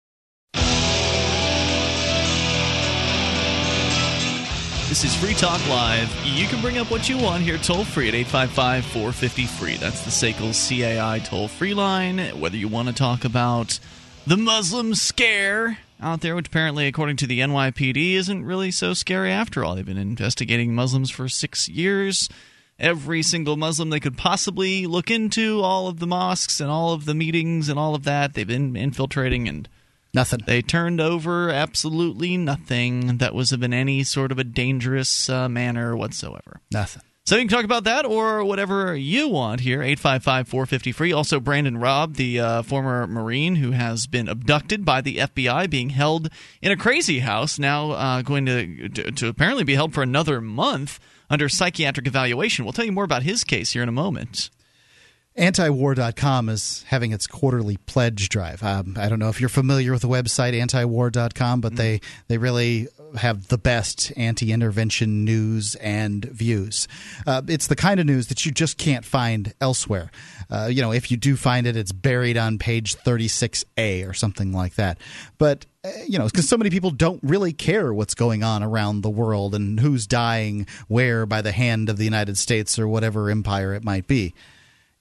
[4.91, 6.12] This is Free Talk Live.
[6.26, 9.76] You can bring up what you want here toll free at 855 450 free.
[9.76, 12.18] That's the SACL CAI toll free line.
[12.41, 13.78] Whether you want to talk about
[14.26, 19.30] the Muslim scare out there, which apparently, according to the NYPD, isn't really so scary
[19.30, 19.76] after all.
[19.76, 22.28] They've been investigating Muslims for six years.
[22.76, 27.05] Every single Muslim they could possibly look into, all of the mosques and all of
[27.05, 29.68] the meetings and all of that, they've been infiltrating and
[30.13, 30.41] Nothing.
[30.47, 35.49] they turned over absolutely nothing that was of in any sort of a dangerous uh,
[35.49, 36.61] manner whatsoever.
[36.73, 37.03] Nothing.
[37.27, 39.83] So you can talk about that or whatever you want here.
[39.83, 41.13] 855 450 free.
[41.13, 45.91] Also, Brandon Raub, the uh, former Marine who has been abducted by the FBI, being
[45.91, 46.29] held
[46.61, 50.41] in a crazy house, now uh, going to, to, to apparently be held for another
[50.41, 50.99] month
[51.29, 52.65] under psychiatric evaluation.
[52.65, 54.51] We'll tell you more about his case here in a moment.
[55.39, 58.62] Antiwar.com is having its quarterly pledge drive.
[58.64, 62.89] Um, I don't know if you're familiar with the website antiwar.com, but they, they really
[63.16, 66.89] have the best anti intervention news and views.
[67.26, 70.11] Uh, it's the kind of news that you just can't find elsewhere.
[70.51, 74.53] Uh, you know, if you do find it, it's buried on page 36A or something
[74.53, 74.99] like that.
[75.39, 79.03] But uh, you know, because so many people don't really care what's going on around
[79.03, 83.31] the world and who's dying where by the hand of the United States or whatever
[83.31, 84.35] empire it might be.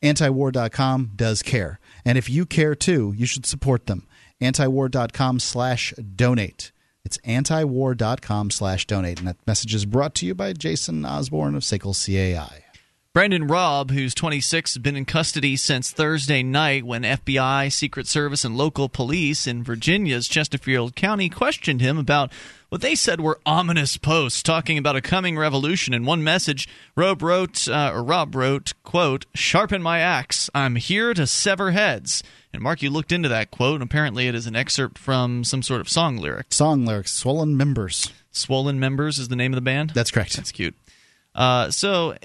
[0.04, 1.80] Antiwar.com does care.
[2.06, 4.08] And if you care too, you should support them.
[4.42, 6.72] Antiwar.com slash donate.
[7.04, 9.20] It's antiwar.com slash donate.
[9.20, 12.66] And that message is brought to you by Jason Osborne of Sickle CAI.
[13.12, 18.46] Brandon Raub, who's 26, has been in custody since Thursday night when FBI, Secret Service,
[18.46, 22.32] and local police in Virginia's Chesterfield County questioned him about
[22.70, 25.92] what they said were ominous posts talking about a coming revolution.
[25.92, 30.48] In one message, Raub wrote, uh, or Raub wrote, "quote Sharpen my axe.
[30.54, 32.22] I'm here to sever heads."
[32.54, 35.64] And Mark, you looked into that quote, and apparently it is an excerpt from some
[35.64, 36.54] sort of song lyric.
[36.54, 38.12] Song lyrics, Swollen Members.
[38.32, 39.94] Swollen Members is the name of the band.
[39.96, 40.36] That's correct.
[40.36, 40.76] That's cute.
[41.34, 42.16] Uh, so,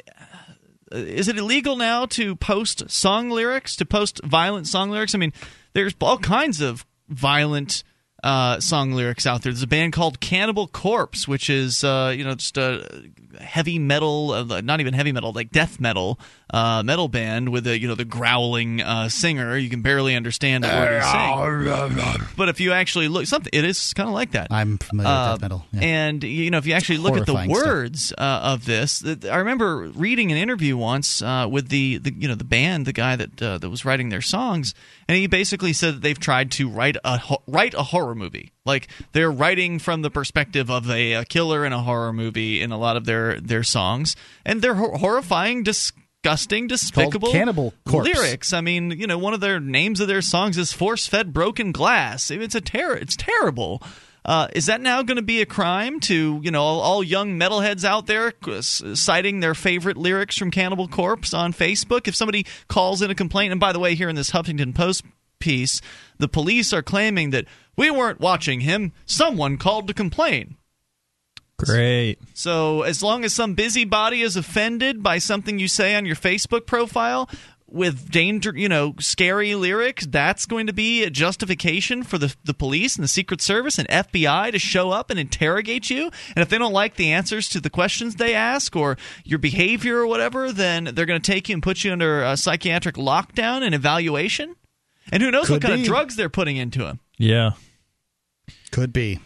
[0.92, 5.14] is it illegal now to post song lyrics, to post violent song lyrics?
[5.14, 5.32] I mean,
[5.72, 7.82] there's all kinds of violent
[8.22, 9.52] uh, song lyrics out there.
[9.52, 12.80] There's a band called Cannibal Corpse, which is uh, you know just uh,
[13.40, 16.18] heavy metal, uh, not even heavy metal, like death metal
[16.52, 19.56] uh, metal band with the you know the growling uh, singer.
[19.56, 21.38] You can barely understand what he's saying.
[22.36, 24.48] But if you actually look, something it is kind of like that.
[24.50, 25.66] I'm familiar with death metal.
[25.72, 25.80] Yeah.
[25.80, 29.90] And you know, if you actually look at the words uh, of this, I remember
[29.94, 33.42] reading an interview once uh, with the, the you know the band, the guy that
[33.42, 34.74] uh, that was writing their songs,
[35.08, 38.52] and he basically said that they've tried to write a write a horror movie.
[38.66, 42.72] Like they're writing from the perspective of a, a killer in a horror movie in
[42.72, 48.08] a lot of their their songs, and they're hor- horrifying, disgusting, despicable Cannibal Corpse.
[48.08, 48.52] lyrics.
[48.54, 51.72] I mean, you know, one of their names of their songs is "Force Fed Broken
[51.72, 52.96] Glass." It's a terror.
[52.96, 53.82] It's terrible.
[54.24, 57.38] Uh, is that now going to be a crime to you know all, all young
[57.38, 62.08] metalheads out there uh, s- citing their favorite lyrics from Cannibal Corpse on Facebook?
[62.08, 65.04] If somebody calls in a complaint, and by the way, here in this Huffington Post
[65.44, 65.82] piece,
[66.18, 67.44] the police are claiming that
[67.76, 68.92] we weren't watching him.
[69.04, 70.56] Someone called to complain.
[71.58, 72.18] Great.
[72.32, 76.66] So as long as some busybody is offended by something you say on your Facebook
[76.66, 77.28] profile
[77.66, 82.54] with danger, you know, scary lyrics, that's going to be a justification for the the
[82.54, 86.10] police and the Secret Service and FBI to show up and interrogate you.
[86.34, 89.98] And if they don't like the answers to the questions they ask or your behavior
[89.98, 93.62] or whatever, then they're going to take you and put you under a psychiatric lockdown
[93.62, 94.56] and evaluation.
[95.12, 95.80] And who knows what kind be.
[95.82, 97.00] of drugs they're putting into him.
[97.18, 97.52] Yeah.
[98.70, 99.20] Could be.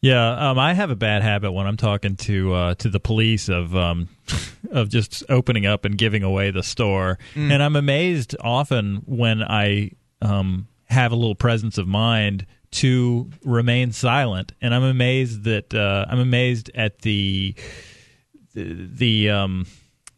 [0.00, 3.48] Yeah, um, I have a bad habit when I'm talking to uh, to the police
[3.48, 4.08] of um,
[4.70, 7.50] of just opening up and giving away the store, Mm.
[7.50, 13.92] and I'm amazed often when I um, have a little presence of mind to remain
[13.92, 17.54] silent, and I'm amazed that uh, I'm amazed at the
[18.54, 19.66] the, the um,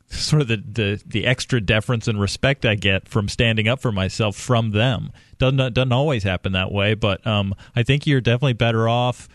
[0.09, 3.93] sort of the, the the extra deference and respect I get from standing up for
[3.93, 5.11] myself from them.
[5.39, 9.29] Doesn't doesn't always happen that way, but um, I think you're definitely better off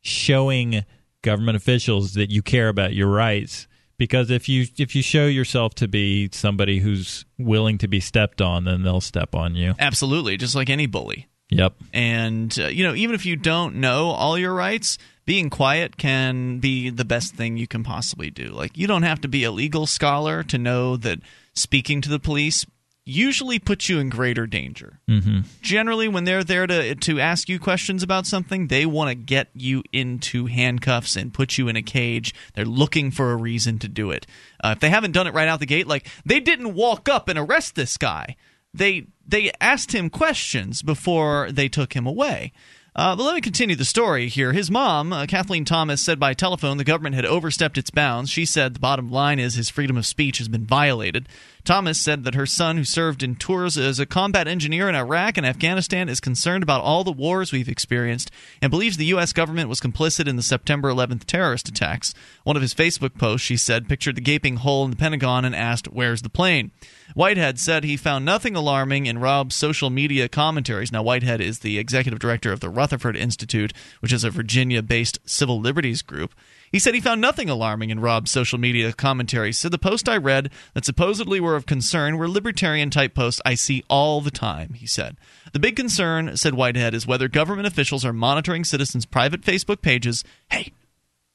[0.00, 0.84] showing
[1.22, 3.66] government officials that you care about your rights.
[3.96, 8.40] Because if you if you show yourself to be somebody who's willing to be stepped
[8.40, 9.74] on, then they'll step on you.
[9.78, 11.28] Absolutely, just like any bully.
[11.50, 11.74] Yep.
[11.92, 14.98] And, uh, you know, even if you don't know all your rights,
[15.28, 18.46] being quiet can be the best thing you can possibly do.
[18.46, 21.18] Like, you don't have to be a legal scholar to know that
[21.52, 22.64] speaking to the police
[23.04, 25.00] usually puts you in greater danger.
[25.06, 25.40] Mm-hmm.
[25.60, 29.48] Generally, when they're there to, to ask you questions about something, they want to get
[29.52, 32.34] you into handcuffs and put you in a cage.
[32.54, 34.26] They're looking for a reason to do it.
[34.64, 37.28] Uh, if they haven't done it right out the gate, like they didn't walk up
[37.28, 38.34] and arrest this guy
[38.74, 42.52] they they asked him questions before they took him away.
[42.98, 44.52] Uh, but let me continue the story here.
[44.52, 48.28] His mom, uh, Kathleen Thomas, said by telephone the government had overstepped its bounds.
[48.28, 51.28] She said the bottom line is his freedom of speech has been violated.
[51.68, 55.36] Thomas said that her son, who served in tours as a combat engineer in Iraq
[55.36, 58.30] and Afghanistan, is concerned about all the wars we've experienced
[58.62, 59.34] and believes the U.S.
[59.34, 62.14] government was complicit in the September 11th terrorist attacks.
[62.42, 65.54] One of his Facebook posts, she said, pictured the gaping hole in the Pentagon and
[65.54, 66.70] asked, Where's the plane?
[67.14, 70.90] Whitehead said he found nothing alarming in Raub's social media commentaries.
[70.90, 75.18] Now, Whitehead is the executive director of the Rutherford Institute, which is a Virginia based
[75.26, 76.32] civil liberties group.
[76.70, 79.52] He said he found nothing alarming in Raub's social media commentary.
[79.52, 83.54] Said the post I read that supposedly were of concern were libertarian type posts I
[83.54, 85.16] see all the time, he said.
[85.52, 90.24] The big concern, said Whitehead, is whether government officials are monitoring citizens' private Facebook pages.
[90.50, 90.72] Hey,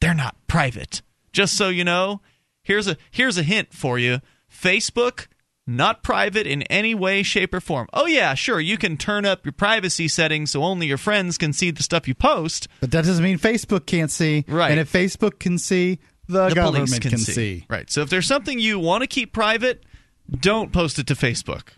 [0.02, 1.02] they're not private.
[1.32, 2.22] Just so you know,
[2.62, 4.20] here's a here's a hint for you.
[4.52, 5.28] Facebook
[5.66, 7.88] not private in any way shape or form.
[7.94, 11.54] Oh yeah, sure, you can turn up your privacy settings so only your friends can
[11.54, 12.68] see the stuff you post.
[12.82, 14.46] But that doesn't mean Facebook can't see.
[14.48, 14.72] Right.
[14.72, 17.66] And if Facebook can see, the, the government police can, see.
[17.70, 17.90] Right.
[17.90, 19.84] So if there's something you want to keep private,
[20.30, 21.70] don't post it to Facebook.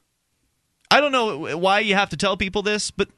[0.90, 3.10] I don't know why you have to tell people this, but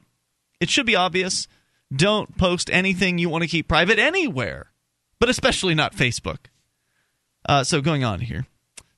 [0.60, 1.46] it should be obvious.
[1.94, 4.72] Don't post anything you want to keep private anywhere,
[5.18, 6.38] but especially not Facebook.
[7.48, 8.46] Uh, so going on here.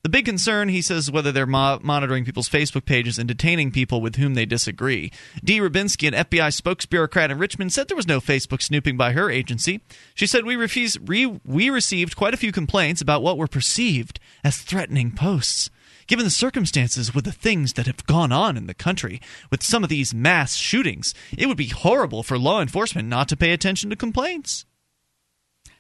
[0.03, 4.01] The big concern, he says, whether they're mo- monitoring people's Facebook pages and detaining people
[4.01, 5.13] with whom they disagree.
[5.45, 9.31] Dee Rybiski, an FBI spokesbureaucrat in Richmond, said there was no Facebook snooping by her
[9.31, 9.81] agency.
[10.15, 14.59] She said we re- we received quite a few complaints about what were perceived as
[14.59, 15.69] threatening posts.
[16.07, 19.21] Given the circumstances with the things that have gone on in the country
[19.51, 23.37] with some of these mass shootings, it would be horrible for law enforcement not to
[23.37, 24.65] pay attention to complaints.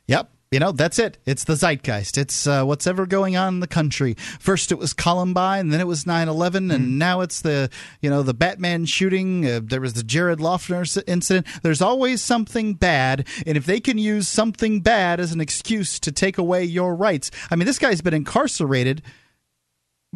[0.06, 0.30] Yep.
[0.50, 1.18] You know, that's it.
[1.26, 2.18] It's the zeitgeist.
[2.18, 4.14] It's uh, what's ever going on in the country.
[4.40, 7.70] First it was Columbine, then it was 9/11, and now it's the,
[8.00, 11.46] you know, the Batman shooting, uh, there was the Jared Loughner s- incident.
[11.62, 16.10] There's always something bad, and if they can use something bad as an excuse to
[16.10, 17.30] take away your rights.
[17.52, 19.02] I mean, this guy's been incarcerated.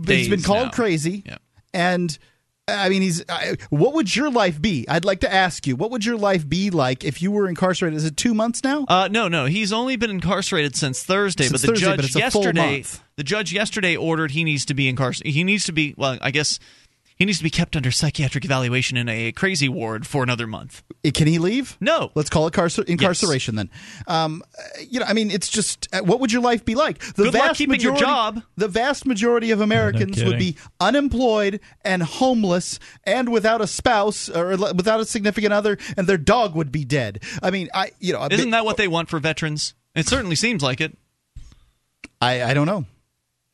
[0.05, 0.70] He's been called now.
[0.73, 1.23] crazy.
[1.24, 1.36] Yeah.
[1.73, 2.19] And
[2.66, 3.23] I mean, he's.
[3.28, 4.86] I, what would your life be?
[4.89, 5.77] I'd like to ask you.
[5.77, 7.97] What would your life be like if you were incarcerated?
[7.97, 8.86] Is it two months now?
[8.89, 11.45] Uh, no, no, he's only been incarcerated since Thursday.
[11.45, 13.03] Since but the Thursday, judge but it's a full yesterday, month.
[13.16, 15.35] the judge yesterday ordered he needs to be incarcerated.
[15.35, 15.95] He needs to be.
[15.99, 16.59] Well, I guess
[17.16, 20.82] he needs to be kept under psychiatric evaluation in a crazy ward for another month.
[21.15, 21.77] Can he leave?
[21.81, 22.11] No.
[22.15, 23.70] Let's call it carcer- incarceration then.
[24.09, 24.43] Um,
[24.89, 26.99] you know, I mean, it's just uh, what would your life be like?
[27.15, 28.43] The Good luck keeping your majority, job.
[28.57, 34.57] The vast majority of Americans would be unemployed and homeless and without a spouse or
[34.57, 37.23] without a significant other, and their dog would be dead.
[37.43, 39.74] I mean, I you know, Isn't bit- that what they want for veterans?
[39.95, 40.97] It certainly seems like it.
[42.20, 42.86] I I don't know.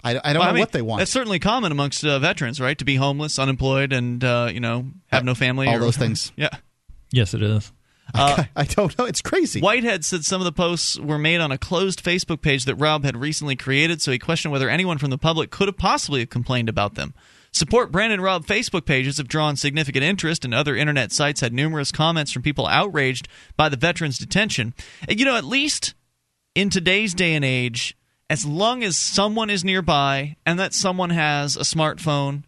[0.02, 0.98] I, I don't Well, know I mean, what they want.
[1.00, 2.76] That's certainly common amongst uh, veterans, right?
[2.78, 5.66] To be homeless, unemployed, and uh, you know have no family.
[5.66, 6.32] all or- those things.
[6.36, 6.50] Yeah.
[7.12, 7.72] Yes, it is.
[8.14, 9.04] Uh, I don't know.
[9.04, 9.60] It's crazy.
[9.60, 13.04] Whitehead said some of the posts were made on a closed Facebook page that Raub
[13.04, 16.68] had recently created, so he questioned whether anyone from the public could have possibly complained
[16.68, 17.14] about them.
[17.52, 21.90] Support Brandon Raub Facebook pages have drawn significant interest, and other internet sites had numerous
[21.92, 24.72] comments from people outraged by the veteran's detention.
[25.08, 25.94] And, you know, at least
[26.54, 27.96] in today's day and age,
[28.30, 32.44] as long as someone is nearby and that someone has a smartphone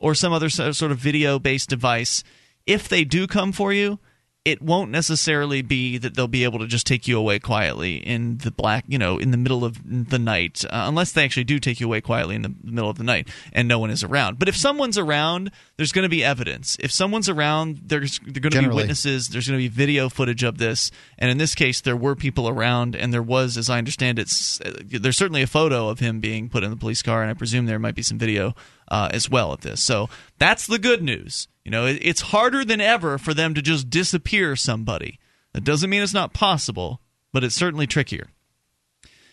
[0.00, 2.24] or some other sort of video based device,
[2.66, 3.98] if they do come for you,
[4.44, 8.36] it won't necessarily be that they'll be able to just take you away quietly in
[8.38, 9.80] the black, you know, in the middle of
[10.10, 12.98] the night, uh, unless they actually do take you away quietly in the middle of
[12.98, 14.38] the night and no one is around.
[14.38, 16.76] But if someone's around, there's going to be evidence.
[16.78, 19.28] If someone's around, there's there going to be witnesses.
[19.28, 20.90] There's going to be video footage of this.
[21.18, 24.30] And in this case, there were people around, and there was, as I understand it,
[24.64, 27.34] uh, there's certainly a photo of him being put in the police car, and I
[27.34, 28.54] presume there might be some video
[28.88, 29.82] uh, as well at this.
[29.82, 30.08] So
[30.38, 31.48] that's the good news.
[31.64, 35.18] You know, it, it's harder than ever for them to just disappear somebody.
[35.52, 37.00] That doesn't mean it's not possible,
[37.32, 38.28] but it's certainly trickier.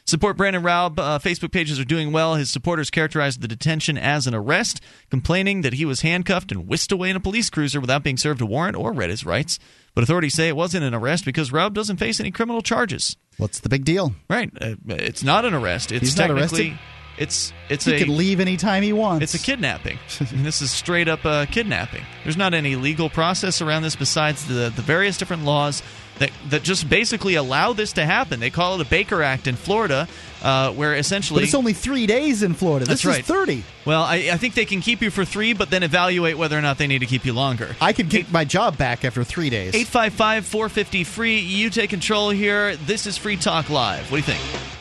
[0.06, 0.98] Support Brandon Raub.
[0.98, 2.36] Uh, Facebook pages are doing well.
[2.36, 6.92] His supporters characterized the detention as an arrest, complaining that he was handcuffed and whisked
[6.92, 9.60] away in a police cruiser without being served a warrant or read his rights.
[9.94, 13.16] But authorities say it wasn't an arrest because Raub doesn't face any criminal charges.
[13.38, 14.16] What's the big deal?
[14.30, 14.52] Right?
[14.60, 15.92] Uh, it's not an arrest.
[15.92, 16.80] It's He's not technically arrested?
[17.22, 19.24] It's it's He a can leave anytime he wants.
[19.24, 20.00] it's a kidnapping.
[20.34, 22.04] This is straight up uh, kidnapping.
[22.24, 25.84] There's not any legal process around this besides the the various different laws
[26.18, 28.40] that that just basically allow this to happen.
[28.40, 30.08] They call it a Baker Act in Florida,
[30.44, 32.86] uh, where essentially But it's only three days in Florida.
[32.86, 33.22] That's this right.
[33.22, 33.64] is thirty.
[33.86, 36.62] well, I, I think they can keep you for three, but then evaluate whether or
[36.62, 37.76] not they need to keep you longer.
[37.80, 39.76] I could get my job back after three days.
[39.76, 41.40] 855 450 free.
[41.40, 42.76] You take control here.
[42.76, 44.12] This is Free Talk Live.
[44.12, 44.81] What do you think?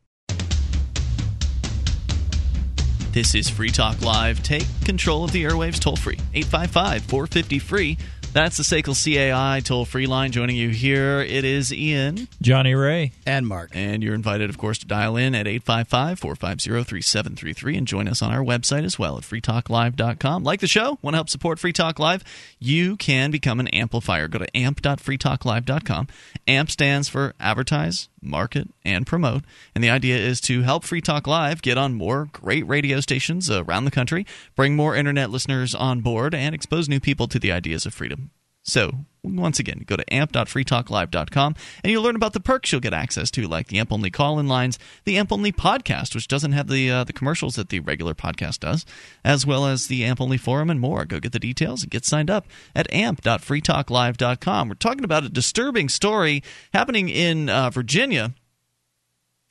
[3.13, 4.41] This is Free Talk Live.
[4.41, 6.17] Take control of the airwaves toll free.
[6.33, 7.97] 855 450 free.
[8.33, 10.31] That's the SACL CAI toll free line.
[10.31, 12.29] Joining you here, it is Ian.
[12.41, 13.11] Johnny Ray.
[13.25, 13.71] And Mark.
[13.73, 18.21] And you're invited, of course, to dial in at 855 450 3733 and join us
[18.21, 20.45] on our website as well at freetalklive.com.
[20.45, 22.23] Like the show, want to help support Free Talk Live?
[22.57, 24.29] You can become an amplifier.
[24.29, 26.07] Go to amp.freetalklive.com.
[26.47, 29.43] AMP stands for advertise, market, and promote.
[29.75, 33.51] And the idea is to help Free Talk Live get on more great radio stations
[33.51, 34.25] around the country,
[34.55, 38.20] bring more internet listeners on board, and expose new people to the ideas of freedom.
[38.63, 38.91] So,
[39.23, 43.47] once again, go to amp.freetalklive.com and you'll learn about the perks you'll get access to,
[43.47, 46.89] like the AMP only call in lines, the AMP only podcast, which doesn't have the
[46.89, 48.85] uh, the commercials that the regular podcast does,
[49.23, 51.05] as well as the AMP only forum and more.
[51.05, 54.69] Go get the details and get signed up at amp.freetalklive.com.
[54.69, 56.43] We're talking about a disturbing story
[56.73, 58.33] happening in uh, Virginia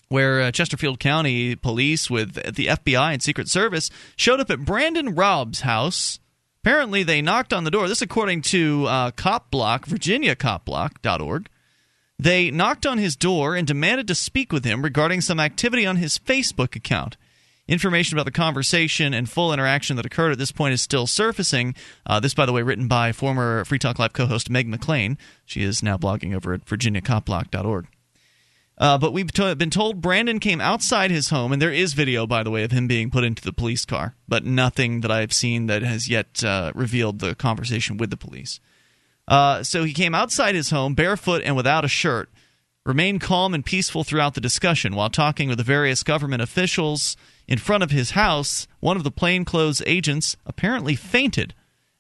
[0.09, 5.15] where uh, Chesterfield County police with the FBI and Secret Service showed up at Brandon
[5.15, 6.19] Raub's house.
[6.63, 7.89] Apparently, they knocked on the door.
[7.89, 11.49] This, according to uh, Cop Block, VirginiaCopBlock.org.
[12.19, 15.97] They knocked on his door and demanded to speak with him regarding some activity on
[15.97, 17.17] his Facebook account.
[17.67, 21.75] Information about the conversation and full interaction that occurred at this point is still surfacing.
[22.05, 25.17] Uh, this, by the way, written by former Free Talk Live co host Meg McLain.
[25.47, 27.87] She is now blogging over at VirginiaCopBlock.org.
[28.81, 32.43] Uh, but we've been told Brandon came outside his home, and there is video, by
[32.43, 35.67] the way, of him being put into the police car, but nothing that I've seen
[35.67, 38.59] that has yet uh, revealed the conversation with the police.
[39.29, 42.31] Uh, so he came outside his home, barefoot and without a shirt,
[42.87, 47.59] remained calm and peaceful throughout the discussion while talking with the various government officials in
[47.59, 48.67] front of his house.
[48.81, 51.53] One of the plainclothes agents apparently fainted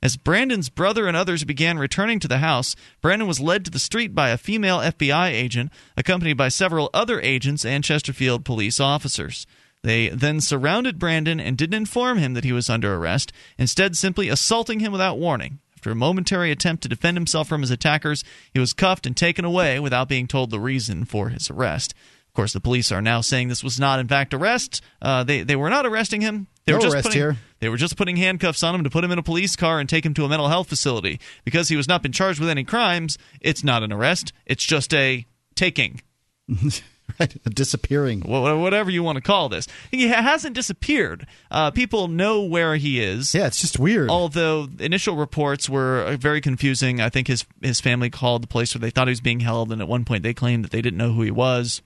[0.02, 3.78] As Brandon's brother and others began returning to the house, Brandon was led to the
[3.78, 9.46] street by a female FBI agent, accompanied by several other agents and Chesterfield police officers.
[9.82, 14.28] They then surrounded Brandon and didn't inform him that he was under arrest, instead, simply
[14.28, 15.58] assaulting him without warning.
[15.76, 18.22] After a momentary attempt to defend himself from his attackers,
[18.52, 21.94] he was cuffed and taken away without being told the reason for his arrest.
[22.40, 24.80] Of course, the police are now saying this was not, in fact, arrest.
[25.02, 26.46] Uh, they they were not arresting him.
[26.64, 27.36] They No were just arrest putting, here.
[27.58, 29.86] They were just putting handcuffs on him to put him in a police car and
[29.86, 32.64] take him to a mental health facility because he was not been charged with any
[32.64, 33.18] crimes.
[33.42, 34.32] It's not an arrest.
[34.46, 36.00] It's just a taking.
[37.20, 38.22] right, disappearing.
[38.22, 41.26] Whatever you want to call this, he hasn't disappeared.
[41.50, 43.34] Uh, people know where he is.
[43.34, 44.08] Yeah, it's just weird.
[44.08, 47.02] Although initial reports were uh, very confusing.
[47.02, 49.70] I think his his family called the place where they thought he was being held,
[49.72, 51.82] and at one point they claimed that they didn't know who he was.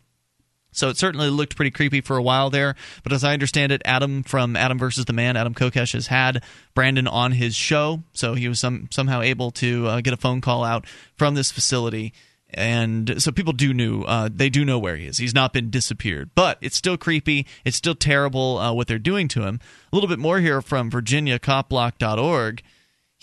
[0.75, 2.75] So it certainly looked pretty creepy for a while there.
[3.03, 6.43] But as I understand it, Adam from Adam versus the Man, Adam Kokesh has had
[6.75, 10.41] Brandon on his show, so he was some somehow able to uh, get a phone
[10.41, 10.87] call out
[11.17, 12.13] from this facility.
[12.57, 15.19] And so people do knew uh, they do know where he is.
[15.19, 17.47] He's not been disappeared, but it's still creepy.
[17.65, 19.59] It's still terrible uh, what they're doing to him.
[19.93, 22.63] A little bit more here from VirginiaCopBlock.org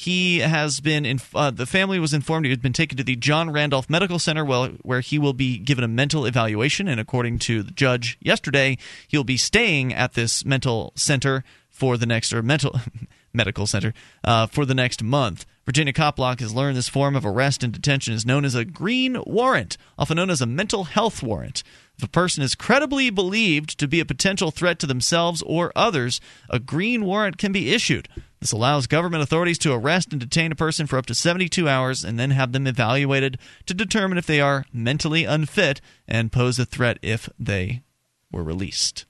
[0.02, 3.15] he has been in, uh, the family was informed he had been taken to the
[3.15, 6.88] John Randolph Medical Center where, where he will be given a mental evaluation.
[6.88, 12.07] And according to the judge yesterday he'll be staying at this mental center for the
[12.07, 12.80] next or mental
[13.34, 15.45] medical center uh, for the next month.
[15.68, 18.65] Virginia Cop Block has learned this form of arrest and detention is known as a
[18.65, 21.61] green warrant often known as a mental health warrant.
[21.95, 26.19] If a person is credibly believed to be a potential threat to themselves or others,
[26.49, 28.10] a green warrant can be issued.
[28.41, 32.03] This allows government authorities to arrest and detain a person for up to 72 hours
[32.03, 33.38] and then have them evaluated
[33.68, 37.84] to determine if they are mentally unfit and pose a threat if they
[38.31, 39.05] were released.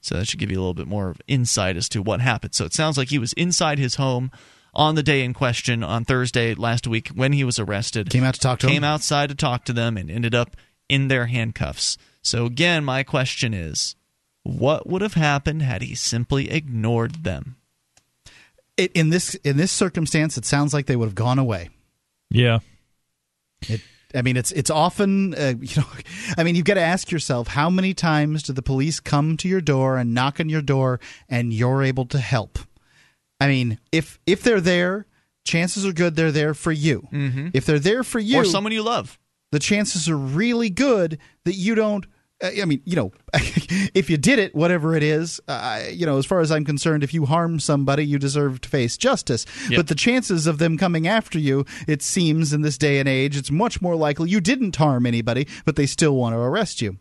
[0.00, 2.54] So that should give you a little bit more of insight as to what happened.
[2.54, 4.30] So it sounds like he was inside his home
[4.72, 8.08] on the day in question on Thursday last week when he was arrested.
[8.08, 8.84] Came out to talk to Came him?
[8.84, 10.56] outside to talk to them and ended up
[10.88, 11.98] in their handcuffs.
[12.22, 13.96] So again, my question is
[14.44, 17.56] what would have happened had he simply ignored them?
[18.80, 21.70] It, in this in this circumstance, it sounds like they would have gone away.
[22.30, 22.60] Yeah.
[23.68, 23.80] It,
[24.14, 25.88] I mean, it's it's often uh, you know,
[26.36, 29.48] I mean, you've got to ask yourself how many times do the police come to
[29.48, 30.98] your door and knock on your door,
[31.28, 32.58] and you're able to help.
[33.40, 35.06] I mean, if if they're there,
[35.44, 37.08] chances are good they're there for you.
[37.12, 37.48] Mm-hmm.
[37.54, 39.18] If they're there for you, Or someone you love.
[39.52, 42.06] the chances are really good that you don't.
[42.42, 46.18] Uh, I mean, you know, if you did it, whatever it is, uh, you know,
[46.18, 49.46] as far as I'm concerned, if you harm somebody, you deserve to face justice.
[49.68, 49.76] Yep.
[49.76, 53.36] But the chances of them coming after you, it seems in this day and age,
[53.36, 56.98] it's much more likely you didn't harm anybody, but they still want to arrest you.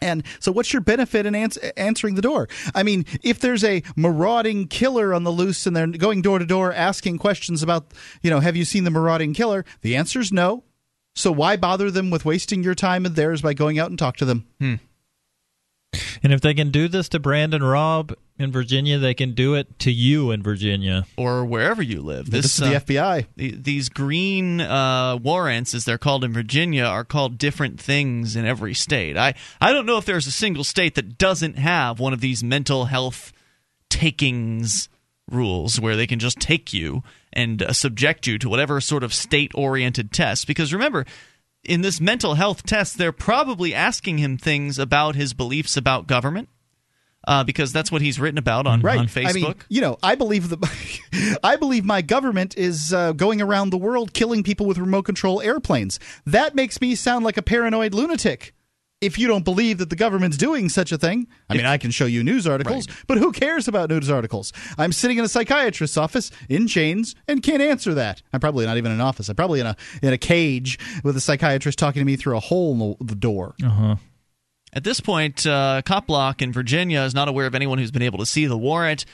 [0.00, 2.48] And so, what's your benefit in ans- answering the door?
[2.74, 6.46] I mean, if there's a marauding killer on the loose and they're going door to
[6.46, 9.64] door asking questions about, you know, have you seen the marauding killer?
[9.82, 10.64] The answer is no.
[11.14, 14.16] So why bother them with wasting your time and theirs by going out and talk
[14.18, 14.46] to them?
[16.22, 19.78] And if they can do this to Brandon Raub in Virginia, they can do it
[19.80, 21.06] to you in Virginia.
[21.16, 22.30] Or wherever you live.
[22.30, 23.26] This, is the uh, FBI.
[23.36, 28.44] the- these green uh, warrants, as they're called in Virginia, are called different things in
[28.44, 29.16] every state.
[29.16, 32.42] I, I don't know if there's a single state that doesn't have one of these
[32.42, 33.32] mental health
[33.88, 34.88] takings
[35.30, 37.02] rules where they can just take you
[37.34, 40.46] and uh, subject you to whatever sort of state oriented test.
[40.46, 41.04] Because remember,
[41.62, 46.48] in this mental health test, they're probably asking him things about his beliefs about government.
[47.26, 48.98] Uh, because that's what he's written about on, Right.
[48.98, 49.28] on Facebook.
[49.28, 53.70] I mean, you know, I believe the, I believe my government is uh, going around
[53.70, 55.98] the world killing people with remote control airplanes.
[56.26, 58.52] That makes me sound like a paranoid lunatic.
[59.04, 61.90] If you don't believe that the government's doing such a thing, I mean, I can
[61.90, 64.52] show you news articles, but who cares about news articles?
[64.78, 68.22] I'm sitting in a psychiatrist's office in chains and can't answer that.
[68.32, 69.28] I'm probably not even in an office.
[69.28, 72.40] I'm probably in a in a cage with a psychiatrist talking to me through a
[72.40, 73.54] hole in the, the door.
[73.62, 73.96] Uh huh.
[74.72, 78.02] At this point, uh, Cop Block in Virginia is not aware of anyone who's been
[78.02, 79.04] able to see the warrant,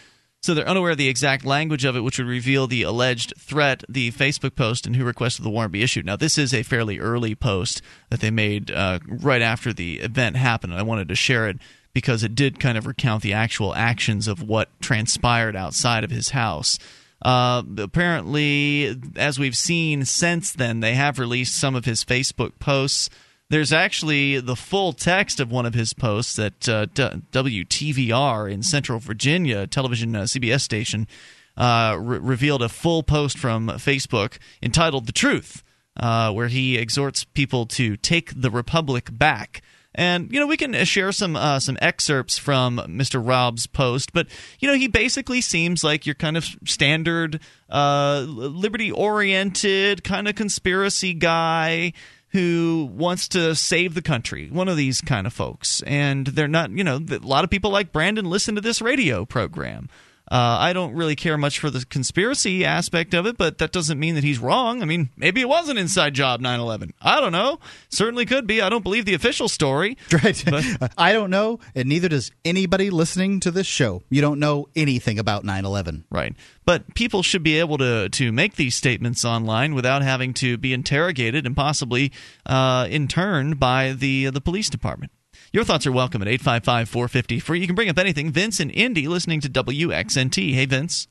[0.43, 3.85] so they're unaware of the exact language of it, which would reveal the alleged threat,
[3.89, 6.07] the Facebook post, and who requested the warrant be issued.
[6.07, 10.37] Now, this is a fairly early post that they made uh, right after the event
[10.37, 11.59] happened, and I wanted to share it
[11.93, 16.31] because it did kind of recount the actual actions of what transpired outside of his
[16.31, 16.79] house.
[17.23, 23.11] Uh, apparently, as we've seen since then, they have released some of his Facebook posts.
[23.51, 29.01] There's actually the full text of one of his posts that uh, WTVR in Central
[29.01, 31.09] Virginia, television uh, CBS station,
[31.57, 35.65] uh, re- revealed a full post from Facebook entitled "The Truth,"
[35.99, 39.63] uh, where he exhorts people to take the republic back.
[39.97, 43.21] And you know we can uh, share some uh, some excerpts from Mr.
[43.21, 44.29] Raub's post, but
[44.61, 50.37] you know he basically seems like your kind of standard uh, liberty oriented kind of
[50.37, 51.93] conspiracy guy
[52.33, 54.49] who wants to save the country.
[54.51, 56.71] One of these kind of folks, and they're not.
[56.71, 59.89] You know, a lot of people like Brandon listen to this radio program.
[60.31, 63.99] Uh, I don't really care much for the conspiracy aspect of it, but that doesn't
[63.99, 64.81] mean that he's wrong.
[64.81, 66.95] I mean, maybe it was an inside job, 9 11.
[67.03, 67.59] I don't know.
[67.89, 68.63] Certainly could be.
[68.63, 69.97] I don't believe the official story.
[70.23, 70.45] Right.
[70.99, 74.03] I don't know, and neither does anybody listening to this show.
[74.11, 76.05] You don't know anything about 9 11.
[76.11, 76.35] Right.
[76.67, 80.75] But people should be able to, to make these statements online without having to be
[80.75, 82.13] interrogated and possibly
[82.45, 85.11] uh, interned by the, the police department.
[85.53, 87.61] Your thoughts are welcome at 855 450 free.
[87.61, 88.31] You can bring up anything.
[88.31, 90.55] Vince and Indy listening to WXNT.
[90.55, 91.09] Hey, Vince.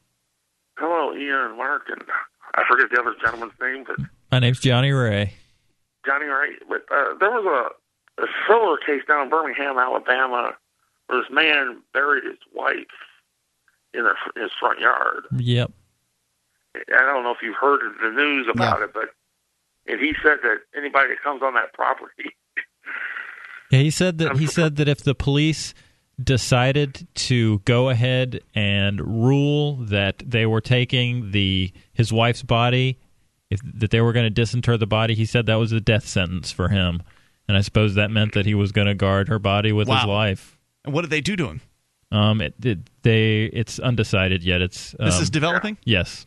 [0.78, 2.02] Hello, Ian and Mark, and
[2.56, 3.98] I forget the other gentleman's name, but
[4.32, 5.34] My name's Johnny Ray.
[6.06, 6.52] Johnny Ray.
[6.70, 7.74] But uh, there was
[8.18, 10.56] a, a similar case down in Birmingham, Alabama,
[11.08, 12.88] where this man buried his wife
[13.94, 15.26] in, their, in his front yard.
[15.36, 15.72] Yep.
[16.78, 19.10] I don't know if you've heard the news about it, but
[19.86, 22.36] and he said that anybody that comes on that property
[23.72, 25.74] Yeah, he said that he said that if the police
[26.22, 32.98] decided to go ahead and rule that they were taking the his wife's body,
[33.50, 36.08] if that they were going to disinter the body, he said that was a death
[36.08, 37.02] sentence for him.
[37.48, 39.96] And I suppose that meant that he was going to guard her body with his
[40.06, 40.08] Wow.
[40.08, 40.58] life.
[40.86, 41.62] And what did they do to him?
[42.12, 44.62] Um, it, it they it's undecided yet.
[44.62, 45.78] It's This um, is developing?
[45.84, 46.26] Yes.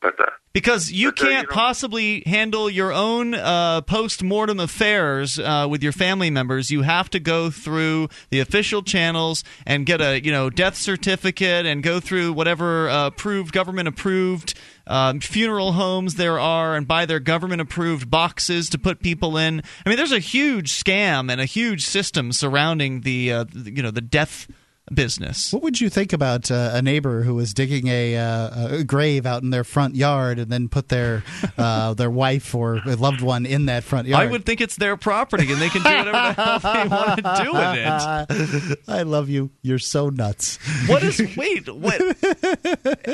[0.00, 4.60] But uh, Because you But, uh, can't know- possibly handle your own uh, post mortem
[4.60, 6.70] affairs uh, with your family members.
[6.70, 11.66] You have to go through the official channels and get a you know death certificate
[11.66, 14.54] and go through whatever uh, approved government approved
[14.86, 19.62] um, funeral homes there are and buy their government approved boxes to put people in.
[19.84, 23.90] I mean, there's a huge scam and a huge system surrounding the uh, you know
[23.90, 24.46] the death
[24.92, 25.52] business.
[25.52, 29.26] What would you think about uh, a neighbor who was digging a, uh, a grave
[29.26, 31.22] out in their front yard and then put their
[31.56, 34.26] uh, their wife or a loved one in that front yard?
[34.26, 37.16] I would think it's their property and they can do whatever the hell they want
[37.16, 38.78] to do with it.
[38.88, 39.50] I love you.
[39.62, 40.58] You're so nuts.
[40.86, 41.68] What is wait?
[41.68, 42.00] What?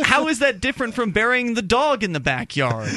[0.04, 2.90] How is that different from burying the dog in the backyard?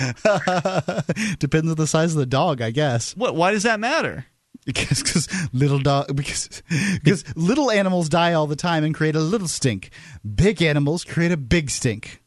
[1.40, 3.16] Depends on the size of the dog, I guess.
[3.16, 3.36] What?
[3.36, 4.26] Why does that matter?
[4.68, 6.62] Because cause little dog because
[7.04, 9.90] because little animals die all the time and create a little stink.
[10.36, 12.22] Big animals create a big stink.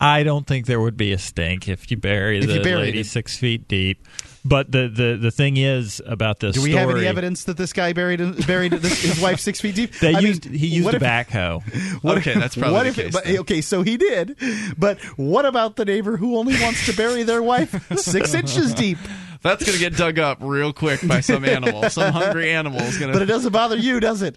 [0.00, 2.80] I don't think there would be a stink if you bury If the you buried
[2.82, 3.06] lady it.
[3.06, 4.06] six feet deep.
[4.44, 6.86] But the, the, the thing is about this Do we story.
[6.86, 9.92] have any evidence that this guy buried buried this, his wife six feet deep?
[9.94, 11.62] They I mean, he used what a if- backhoe.
[12.02, 14.36] What Okay, if- that's probably what the if, case but, okay, so he did.
[14.78, 18.98] But what about the neighbor who only wants to bury their wife six inches deep?
[19.42, 21.88] That's gonna get dug up real quick by some animal.
[21.90, 23.12] Some hungry animal is gonna.
[23.12, 24.36] But it doesn't bother you, does it?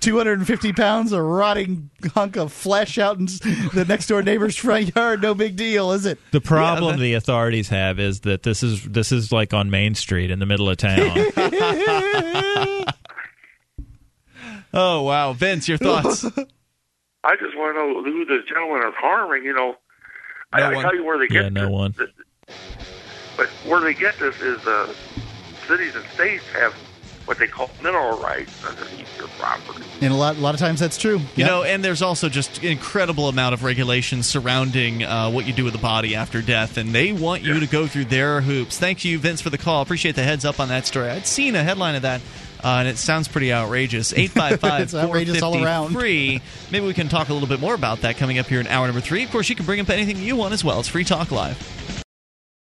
[0.00, 5.20] 250 pounds of rotting hunk of flesh out in the next door neighbor's front yard.
[5.22, 6.18] No big deal, is it?
[6.30, 9.94] The problem that- the authorities have is that this is this is like on Main
[9.94, 11.16] Street in the middle of town.
[14.72, 16.24] oh wow, Vince, your thoughts?
[16.24, 19.44] I just want to know who the gentlemen are harming.
[19.44, 19.76] You know,
[20.52, 20.84] I, No I one.
[20.84, 21.94] tell you where they get yeah, no this, one.
[23.36, 24.92] But where they get this is uh,
[25.66, 26.74] cities and states have
[27.26, 29.82] what they call mineral rights underneath your property.
[30.02, 31.20] And a lot, a lot of times that's true.
[31.36, 35.54] You know, and there's also just an incredible amount of regulations surrounding uh, what you
[35.54, 38.78] do with the body after death, and they want you to go through their hoops.
[38.78, 39.80] Thank you, Vince, for the call.
[39.80, 41.08] Appreciate the heads up on that story.
[41.08, 42.20] I'd seen a headline of that.
[42.62, 44.12] Uh, and it sounds pretty outrageous.
[44.16, 45.92] 855 It's outrageous all around.
[45.92, 46.40] free.
[46.70, 48.86] Maybe we can talk a little bit more about that coming up here in hour
[48.86, 49.22] number three.
[49.22, 50.80] Of course, you can bring up anything you want as well.
[50.80, 52.03] It's Free Talk Live.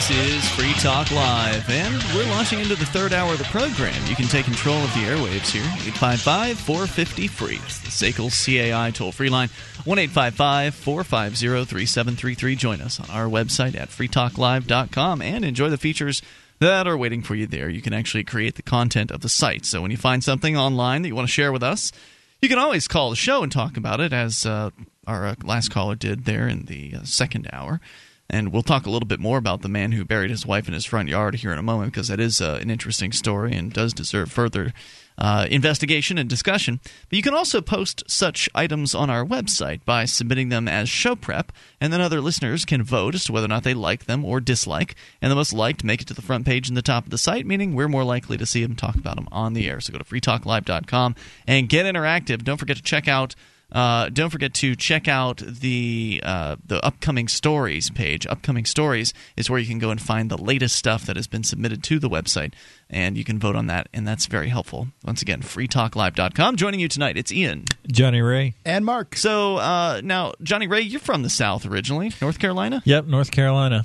[0.00, 3.94] This is Free Talk Live, and we're launching into the third hour of the program.
[4.06, 5.60] You can take control of the airwaves here.
[5.60, 7.56] 855 450 free.
[7.56, 9.50] The SACL CAI toll free line.
[9.84, 12.56] 1 450 3733.
[12.56, 16.22] Join us on our website at freetalklive.com and enjoy the features
[16.60, 17.68] that are waiting for you there.
[17.68, 19.66] You can actually create the content of the site.
[19.66, 21.92] So when you find something online that you want to share with us,
[22.40, 24.70] you can always call the show and talk about it, as uh,
[25.06, 27.82] our uh, last caller did there in the uh, second hour.
[28.30, 30.74] And we'll talk a little bit more about the man who buried his wife in
[30.74, 33.72] his front yard here in a moment because that is uh, an interesting story and
[33.72, 34.72] does deserve further
[35.18, 36.80] uh, investigation and discussion.
[37.08, 41.14] But you can also post such items on our website by submitting them as show
[41.14, 44.24] prep, and then other listeners can vote as to whether or not they like them
[44.24, 44.94] or dislike.
[45.20, 47.18] And the most liked make it to the front page in the top of the
[47.18, 49.80] site, meaning we're more likely to see them talk about them on the air.
[49.80, 51.14] So go to freetalklive.com
[51.46, 52.42] and get interactive.
[52.42, 53.34] Don't forget to check out
[53.72, 58.26] uh, don't forget to check out the uh, the upcoming stories page.
[58.26, 61.44] Upcoming stories is where you can go and find the latest stuff that has been
[61.44, 62.52] submitted to the website,
[62.88, 64.88] and you can vote on that, and that's very helpful.
[65.04, 66.56] Once again, freetalklive.com.
[66.56, 67.64] Joining you tonight, it's Ian.
[67.90, 68.54] Johnny Ray.
[68.64, 69.16] And Mark.
[69.16, 72.82] So uh, now, Johnny Ray, you're from the South originally, North Carolina.
[72.84, 73.84] Yep, North Carolina.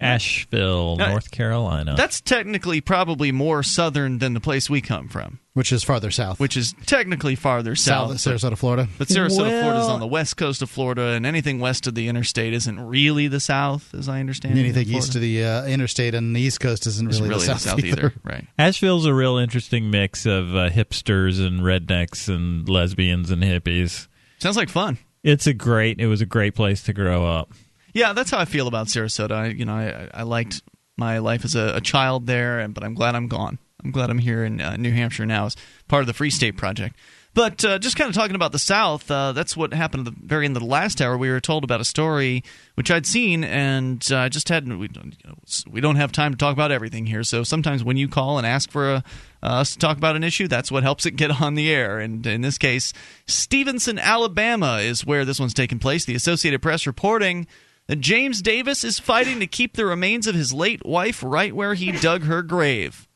[0.00, 1.94] Asheville, Now- North Carolina.
[1.96, 6.38] That's technically probably more southern than the place we come from, Which is farther south.
[6.40, 8.18] which is technically farther south.
[8.20, 8.88] South, Sarasota, Florida.
[8.98, 11.94] But Sarasota, Well- Florida is on the west coast of Florida, and anything west of
[11.94, 14.54] the interstate isn't really the South, as I understand.
[14.54, 15.06] it, in Anything Florida.
[15.06, 17.84] east of the uh, interstate and the east coast isn't Isn't really, really the south,
[17.84, 18.12] either.
[18.24, 18.46] Right.
[18.58, 24.08] Asheville's a real interesting mix of uh, hipsters and rednecks and lesbians and hippies.
[24.38, 24.98] Sounds like fun.
[25.22, 25.98] It's a great.
[26.00, 27.52] It was a great place to grow up.
[27.96, 29.32] Yeah, that's how I feel about Sarasota.
[29.32, 30.60] I, you know, I, I liked
[30.98, 33.58] my life as a, a child there, and but I'm glad I'm gone.
[33.82, 35.56] I'm glad I'm here in uh, New Hampshire now as
[35.88, 36.94] part of the Free State Project.
[37.32, 40.20] But uh, just kind of talking about the South, uh, that's what happened at the
[40.26, 41.16] very end of the last hour.
[41.16, 42.44] We were told about a story
[42.74, 44.78] which I'd seen, and uh, I just hadn't.
[44.78, 45.36] We, don't- you know,
[45.70, 47.22] we don't have time to talk about everything here.
[47.22, 48.96] So sometimes when you call and ask for a,
[49.42, 51.98] uh, us to talk about an issue, that's what helps it get on the air.
[51.98, 52.92] And in this case,
[53.26, 56.04] Stevenson, Alabama, is where this one's taking place.
[56.04, 57.46] The Associated Press reporting
[57.94, 61.92] James Davis is fighting to keep the remains of his late wife right where he
[61.92, 63.06] dug her grave,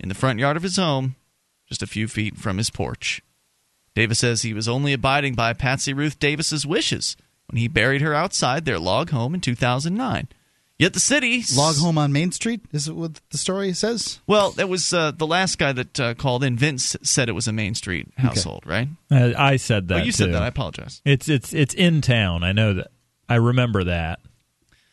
[0.00, 1.16] in the front yard of his home,
[1.68, 3.20] just a few feet from his porch.
[3.94, 7.16] Davis says he was only abiding by Patsy Ruth Davis's wishes
[7.48, 10.28] when he buried her outside their log home in 2009.
[10.76, 14.18] Yet the city Log home on Main Street is it what the story says.
[14.26, 16.56] Well, that was uh, the last guy that uh, called in.
[16.56, 18.88] Vince said it was a Main Street household, right?
[19.08, 19.94] Uh, I said that.
[19.94, 20.12] Oh, you too.
[20.12, 20.42] said that.
[20.42, 21.00] I apologize.
[21.04, 22.42] It's it's it's in town.
[22.42, 22.88] I know that.
[23.28, 24.20] I remember that.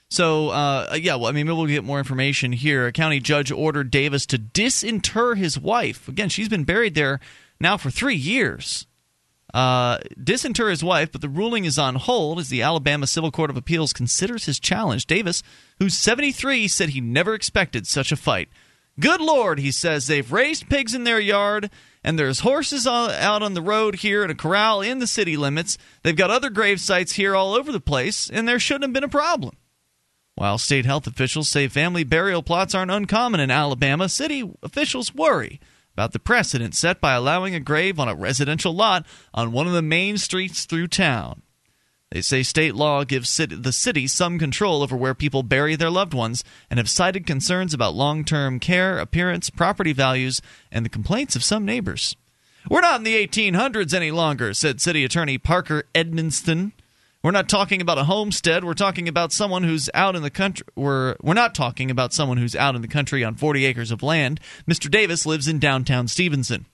[0.09, 2.87] So, uh, yeah, well, I mean, maybe we'll get more information here.
[2.87, 6.09] A county judge ordered Davis to disinter his wife.
[6.09, 7.21] Again, she's been buried there
[7.61, 8.87] now for three years.
[9.53, 13.49] Uh, disinter his wife, but the ruling is on hold as the Alabama Civil Court
[13.49, 15.05] of Appeals considers his challenge.
[15.05, 15.43] Davis,
[15.79, 18.49] who's 73, said he never expected such a fight.
[18.99, 21.69] Good Lord, he says they've raised pigs in their yard,
[22.03, 25.77] and there's horses out on the road here and a corral in the city limits.
[26.03, 29.03] They've got other grave sites here all over the place, and there shouldn't have been
[29.03, 29.55] a problem.
[30.35, 35.59] While state health officials say family burial plots aren't uncommon in Alabama, city officials worry
[35.93, 39.73] about the precedent set by allowing a grave on a residential lot on one of
[39.73, 41.43] the main streets through town.
[42.11, 45.89] They say state law gives city, the city some control over where people bury their
[45.89, 50.89] loved ones and have cited concerns about long term care, appearance, property values, and the
[50.89, 52.17] complaints of some neighbors.
[52.69, 56.73] We're not in the 1800s any longer, said City Attorney Parker Edmonston.
[57.23, 58.65] We're not talking about a homestead.
[58.65, 60.67] We're talking about someone who's out in the country.
[60.75, 64.03] We're we're not talking about someone who's out in the country on 40 acres of
[64.03, 64.39] land.
[64.67, 64.91] Mr.
[64.91, 66.65] Davis lives in downtown Stevenson.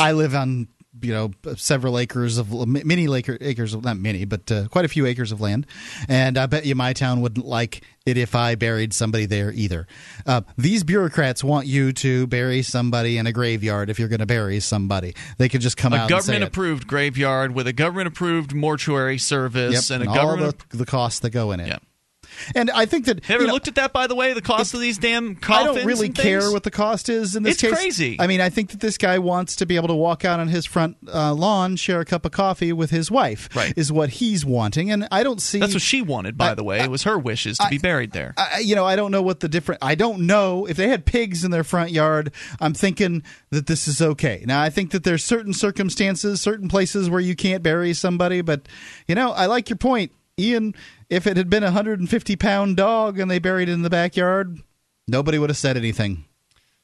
[0.00, 0.68] I live on
[1.02, 4.88] you know several acres of many acre, acres of not many but uh, quite a
[4.88, 5.66] few acres of land
[6.08, 9.86] and i bet you my town wouldn't like it if i buried somebody there either
[10.26, 14.26] uh, these bureaucrats want you to bury somebody in a graveyard if you're going to
[14.26, 17.72] bury somebody they could just come a out and say government approved graveyard with a
[17.72, 20.68] government approved mortuary service Yep, and a all government.
[20.70, 21.78] the, the costs that go in it Yeah.
[22.54, 24.32] And i think that Have you ever know, looked at that, by the way?
[24.32, 25.70] The cost of these damn coffins.
[25.70, 27.72] I don't really care what the cost is in this It's case.
[27.72, 28.16] It's crazy.
[28.20, 30.48] I mean, I think that this guy wants to be able to walk out on
[30.48, 33.48] his front uh, lawn, share a cup of coffee with his wife.
[33.54, 33.72] Right.
[33.76, 35.58] is what he's wanting, and I don't see.
[35.58, 36.80] That's what she wanted, by I- the way.
[36.80, 38.34] It was her wishes to be buried there.
[38.36, 39.82] I, you know, I don't know what the different.
[39.82, 42.32] I don't know if they had pigs in their front yard.
[42.60, 44.44] I'm thinking that this is okay.
[44.46, 48.68] Now, I think that there's certain circumstances, certain places where you can't bury somebody, but
[49.06, 50.74] you know, I like your point, Ian.
[51.08, 54.60] If it had been a 150 pound dog and they buried it in the backyard,
[55.06, 56.24] nobody would have said anything.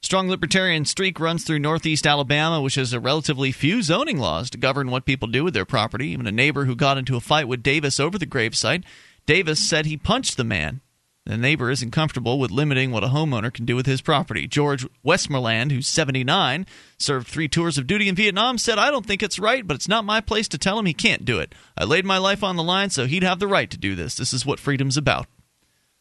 [0.00, 4.58] Strong libertarian streak runs through northeast Alabama, which has a relatively few zoning laws to
[4.58, 6.08] govern what people do with their property.
[6.08, 8.84] Even a neighbor who got into a fight with Davis over the gravesite,
[9.26, 10.80] Davis said he punched the man.
[11.24, 14.48] The neighbor isn't comfortable with limiting what a homeowner can do with his property.
[14.48, 16.66] George Westmoreland, who's 79,
[16.98, 19.86] served three tours of duty in Vietnam, said, I don't think it's right, but it's
[19.86, 21.54] not my place to tell him he can't do it.
[21.78, 24.16] I laid my life on the line, so he'd have the right to do this.
[24.16, 25.28] This is what freedom's about.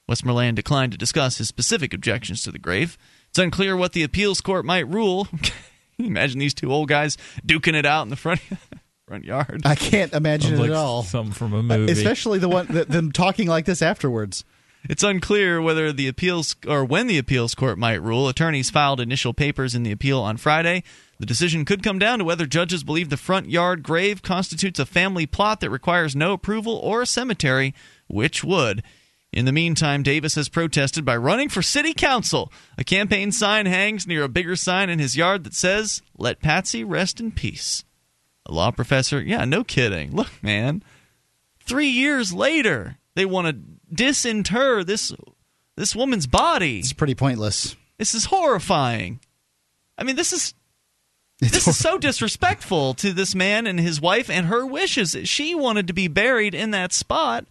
[0.07, 2.97] Westmoreland declined to discuss his specific objections to the grave.
[3.29, 5.27] It's unclear what the appeals court might rule.
[5.99, 7.15] Imagine these two old guys
[7.45, 8.41] duking it out in the front
[9.07, 9.61] front yard.
[9.65, 11.03] I can't imagine Sounds it like at all.
[11.03, 11.91] Something from a movie.
[11.91, 14.43] Especially the one th- them talking like this afterwards.
[14.89, 18.27] It's unclear whether the appeals or when the appeals court might rule.
[18.27, 20.83] Attorneys filed initial papers in the appeal on Friday.
[21.19, 24.85] The decision could come down to whether judges believe the front yard grave constitutes a
[24.85, 27.75] family plot that requires no approval or a cemetery,
[28.07, 28.81] which would.
[29.31, 32.51] In the meantime, Davis has protested by running for city council.
[32.77, 36.83] A campaign sign hangs near a bigger sign in his yard that says, Let Patsy
[36.83, 37.85] rest in peace.
[38.47, 40.13] A law professor, yeah, no kidding.
[40.13, 40.83] Look, man,
[41.63, 43.61] three years later, they want to
[43.93, 45.13] disinter this
[45.75, 46.79] this woman's body.
[46.79, 47.75] It's pretty pointless.
[47.97, 49.19] This is horrifying.
[49.97, 50.53] I mean, this is
[51.39, 55.17] this is so disrespectful to this man and his wife and her wishes.
[55.25, 57.45] She wanted to be buried in that spot,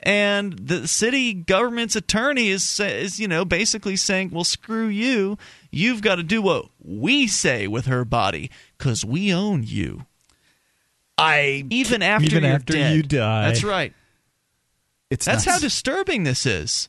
[0.00, 5.38] and the city government's attorney is is you know basically saying, "Well, screw you.
[5.70, 10.06] You've got to do what we say with her body because we own you."
[11.18, 12.96] I even after Even you're after dead.
[12.96, 13.46] you die.
[13.46, 13.92] That's right.
[15.10, 15.56] It's That's nuts.
[15.56, 16.88] how disturbing this is.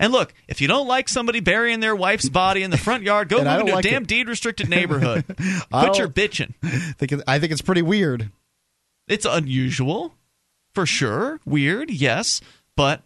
[0.00, 3.28] And look, if you don't like somebody burying their wife's body in the front yard,
[3.28, 4.08] go move into like a damn it.
[4.08, 5.24] deed restricted neighborhood.
[5.72, 6.54] Quit your bitching.
[6.96, 8.30] think it- I think it's pretty weird.
[9.08, 10.14] It's unusual,
[10.74, 11.40] for sure.
[11.44, 12.40] Weird, yes.
[12.76, 13.02] But,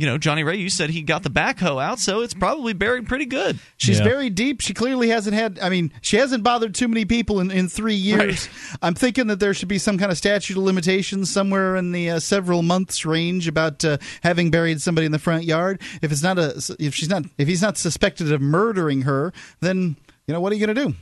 [0.00, 3.06] you know, Johnny Ray, you said he got the backhoe out, so it's probably buried
[3.06, 3.58] pretty good.
[3.76, 4.04] She's Yeah.
[4.04, 4.62] very deep.
[4.62, 5.58] She clearly hasn't had.
[5.60, 8.48] I mean, she hasn't bothered too many people in, in three years.
[8.80, 12.08] I'm thinking that there should be some kind of statute of limitations somewhere in the
[12.12, 15.82] uh, several months range about uh, having buried somebody in the front yard.
[16.00, 19.96] If it's not a, if she's not, if he's not suspected of murdering her, then
[20.26, 20.94] you know what are you going to do?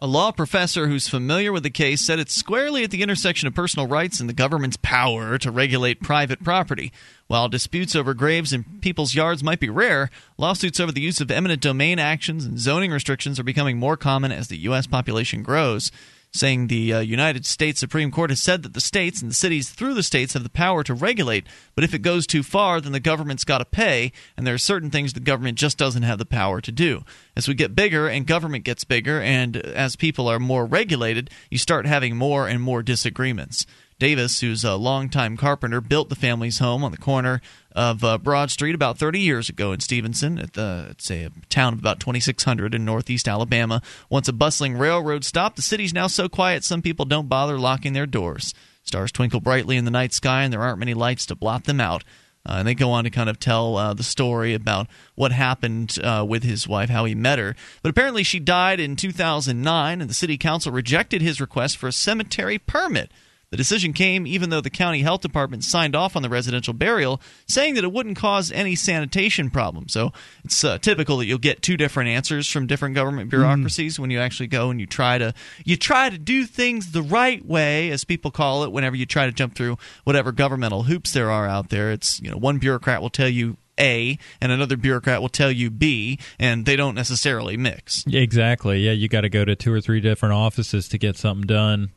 [0.00, 3.54] A law professor who's familiar with the case said it's squarely at the intersection of
[3.56, 6.92] personal rights and the government's power to regulate private property.
[7.26, 11.32] While disputes over graves in people's yards might be rare, lawsuits over the use of
[11.32, 14.86] eminent domain actions and zoning restrictions are becoming more common as the U.S.
[14.86, 15.90] population grows.
[16.38, 19.70] Saying the uh, United States Supreme Court has said that the states and the cities
[19.70, 22.92] through the states have the power to regulate, but if it goes too far, then
[22.92, 26.18] the government's got to pay, and there are certain things the government just doesn't have
[26.18, 27.02] the power to do.
[27.34, 31.58] As we get bigger and government gets bigger, and as people are more regulated, you
[31.58, 33.66] start having more and more disagreements.
[33.98, 37.40] Davis, who's a longtime carpenter, built the family's home on the corner
[37.72, 41.72] of uh, Broad Street about 30 years ago in Stevenson, at the it's a town
[41.72, 43.82] of about 2,600 in northeast Alabama.
[44.08, 47.92] Once a bustling railroad stop, the city's now so quiet some people don't bother locking
[47.92, 48.54] their doors.
[48.84, 51.80] Stars twinkle brightly in the night sky, and there aren't many lights to blot them
[51.80, 52.04] out.
[52.48, 55.98] Uh, and they go on to kind of tell uh, the story about what happened
[56.02, 57.56] uh, with his wife, how he met her.
[57.82, 61.92] But apparently, she died in 2009, and the city council rejected his request for a
[61.92, 63.10] cemetery permit.
[63.50, 67.18] The decision came even though the county health department signed off on the residential burial,
[67.46, 69.94] saying that it wouldn't cause any sanitation problems.
[69.94, 70.12] So
[70.44, 74.20] it's uh, typical that you'll get two different answers from different government bureaucracies when you
[74.20, 75.32] actually go and you try to
[75.64, 78.72] you try to do things the right way, as people call it.
[78.72, 82.30] Whenever you try to jump through whatever governmental hoops there are out there, it's you
[82.30, 86.66] know one bureaucrat will tell you A and another bureaucrat will tell you B, and
[86.66, 88.04] they don't necessarily mix.
[88.06, 88.80] Exactly.
[88.80, 91.92] Yeah, you got to go to two or three different offices to get something done.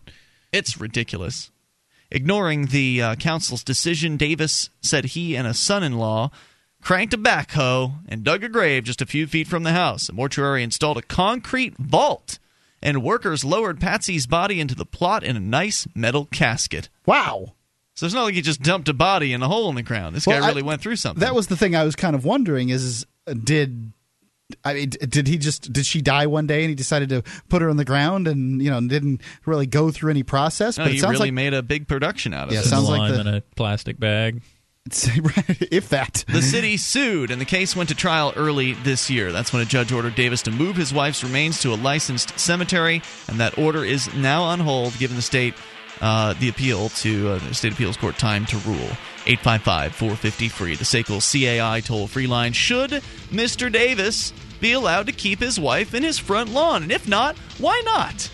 [0.51, 1.51] It's ridiculous.
[2.09, 6.29] Ignoring the uh, council's decision, Davis said he and a son in law
[6.81, 10.09] cranked a backhoe and dug a grave just a few feet from the house.
[10.09, 12.37] A mortuary installed a concrete vault,
[12.81, 16.89] and workers lowered Patsy's body into the plot in a nice metal casket.
[17.05, 17.53] Wow.
[17.95, 20.15] So it's not like he just dumped a body in a hole in the ground.
[20.15, 21.19] This Well, guy I- really went through something.
[21.21, 23.93] That was the thing I was kind of wondering is uh, did
[24.63, 27.61] I mean did he just did she die one day and he decided to put
[27.61, 30.91] her on the ground and you know didn't really go through any process no, but
[30.91, 32.65] it he sounds really like made a big production out of Yeah, it.
[32.65, 34.41] sounds like the- in a plastic bag.
[34.91, 39.31] if that The city sued, and the case went to trial early this year.
[39.31, 43.03] That's when a judge ordered Davis to move his wife's remains to a licensed cemetery,
[43.27, 45.53] and that order is now on hold, giving the state
[46.01, 48.89] uh, the appeal to uh, the state appeals court time to rule.
[49.27, 50.75] 855 450 free.
[50.75, 52.53] The SACL CAI toll free line.
[52.53, 52.91] Should
[53.29, 53.71] Mr.
[53.71, 56.83] Davis be allowed to keep his wife in his front lawn?
[56.83, 58.29] And if not, why not?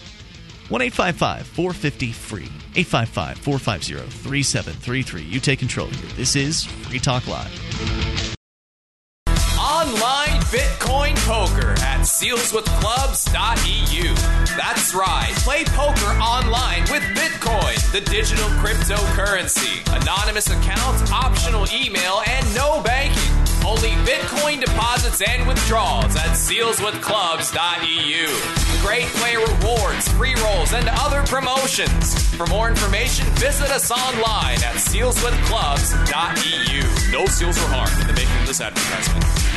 [0.69, 2.49] 1 450 free.
[2.75, 5.23] 855 450 3733.
[5.23, 6.09] You take control here.
[6.15, 8.36] This is Free Talk Live.
[9.77, 14.15] Online Bitcoin poker at sealswithclubs.eu.
[14.57, 15.31] That's right.
[15.45, 19.85] Play poker online with Bitcoin, the digital cryptocurrency.
[20.01, 23.21] Anonymous accounts, optional email, and no banking.
[23.63, 28.27] Only Bitcoin deposits and withdrawals at sealswithclubs.eu.
[28.81, 32.15] Great player rewards, free rolls, and other promotions.
[32.35, 37.11] For more information, visit us online at sealswithclubs.eu.
[37.11, 39.56] No seals were harmed in the making of this advertisement.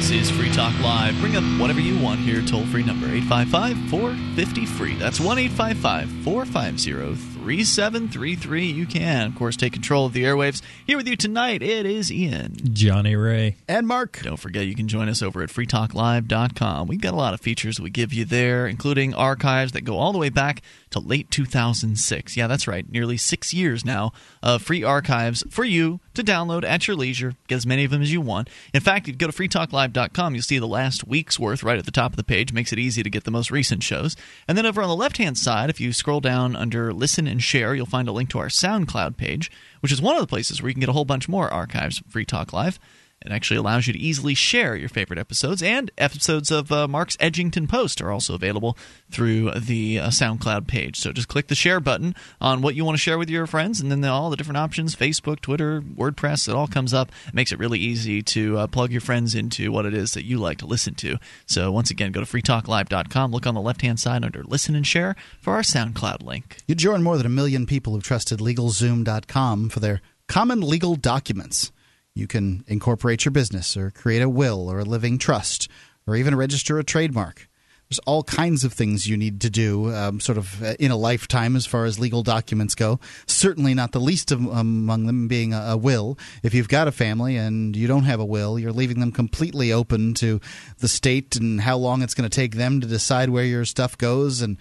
[0.00, 1.14] This is Free Talk Live.
[1.20, 2.40] Bring up whatever you want here.
[2.40, 4.94] Toll free number 855 450 free.
[4.94, 8.66] That's 1 855 450 3733.
[8.66, 10.60] You can, of course, take control of the airwaves.
[10.86, 12.54] Here with you tonight, it is Ian.
[12.74, 13.56] Johnny Ray.
[13.66, 14.20] And Mark.
[14.22, 16.86] Don't forget, you can join us over at freetalklive.com.
[16.86, 20.12] We've got a lot of features we give you there, including archives that go all
[20.12, 20.60] the way back
[20.90, 22.36] to late 2006.
[22.36, 22.90] Yeah, that's right.
[22.90, 24.12] Nearly six years now
[24.42, 27.34] of free archives for you to download at your leisure.
[27.48, 28.50] Get as many of them as you want.
[28.74, 31.84] In fact, if you go to freetalklive.com, you'll see the last week's worth right at
[31.86, 32.52] the top of the page.
[32.52, 34.16] Makes it easy to get the most recent shows.
[34.46, 37.42] And then over on the left hand side, if you scroll down under Listen and
[37.42, 39.50] Share, you'll find a link to our SoundCloud page,
[39.80, 41.98] which is one of the places where you can get a whole bunch more archives
[41.98, 42.78] from Free Talk Live.
[43.24, 47.18] It actually allows you to easily share your favorite episodes, and episodes of uh, Mark's
[47.18, 48.78] Edgington Post are also available
[49.10, 50.98] through the uh, SoundCloud page.
[50.98, 53.78] So just click the share button on what you want to share with your friends,
[53.78, 57.12] and then all the different options Facebook, Twitter, WordPress it all comes up.
[57.28, 60.24] It makes it really easy to uh, plug your friends into what it is that
[60.24, 61.18] you like to listen to.
[61.44, 64.86] So once again, go to freetalklive.com, look on the left hand side under Listen and
[64.86, 66.56] Share for our SoundCloud link.
[66.66, 71.70] You join more than a million people who've trusted LegalZoom.com for their common legal documents.
[72.14, 75.68] You can incorporate your business or create a will or a living trust
[76.06, 77.48] or even register a trademark.
[77.88, 80.96] There's all kinds of things you need to do, um, sort of uh, in a
[80.96, 83.00] lifetime, as far as legal documents go.
[83.26, 86.16] Certainly not the least of, among them being a, a will.
[86.44, 89.72] If you've got a family and you don't have a will, you're leaving them completely
[89.72, 90.40] open to
[90.78, 93.98] the state and how long it's going to take them to decide where your stuff
[93.98, 94.56] goes, and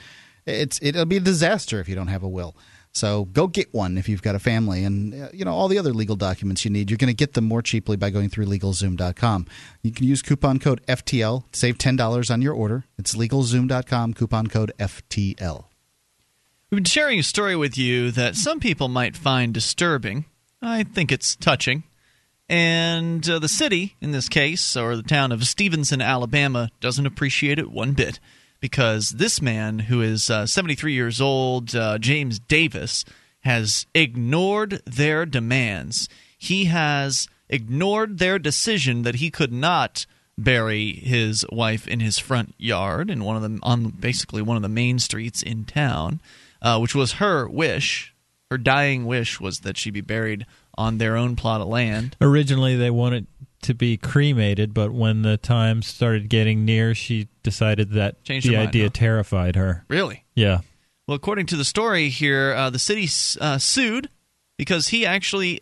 [0.47, 2.55] it's it'll be a disaster if you don't have a will.
[2.91, 5.77] So go get one if you've got a family, and uh, you know all the
[5.77, 6.89] other legal documents you need.
[6.89, 9.45] You're going to get them more cheaply by going through LegalZoom.com.
[9.83, 12.85] You can use coupon code FTL save ten dollars on your order.
[12.97, 15.65] It's LegalZoom.com coupon code FTL.
[16.71, 20.25] We've been sharing a story with you that some people might find disturbing.
[20.61, 21.83] I think it's touching.
[22.47, 27.59] And uh, the city, in this case, or the town of Stevenson, Alabama, doesn't appreciate
[27.59, 28.19] it one bit
[28.59, 33.05] because this man, who is uh, 73 years old, uh, James Davis,
[33.41, 36.09] has ignored their demands.
[36.37, 40.05] He has ignored their decision that he could not
[40.37, 44.63] bury his wife in his front yard in one of the on basically one of
[44.63, 46.21] the main streets in town,
[46.61, 48.13] uh, which was her wish.
[48.49, 50.45] Her dying wish was that she be buried
[50.75, 52.15] on their own plot of land.
[52.19, 53.27] Originally, they wanted
[53.61, 58.53] to be cremated, but when the time started getting near, she decided that Changed the
[58.53, 58.91] her mind, idea huh?
[58.93, 59.85] terrified her.
[59.87, 60.25] Really?
[60.35, 60.59] Yeah.
[61.07, 63.07] Well, according to the story here, uh, the city
[63.41, 64.09] uh, sued
[64.57, 65.61] because he actually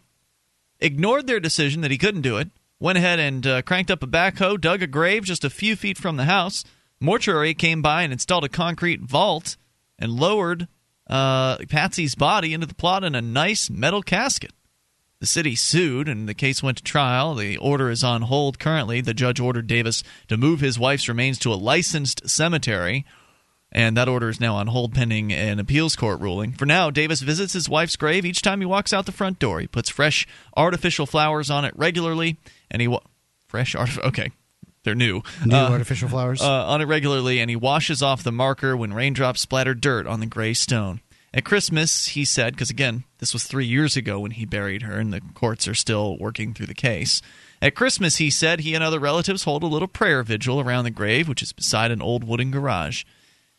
[0.80, 2.49] ignored their decision that he couldn't do it.
[2.80, 5.98] Went ahead and uh, cranked up a backhoe, dug a grave just a few feet
[5.98, 6.64] from the house.
[6.99, 9.57] Mortuary came by and installed a concrete vault
[9.98, 10.68] and lowered
[11.10, 14.52] uh, Patsy's body into the plot in a nice metal casket.
[15.19, 17.34] The city sued, and the case went to trial.
[17.34, 19.02] The order is on hold currently.
[19.02, 23.03] The judge ordered Davis to move his wife's remains to a licensed cemetery,
[23.72, 26.52] and that order is now on hold pending an appeals court ruling.
[26.52, 29.60] For now, Davis visits his wife's grave each time he walks out the front door.
[29.60, 32.38] He puts fresh artificial flowers on it regularly,
[32.69, 33.02] and he wa-
[33.48, 33.89] fresh art.
[34.03, 34.31] Okay,
[34.84, 35.23] they're new.
[35.44, 36.41] New Uh, artificial flowers.
[36.44, 40.19] uh, on it regularly, and he washes off the marker when raindrops splatter dirt on
[40.19, 41.02] the gray stone.
[41.33, 44.97] At Christmas, he said, because again, this was three years ago when he buried her,
[44.97, 47.21] and the courts are still working through the case.
[47.61, 50.91] At Christmas, he said he and other relatives hold a little prayer vigil around the
[50.91, 53.03] grave, which is beside an old wooden garage.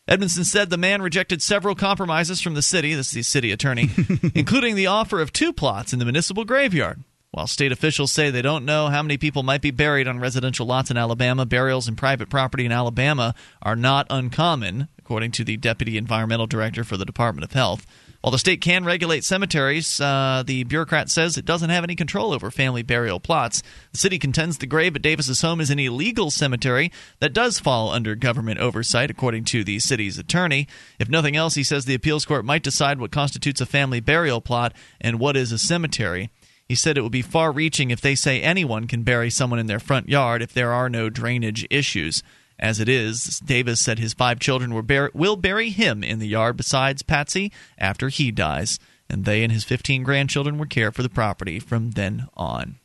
[0.07, 3.89] Edmondson said the man rejected several compromises from the city, this is the city attorney,
[4.33, 7.03] including the offer of two plots in the municipal graveyard.
[7.31, 10.65] While state officials say they don't know how many people might be buried on residential
[10.65, 15.57] lots in Alabama, burials in private property in Alabama are not uncommon, according to the
[15.57, 17.83] deputy environmental director for the Department of Health.
[18.21, 22.31] While the state can regulate cemeteries, uh, the bureaucrat says it doesn't have any control
[22.31, 23.63] over family burial plots.
[23.91, 26.91] The city contends the grave at Davis's home is an illegal cemetery
[27.21, 30.67] that does fall under government oversight, according to the city's attorney.
[30.99, 34.41] If nothing else, he says the appeals court might decide what constitutes a family burial
[34.41, 36.29] plot and what is a cemetery.
[36.67, 39.65] He said it would be far reaching if they say anyone can bury someone in
[39.65, 42.21] their front yard if there are no drainage issues.
[42.59, 46.27] As it is, Davis said his five children will, bur- will bury him in the
[46.27, 48.79] yard besides Patsy after he dies,
[49.09, 52.75] and they and his 15 grandchildren will care for the property from then on.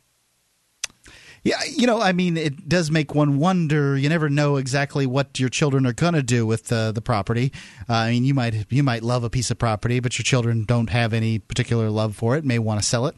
[1.43, 3.95] Yeah, you know, I mean, it does make one wonder.
[3.95, 7.51] You never know exactly what your children are going to do with uh, the property.
[7.87, 10.63] Uh, I mean, you might you might love a piece of property, but your children
[10.63, 12.45] don't have any particular love for it.
[12.45, 13.15] May want to sell it.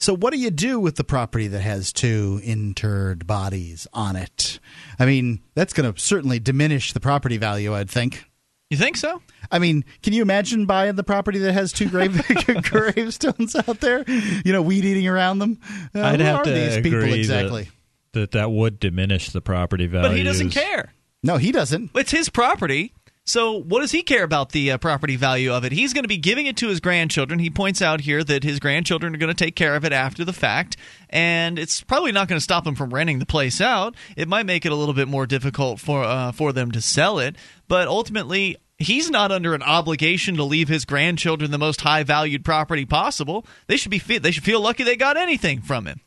[0.00, 4.58] So, what do you do with the property that has two interred bodies on it?
[4.98, 7.74] I mean, that's going to certainly diminish the property value.
[7.74, 8.24] I'd think.
[8.70, 9.20] You think so?
[9.50, 12.22] I mean, can you imagine buying the property that has two grave
[12.62, 14.04] gravestones out there?
[14.08, 15.58] You know, weed eating around them.
[15.94, 17.68] Uh, I'd who have are to these people agree that- exactly?
[18.12, 20.08] that that would diminish the property value.
[20.08, 20.92] But he doesn't care.
[21.22, 21.90] No, he doesn't.
[21.94, 22.94] It's his property.
[23.30, 25.70] So, what does he care about the uh, property value of it?
[25.70, 27.38] He's going to be giving it to his grandchildren.
[27.38, 30.24] He points out here that his grandchildren are going to take care of it after
[30.24, 30.76] the fact,
[31.08, 33.94] and it's probably not going to stop him from renting the place out.
[34.16, 37.20] It might make it a little bit more difficult for uh, for them to sell
[37.20, 37.36] it,
[37.68, 42.44] but ultimately, he's not under an obligation to leave his grandchildren the most high valued
[42.44, 43.46] property possible.
[43.68, 46.00] They should be fe- they should feel lucky they got anything from him.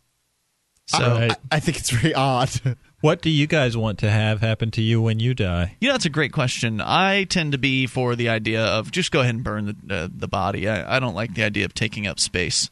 [0.87, 1.31] So Right.
[1.31, 2.51] I, I think it's very odd.
[3.03, 5.75] What do you guys want to have happen to you when you die?
[5.81, 6.79] You know, that's a great question.
[6.79, 10.07] I tend to be for the idea of just go ahead and burn the uh,
[10.09, 10.69] the body.
[10.69, 12.71] I, I don't like the idea of taking up space.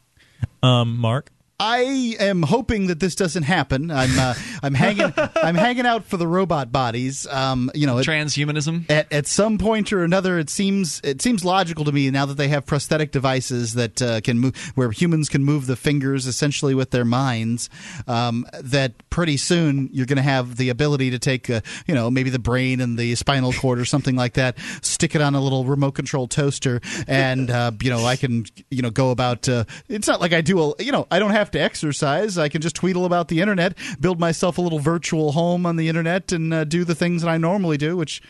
[0.62, 1.30] Um, Mark?
[1.60, 3.90] I am hoping that this doesn't happen.
[3.90, 7.26] I'm uh, I'm hanging I'm hanging out for the robot bodies.
[7.28, 8.90] Um, you know, Transhumanism.
[8.90, 12.36] at at some point or another, it seems it seems logical to me now that
[12.36, 16.74] they have prosthetic devices that uh, can move, where humans can move the fingers essentially
[16.74, 17.70] with their minds.
[18.08, 22.10] Um, that pretty soon you're going to have the ability to take, uh, you know,
[22.10, 25.40] maybe the brain and the spinal cord or something like that, stick it on a
[25.40, 29.48] little remote control toaster, and uh, you know I can you know go about.
[29.48, 32.36] Uh, it's not like I do a you know I don't have to exercise.
[32.38, 35.88] I can just tweetle about the internet, build myself a little virtual home on the
[35.88, 38.20] internet, and uh, do the things that I normally do, which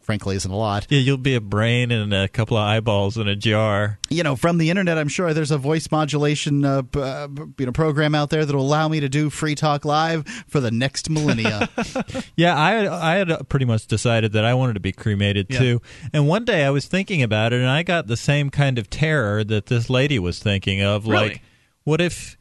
[0.00, 0.86] frankly isn't a lot.
[0.88, 3.98] Yeah, you'll be a brain and a couple of eyeballs in a jar.
[4.08, 7.26] You know, from the internet, I'm sure there's a voice modulation uh, uh,
[7.58, 10.60] you know program out there that will allow me to do Free Talk Live for
[10.60, 11.68] the next millennia.
[12.36, 15.58] Yeah, I I had pretty much decided that I wanted to be cremated Yeah.
[15.58, 15.82] too.
[16.12, 18.88] And one day I was thinking about it, and I got the same kind of
[18.90, 21.06] terror that this lady was thinking of.
[21.08, 21.28] Really?
[21.30, 21.42] Like,
[21.84, 22.36] what if,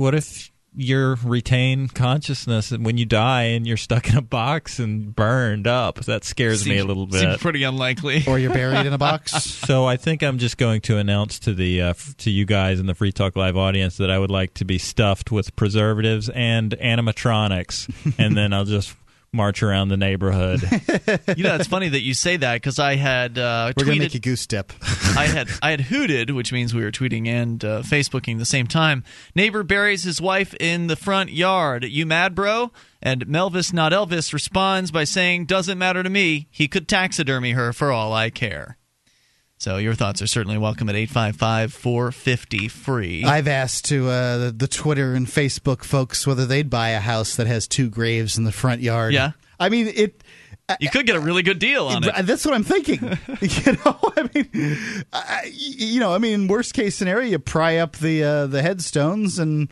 [0.00, 4.78] what if your retained consciousness and when you die and you're stuck in a box
[4.78, 5.96] and burned up?
[6.04, 7.40] That scares me a Seems- little Seems bit.
[7.40, 8.22] pretty unlikely.
[8.28, 9.32] or you're buried in a box.
[9.70, 12.80] So I think I'm just going to announce to the uh, f- to you guys
[12.80, 16.28] in the Free Talk Live audience that I would like to be stuffed with preservatives
[16.30, 18.94] and animatronics, and then I'll just
[19.32, 20.62] march around the neighborhood.
[21.36, 24.14] you know, it's funny that you say that because I had uh, We're gonna make
[24.14, 24.72] you goose step.
[25.16, 28.66] I had I had hooted, which means we were tweeting and uh, Facebooking the same
[28.66, 29.04] time.
[29.34, 31.84] Neighbor buries his wife in the front yard.
[31.84, 32.72] You mad, bro?
[33.02, 36.48] And Melvis, not Elvis, responds by saying, "Doesn't matter to me.
[36.50, 38.76] He could taxidermy her for all I care."
[39.60, 43.26] So your thoughts are certainly welcome at 855-450-FREE.
[43.26, 47.36] I've asked to uh, the, the Twitter and Facebook folks whether they'd buy a house
[47.36, 49.12] that has two graves in the front yard.
[49.12, 49.32] Yeah.
[49.58, 50.24] I mean it.
[50.80, 52.24] you could get a really good deal on it.
[52.24, 53.02] That's what I'm thinking.
[53.42, 54.48] you know, I mean,
[55.12, 59.38] I, you know, I mean, worst case scenario, you pry up the uh, the headstones,
[59.38, 59.68] and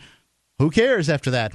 [0.58, 1.54] who cares after that?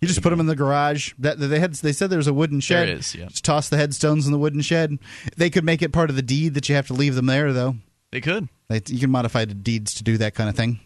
[0.00, 1.12] You just put them in the garage.
[1.18, 2.88] That they had, they said there's a wooden shed.
[2.88, 3.26] There is, yeah.
[3.26, 4.98] Just toss the headstones in the wooden shed.
[5.36, 7.52] They could make it part of the deed that you have to leave them there,
[7.52, 7.76] though.
[8.12, 8.48] They could.
[8.68, 10.80] They, you can modify the deeds to do that kind of thing.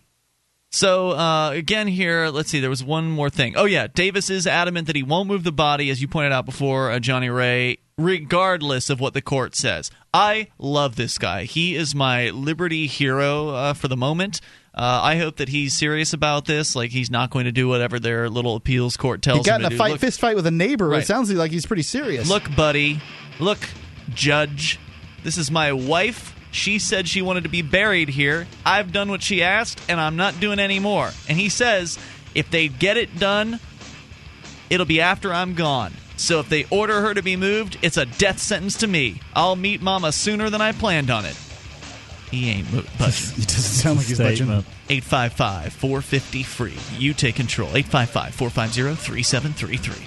[0.70, 2.60] So uh, again, here, let's see.
[2.60, 3.56] There was one more thing.
[3.56, 6.46] Oh yeah, Davis is adamant that he won't move the body, as you pointed out
[6.46, 9.90] before, uh, Johnny Ray, regardless of what the court says.
[10.12, 11.44] I love this guy.
[11.44, 14.40] He is my liberty hero uh, for the moment.
[14.74, 16.74] Uh, I hope that he's serious about this.
[16.74, 19.44] Like he's not going to do whatever their little appeals court tells him.
[19.44, 20.88] He got him in a fight, Look- fist fight with a neighbor.
[20.88, 21.02] Right.
[21.02, 22.28] It sounds like he's pretty serious.
[22.28, 23.00] Look, buddy.
[23.38, 23.58] Look,
[24.10, 24.78] judge.
[25.22, 26.34] This is my wife.
[26.50, 28.46] She said she wanted to be buried here.
[28.64, 31.10] I've done what she asked, and I'm not doing any more.
[31.28, 31.98] And he says
[32.34, 33.58] if they get it done,
[34.68, 35.94] it'll be after I'm gone.
[36.22, 39.20] So if they order her to be moved, it's a death sentence to me.
[39.34, 41.36] I'll meet Mama sooner than I planned on it.
[42.30, 43.42] He ain't mo- budging.
[43.42, 44.46] it doesn't sound like he's budging.
[44.46, 44.64] Statement.
[44.88, 46.78] 855 450 free.
[46.96, 47.70] You take control.
[47.76, 50.06] 855 450 3733.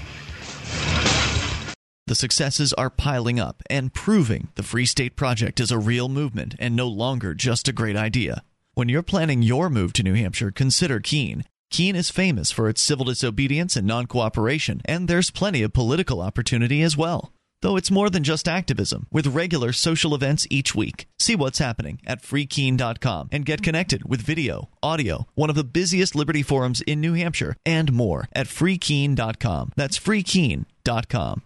[2.07, 6.55] The successes are piling up and proving the Free State Project is a real movement
[6.59, 8.41] and no longer just a great idea.
[8.73, 11.43] When you're planning your move to New Hampshire, consider Keene.
[11.71, 16.21] Keene is famous for its civil disobedience and non cooperation, and there's plenty of political
[16.21, 17.31] opportunity as well.
[17.61, 21.07] Though it's more than just activism, with regular social events each week.
[21.17, 26.15] See what's happening at freekeene.com and get connected with video, audio, one of the busiest
[26.15, 29.71] Liberty forums in New Hampshire, and more at freekeene.com.
[29.75, 31.41] That's freekeene.com.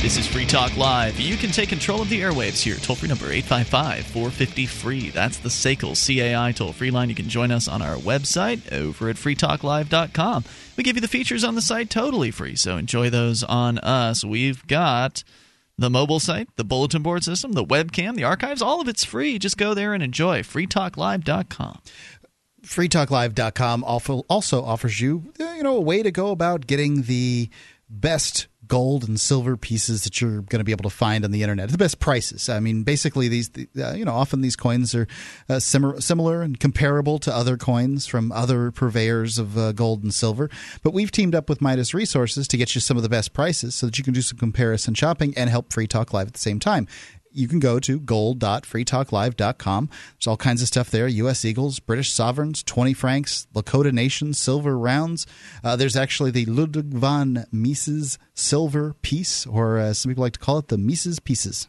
[0.00, 1.18] This is Free Talk Live.
[1.18, 2.76] You can take control of the airwaves here.
[2.76, 5.10] Toll free number 855 450 free.
[5.10, 7.08] That's the SACL CAI toll free line.
[7.08, 10.44] You can join us on our website over at freetalklive.com.
[10.76, 14.24] We give you the features on the site totally free, so enjoy those on us.
[14.24, 15.24] We've got
[15.76, 19.36] the mobile site, the bulletin board system, the webcam, the archives, all of it's free.
[19.38, 21.80] Just go there and enjoy freetalklive.com.
[22.62, 27.50] freetalklive.com also offers you you know a way to go about getting the
[27.90, 31.42] best gold and silver pieces that you're going to be able to find on the
[31.42, 31.70] internet.
[31.70, 32.48] The best prices.
[32.48, 35.06] I mean, basically, these uh, you know often these coins are
[35.48, 40.14] uh, sim- similar and comparable to other coins from other purveyors of uh, gold and
[40.14, 40.50] silver.
[40.82, 43.74] But we've teamed up with Midas Resources to get you some of the best prices
[43.74, 46.38] so that you can do some comparison shopping and help Free Talk Live at the
[46.38, 46.86] same time
[47.32, 49.88] you can go to gold.freetalklive.com.
[49.88, 51.44] There's all kinds of stuff there U.S.
[51.44, 55.26] Eagles, British Sovereigns, 20 francs, Lakota Nation, silver rounds.
[55.62, 60.38] Uh, there's actually the Ludwig von Mises silver piece, or uh, some people like to
[60.38, 61.68] call it the Mises pieces.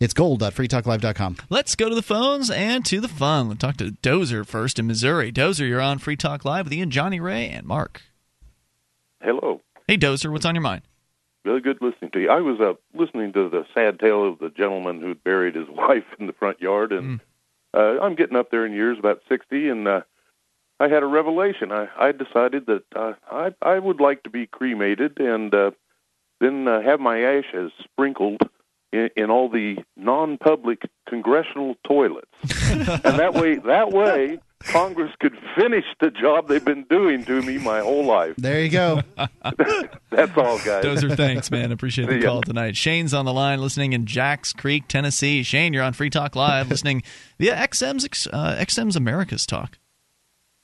[0.00, 1.36] It's gold.freetalklive.com.
[1.48, 3.46] Let's go to the phones and to the fun.
[3.46, 5.30] We'll talk to Dozer first in Missouri.
[5.30, 8.02] Dozer, you're on Free Talk Live with Ian, Johnny Ray, and Mark.
[9.20, 9.60] Hello.
[9.86, 10.82] Hey, Dozer, what's on your mind?
[11.44, 12.30] Really good listening to you.
[12.30, 16.04] I was uh, listening to the sad tale of the gentleman who'd buried his wife
[16.18, 17.20] in the front yard, and mm.
[17.74, 20.00] uh, I'm getting up there in years, about 60, and uh,
[20.78, 21.72] I had a revelation.
[21.72, 25.70] I, I decided that uh, I, I would like to be cremated and uh,
[26.40, 28.42] then uh, have my ashes sprinkled
[28.92, 32.26] in, in all the non-public congressional toilets,
[32.70, 37.58] and that way, that way, Congress could finish the job they've been doing to me
[37.58, 38.34] my whole life.
[38.36, 39.02] There you go.
[40.10, 40.82] That's all, guys.
[40.82, 41.72] Those are thanks, man.
[41.72, 42.76] Appreciate the call tonight.
[42.76, 45.42] Shane's on the line, listening in Jacks Creek, Tennessee.
[45.42, 47.02] Shane, you're on Free Talk Live, listening
[47.38, 49.78] via XM's uh, XM's America's Talk.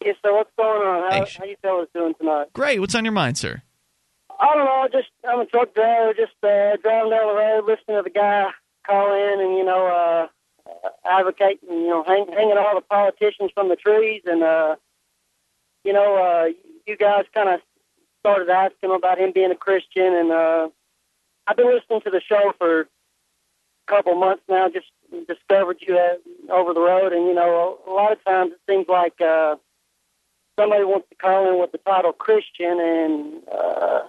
[0.05, 0.33] Yes, sir.
[0.33, 1.13] What's going on?
[1.13, 2.53] How, how you fellas doing tonight?
[2.53, 2.81] Great.
[2.81, 3.63] What's on your mind, sir?
[4.41, 4.89] I don't know.
[4.93, 8.51] Just I'm a truck driver, just uh, driving down the road, listening to the guy
[8.87, 10.29] call in, and you know, uh,
[11.09, 14.77] advocating, you know, hang, hanging all the politicians from the trees, and uh,
[15.85, 16.49] you know, uh,
[16.87, 17.61] you guys kind of
[18.21, 20.69] started asking about him being a Christian, and uh,
[21.47, 22.87] I've been listening to the show for a
[23.87, 24.69] couple months now.
[24.69, 24.87] Just
[25.27, 28.87] discovered you at, over the road, and you know, a lot of times it seems
[28.89, 29.57] like uh,
[30.59, 34.01] somebody wants to call in with the title Christian, and uh,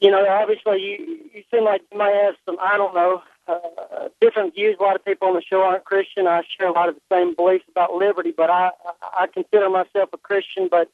[0.00, 4.08] you know, obviously you, you seem like you might have some, I don't know, uh,
[4.20, 4.76] different views.
[4.78, 6.26] A lot of people on the show aren't Christian.
[6.26, 8.70] I share a lot of the same beliefs about liberty, but I,
[9.18, 10.90] I consider myself a Christian, but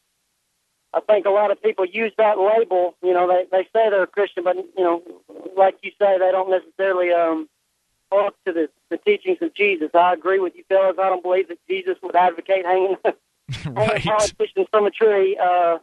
[0.94, 2.94] I think a lot of people use that label.
[3.02, 5.02] You know, they, they say they're a Christian, but, you know,
[5.56, 7.48] like you say, they don't necessarily, um,
[8.10, 9.90] up to the, the teachings of Jesus.
[9.94, 10.96] I agree with you fellas.
[10.98, 14.00] I don't believe that Jesus would advocate hanging, right.
[14.00, 15.38] hanging politicians from a tree.
[15.42, 15.78] Uh,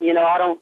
[0.00, 0.60] you know, I don't,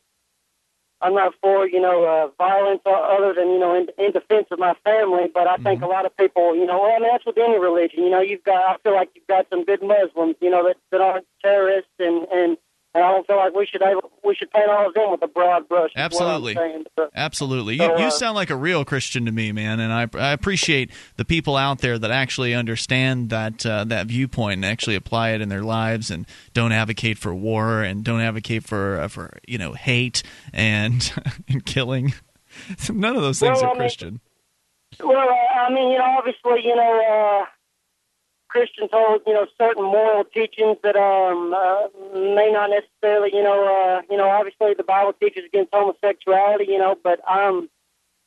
[1.05, 4.59] I'm not for you know uh, violence other than you know in, in defense of
[4.59, 5.31] my family.
[5.33, 5.85] But I think mm-hmm.
[5.85, 8.05] a lot of people, you know, well, I mean that's with any religion.
[8.05, 10.77] You know, you've got I feel like you've got some good Muslims, you know, that
[10.91, 12.57] that aren't terrorists and and
[12.95, 15.23] and I don't feel like we should able, we should paint all of them with
[15.23, 15.91] a broad brush.
[15.97, 17.79] Absolutely, so, absolutely.
[17.79, 20.33] So, you, you uh, sound like a real Christian to me, man, and I, I
[20.33, 25.31] appreciate the people out there that actually understand that uh, that viewpoint and actually apply
[25.31, 29.39] it in their lives and don't advocate for war and don't advocate for uh, for
[29.47, 30.23] you know hate
[30.53, 31.13] and
[31.49, 32.15] and killing.
[32.89, 34.21] None of those things well, are I mean, Christian.
[35.01, 37.47] Well, I mean, you know, obviously, you know.
[38.55, 43.67] Christians hold, you know, certain moral teachings that um uh, may not necessarily, you know,
[43.67, 47.69] uh, you know, obviously the Bible teaches against homosexuality, you know, but um,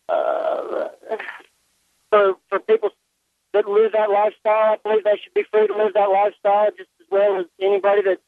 [0.10, 0.90] uh,
[2.10, 2.90] for for people
[3.54, 6.90] that live that lifestyle, I believe they should be free to live that lifestyle just
[7.00, 8.20] as well as anybody that,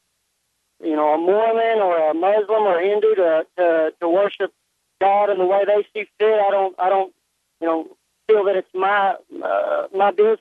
[0.82, 4.54] you know, a Mormon or a Muslim or Hindu to to to worship
[5.02, 6.40] God in the way they see fit.
[6.40, 7.12] I don't, I don't,
[7.60, 7.88] you know,
[8.26, 10.40] feel that it's my uh, my business,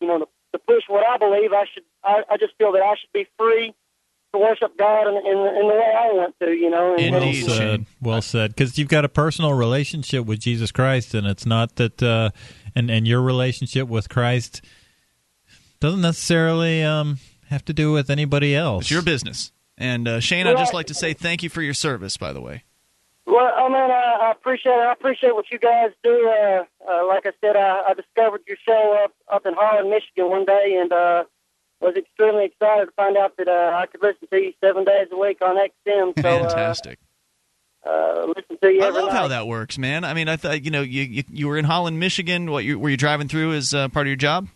[0.00, 1.52] you know, to to push what I believe.
[1.52, 1.84] I should.
[2.04, 3.74] I, I just feel that I should be free
[4.32, 6.50] to worship God in, in, in the way I want to.
[6.50, 6.96] You know.
[6.96, 7.86] And, well said.
[8.00, 8.50] Well said.
[8.54, 12.02] Because you've got a personal relationship with Jesus Christ, and it's not that.
[12.02, 12.30] Uh,
[12.74, 14.62] and and your relationship with Christ
[15.80, 17.18] doesn't necessarily um,
[17.48, 18.84] have to do with anybody else.
[18.84, 19.52] It's your business.
[19.76, 22.40] And uh, Shane, I'd just like to say thank you for your service, by the
[22.40, 22.64] way.
[23.28, 24.86] Well, I mean, I, I appreciate it.
[24.88, 26.28] I appreciate what you guys do.
[26.30, 30.30] Uh, uh, like I said, I, I discovered your show up up in Holland, Michigan,
[30.30, 31.24] one day, and uh,
[31.80, 35.08] was extremely excited to find out that uh, I could listen to you seven days
[35.12, 36.14] a week on XM.
[36.16, 36.98] So, Fantastic.
[37.86, 38.82] Uh, uh, listen to you.
[38.82, 39.12] I love night.
[39.12, 40.04] how that works, man.
[40.04, 42.50] I mean, I thought you know you you, you were in Holland, Michigan.
[42.50, 44.48] What you, were you driving through as uh, part of your job?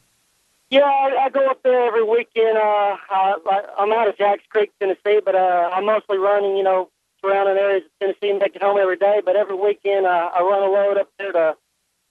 [0.70, 2.56] Yeah, I, I go up there every weekend.
[2.56, 3.34] Uh, I,
[3.78, 6.88] I'm out of Jacks Creek, Tennessee, but uh, I'm mostly running, you know,
[7.22, 9.22] surrounding areas of Tennessee and make it home every day.
[9.24, 11.56] But every weekend, uh, I run a load up there to,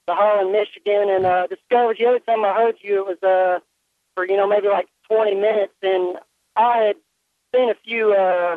[0.08, 2.08] to Holland, Michigan, and uh, discovered you.
[2.08, 3.60] Every time I heard you, it was uh,
[4.14, 6.18] for you know maybe like 20 minutes, and
[6.56, 6.96] I had
[7.54, 8.56] seen a few uh,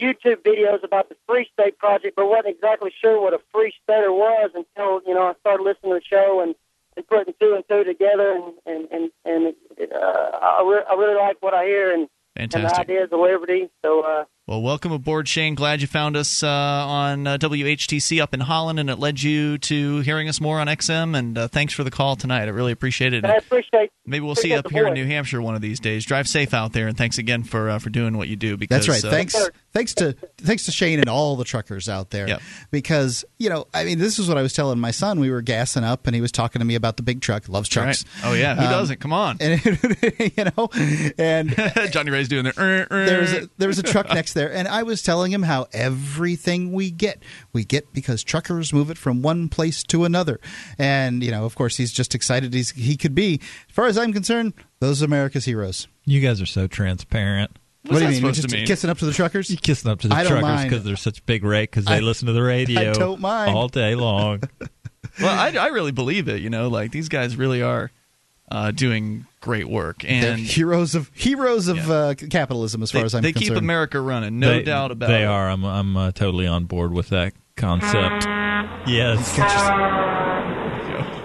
[0.00, 4.12] YouTube videos about the Free State Project, but wasn't exactly sure what a Free Stater
[4.12, 6.54] was until you know I started listening to the show and,
[6.96, 8.32] and putting two and two together,
[8.66, 12.50] and and and, and uh, I, re- I really like what I hear and, and
[12.50, 13.68] the ideas of liberty.
[13.84, 14.00] So.
[14.00, 15.54] uh Well, welcome aboard, Shane.
[15.54, 19.56] Glad you found us uh, on uh, WHTC up in Holland, and it led you
[19.56, 21.16] to hearing us more on XM.
[21.16, 22.42] And uh, thanks for the call tonight.
[22.42, 23.24] I really appreciate it.
[23.24, 23.90] I appreciate.
[24.04, 26.04] Maybe we'll see you up here in New Hampshire one of these days.
[26.04, 28.58] Drive safe out there, and thanks again for uh, for doing what you do.
[28.58, 29.10] Because That's right.
[29.10, 32.28] uh, Thanks, thanks to thanks to Shane and all the truckers out there.
[32.28, 32.42] Yep.
[32.70, 35.20] Because you know, I mean, this is what I was telling my son.
[35.20, 37.48] We were gassing up, and he was talking to me about the big truck.
[37.48, 38.04] Loves trucks.
[38.22, 38.30] Right.
[38.30, 39.00] Oh yeah, who Um, doesn't?
[39.00, 39.38] Come on.
[39.40, 39.64] And
[40.36, 40.68] you know,
[41.16, 41.56] and
[41.90, 42.52] Johnny Ray's doing their.
[42.58, 43.06] Uh, uh.
[43.06, 45.66] there was a, there was a truck next there, and I was telling him how
[45.72, 50.40] everything we get, we get because truckers move it from one place to another,
[50.78, 53.40] and you know, of course, he's just excited as he could be.
[53.68, 55.88] As far as I'm concerned, those are America's heroes.
[56.04, 57.50] You guys are so transparent.
[57.86, 58.22] what do you mean?
[58.24, 59.50] We just kissing up to the truckers?
[59.50, 62.00] You kissing up to the I truckers because they're such big rate because they I-
[62.00, 63.56] listen to the radio I don't mind.
[63.56, 64.42] all day long.
[65.20, 66.42] well, I, I really believe it.
[66.42, 67.90] You know, like these guys really are
[68.50, 73.04] uh, doing great work, and They're and heroes of heroes of uh, capitalism, as far
[73.04, 73.24] as I'm concerned.
[73.24, 73.56] they concerned.
[73.56, 74.38] keep America running.
[74.38, 75.18] No They- doubt about they it.
[75.18, 75.48] They are.
[75.50, 78.26] I'm I'm uh, totally on board with that concept.
[78.88, 79.34] Yes.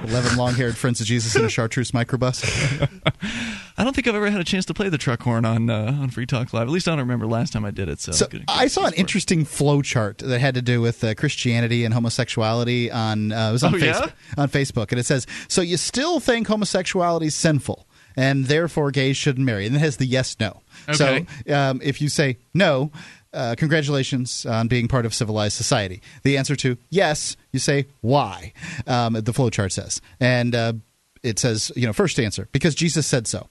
[0.10, 2.44] Eleven long-haired friends of Jesus in a chartreuse microbus.
[3.78, 5.96] I don't think I've ever had a chance to play the truck horn on uh,
[6.02, 6.64] on Free Talk Live.
[6.68, 8.00] At least I don't remember last time I did it.
[8.02, 11.14] So, So good- I saw an interesting flow chart that had to do with uh,
[11.14, 13.94] Christianity and homosexuality on uh, it was on, Oh, yeah?
[13.94, 18.90] Facebook, on Facebook, and it says, "So you still think homosexuality is sinful, and therefore
[18.92, 20.62] gays shouldn't marry?" And it has the yes no.
[20.90, 21.26] Okay.
[21.48, 22.92] So um, if you say no.
[23.32, 26.02] Uh, congratulations on being part of civilized society.
[26.24, 28.54] The answer to yes, you say why.
[28.88, 30.74] Um, the flow chart says, and uh,
[31.22, 33.48] it says, you know, first answer because Jesus said so.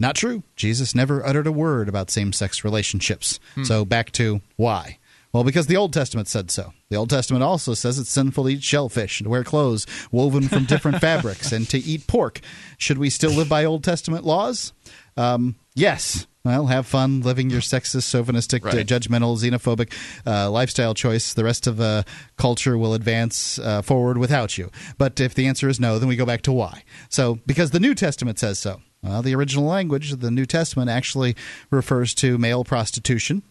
[0.00, 0.42] Not true.
[0.56, 3.38] Jesus never uttered a word about same sex relationships.
[3.54, 3.62] Hmm.
[3.62, 4.98] So back to why.
[5.32, 6.74] Well, because the Old Testament said so.
[6.90, 10.48] The Old Testament also says it's sinful to eat shellfish and to wear clothes woven
[10.48, 12.40] from different fabrics and to eat pork.
[12.76, 14.72] Should we still live by Old Testament laws?
[15.16, 16.26] Um, yes.
[16.44, 18.74] Well, have fun living your sexist, chauvinistic, Right.
[18.74, 19.92] uh, judgmental, xenophobic
[20.26, 21.34] uh, lifestyle choice.
[21.34, 22.02] The rest of uh,
[22.36, 24.70] culture will advance uh, forward without you.
[24.98, 26.82] But if the answer is no, then we go back to why.
[27.08, 28.82] So, because the New Testament says so.
[29.04, 31.36] Well, the original language of the New Testament actually
[31.70, 33.42] refers to male prostitution,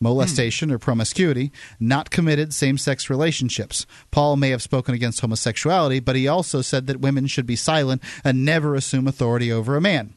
[0.00, 1.50] molestation, or promiscuity,
[1.80, 3.86] not committed same sex relationships.
[4.10, 8.02] Paul may have spoken against homosexuality, but he also said that women should be silent
[8.22, 10.14] and never assume authority over a man.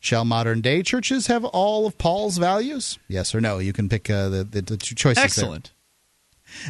[0.00, 2.98] Shall modern day churches have all of Paul's values?
[3.08, 3.58] Yes or no?
[3.58, 5.24] You can pick uh, the, the, the two choices.
[5.24, 5.72] Excellent.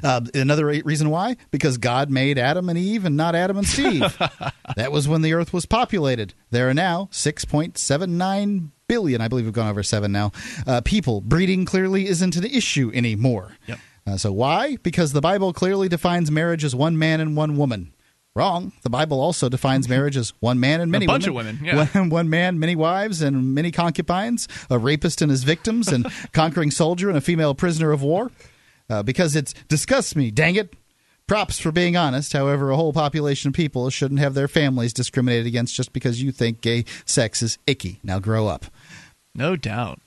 [0.03, 1.37] Uh, another reason why?
[1.51, 4.01] Because God made Adam and Eve and not Adam and Steve.
[4.77, 6.35] that was when the earth was populated.
[6.51, 10.33] There are now 6.79 billion, I believe we've gone over seven now,
[10.67, 11.21] uh, people.
[11.21, 13.57] Breeding clearly isn't an issue anymore.
[13.67, 13.79] Yep.
[14.07, 14.77] Uh, so why?
[14.77, 17.93] Because the Bible clearly defines marriage as one man and one woman.
[18.39, 18.71] Wrong.
[18.83, 21.57] The Bible also defines marriage as one man and many bunch women.
[21.57, 21.89] of women, yeah.
[21.99, 26.71] One, one man, many wives, and many concubines, a rapist and his victims, and conquering
[26.71, 28.31] soldier and a female prisoner of war.
[28.89, 30.73] Uh, because it disgusts me, dang it.
[31.27, 32.33] Props for being honest.
[32.33, 36.31] However, a whole population of people shouldn't have their families discriminated against just because you
[36.33, 37.99] think gay sex is icky.
[38.05, 38.67] Now grow up.
[39.35, 39.99] No doubt.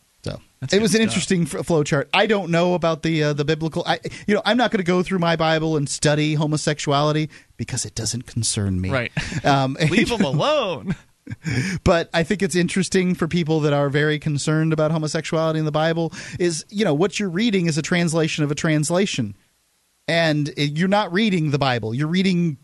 [0.62, 1.08] That's it was an stuff.
[1.10, 2.08] interesting flow chart.
[2.14, 3.84] I don't know about the uh, the biblical.
[3.88, 7.84] I you know I'm not going to go through my Bible and study homosexuality because
[7.84, 8.92] it doesn't concern me.
[8.92, 9.12] Right.
[9.44, 10.96] Um, Leave them alone.
[11.84, 15.72] but I think it's interesting for people that are very concerned about homosexuality in the
[15.72, 16.14] Bible.
[16.38, 19.36] Is you know what you're reading is a translation of a translation,
[20.08, 21.96] and you're not reading the Bible.
[21.96, 22.58] You're reading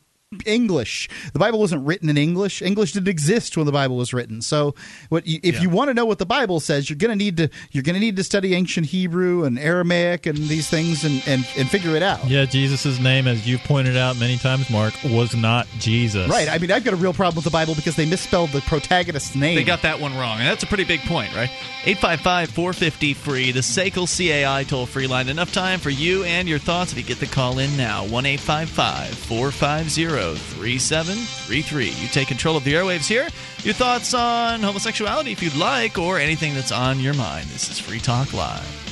[0.46, 1.08] English.
[1.32, 2.62] The Bible wasn't written in English.
[2.62, 4.42] English didn't exist when the Bible was written.
[4.42, 4.76] So,
[5.08, 7.38] what you, if you want to know what the Bible says, you're going to need
[7.38, 11.24] to you're going to need to study ancient Hebrew and Aramaic and these things and
[11.28, 12.28] and, and figure it out.
[12.28, 16.30] Yeah, Jesus' name, as you've pointed out many times, Mark, was not Jesus.
[16.30, 16.50] Right.
[16.50, 19.34] I mean, I've got a real problem with the Bible because they misspelled the protagonist's
[19.34, 19.56] name.
[19.56, 21.50] They got that one wrong, and that's a pretty big point, right?
[21.86, 25.30] 855 450 free, the SACL CAI toll free line.
[25.30, 28.06] Enough time for you and your thoughts if you get the call in now.
[28.08, 31.86] 1 855 450 3733.
[31.86, 33.28] You take control of the airwaves here.
[33.64, 37.48] Your thoughts on homosexuality if you'd like, or anything that's on your mind.
[37.48, 38.84] This is Free Talk Live.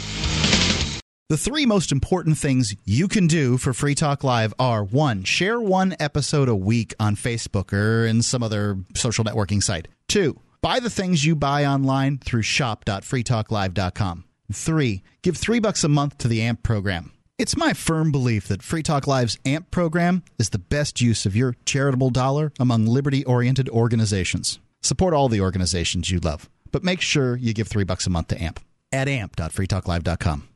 [1.27, 5.59] The three most important things you can do for Free Talk Live are one, share
[5.59, 9.87] one episode a week on Facebook or in some other social networking site.
[10.07, 14.23] Two, buy the things you buy online through shop.freetalklive.com.
[14.53, 17.11] Three, give three bucks a month to the AMP program.
[17.37, 21.35] It's my firm belief that Free Talk Live's AMP program is the best use of
[21.35, 24.59] your charitable dollar among liberty oriented organizations.
[24.81, 28.29] Support all the organizations you love, but make sure you give three bucks a month
[28.29, 28.61] to AMP
[28.93, 30.47] at amp.freetalklive.com.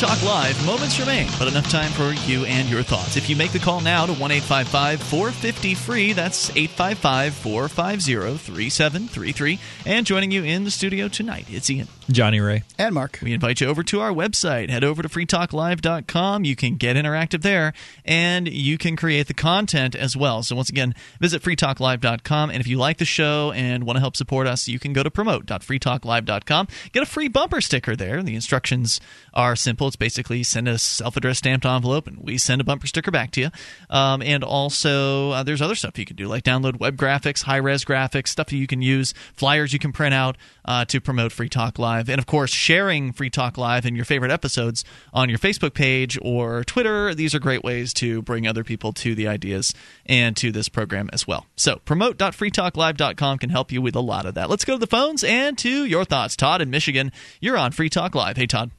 [0.00, 0.64] Talk Live.
[0.64, 3.18] Moments remain, but enough time for you and your thoughts.
[3.18, 9.58] If you make the call now to 1 450 free, that's 855 450 3733.
[9.84, 11.86] And joining you in the studio tonight, it's Ian.
[12.10, 12.62] Johnny Ray.
[12.78, 13.18] And Mark.
[13.22, 14.70] We invite you over to our website.
[14.70, 16.44] Head over to freetalklive.com.
[16.44, 17.74] You can get interactive there
[18.04, 20.42] and you can create the content as well.
[20.42, 22.50] So, once again, visit freetalklive.com.
[22.50, 25.02] And if you like the show and want to help support us, you can go
[25.02, 26.68] to promote.freetalklive.com.
[26.90, 28.22] Get a free bumper sticker there.
[28.22, 28.98] The instructions
[29.34, 29.89] are simple.
[29.90, 33.32] It's basically send a self addressed stamped envelope and we send a bumper sticker back
[33.32, 33.50] to you.
[33.90, 37.56] Um, and also, uh, there's other stuff you can do, like download web graphics, high
[37.56, 41.32] res graphics, stuff that you can use, flyers you can print out uh, to promote
[41.32, 42.08] Free Talk Live.
[42.08, 46.16] And of course, sharing Free Talk Live and your favorite episodes on your Facebook page
[46.22, 47.14] or Twitter.
[47.14, 49.74] These are great ways to bring other people to the ideas
[50.06, 51.46] and to this program as well.
[51.56, 54.48] So, promote.freetalklive.com can help you with a lot of that.
[54.48, 56.36] Let's go to the phones and to your thoughts.
[56.36, 57.10] Todd in Michigan,
[57.40, 58.36] you're on Free Talk Live.
[58.36, 58.70] Hey, Todd.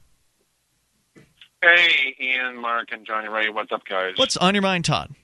[1.62, 3.48] Hey, Ian, Mark, and Johnny Ray.
[3.48, 4.14] What's up, guys?
[4.16, 5.14] What's on your mind, Todd?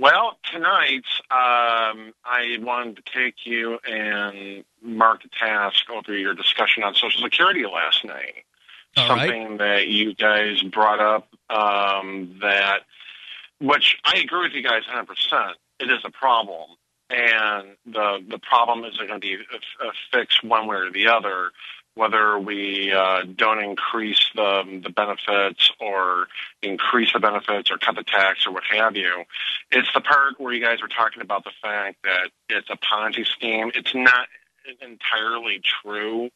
[0.00, 6.82] Well, tonight um, I wanted to take you and Mark to task over your discussion
[6.82, 8.44] on Social Security last night.
[8.96, 12.80] All Something that you guys brought up um, that,
[13.60, 15.06] which I agree with you guys 100%.
[15.78, 16.70] It is a problem,
[17.10, 21.08] and the the problem isn't going to be a, a fixed one way or the
[21.08, 21.50] other.
[21.94, 26.26] Whether we uh, don't increase the the benefits or
[26.62, 29.24] increase the benefits or cut the tax or what have you,
[29.70, 33.26] it's the part where you guys were talking about the fact that it's a Ponzi
[33.26, 33.70] scheme.
[33.74, 34.28] It's not
[34.80, 36.30] entirely true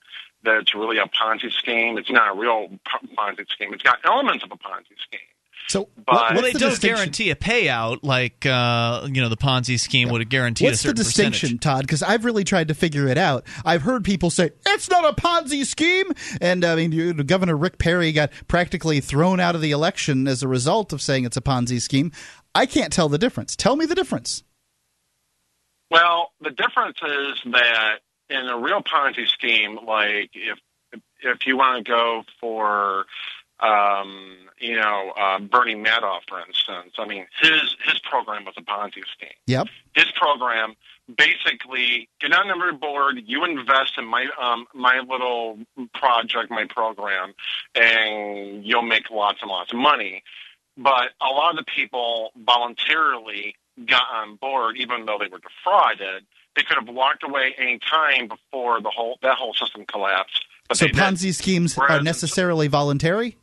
[0.45, 1.99] that it's really a Ponzi scheme.
[1.99, 2.69] It's not a real
[3.17, 3.75] Ponzi scheme.
[3.75, 5.21] It's got elements of a Ponzi scheme.
[5.69, 9.79] So, But- well, they the don't guarantee a payout like uh, you know the Ponzi
[9.79, 11.61] scheme would have guaranteed What's a the distinction, percentage.
[11.61, 11.81] Todd?
[11.83, 13.45] Because I've really tried to figure it out.
[13.67, 16.07] I've heard people say it's not a Ponzi scheme,
[16.41, 20.43] and I mean, you, Governor Rick Perry got practically thrown out of the election as
[20.43, 22.13] a result of saying it's a Ponzi scheme.
[22.55, 23.55] I can't tell the difference.
[23.55, 24.43] Tell me the difference.
[25.91, 27.99] Well, the difference is that
[28.31, 30.59] in a real Ponzi scheme, like if
[31.21, 33.05] if you want to go for,
[33.61, 38.63] um, you know, uh, Bernie Madoff, for instance, I mean, his his program was a
[38.63, 39.31] Ponzi scheme.
[39.47, 39.69] Yep.
[39.95, 40.75] His program
[41.17, 45.59] basically get on the board, you invest in my um, my little
[45.95, 47.35] project, my program,
[47.75, 50.23] and you'll make lots and lots of money.
[50.77, 53.57] But a lot of the people voluntarily
[53.87, 56.25] got on board, even though they were defrauded.
[56.57, 60.45] They could have walked away any time before the whole that whole system collapsed.
[60.69, 60.87] But so.
[60.87, 63.37] Ponzi schemes are necessarily voluntary.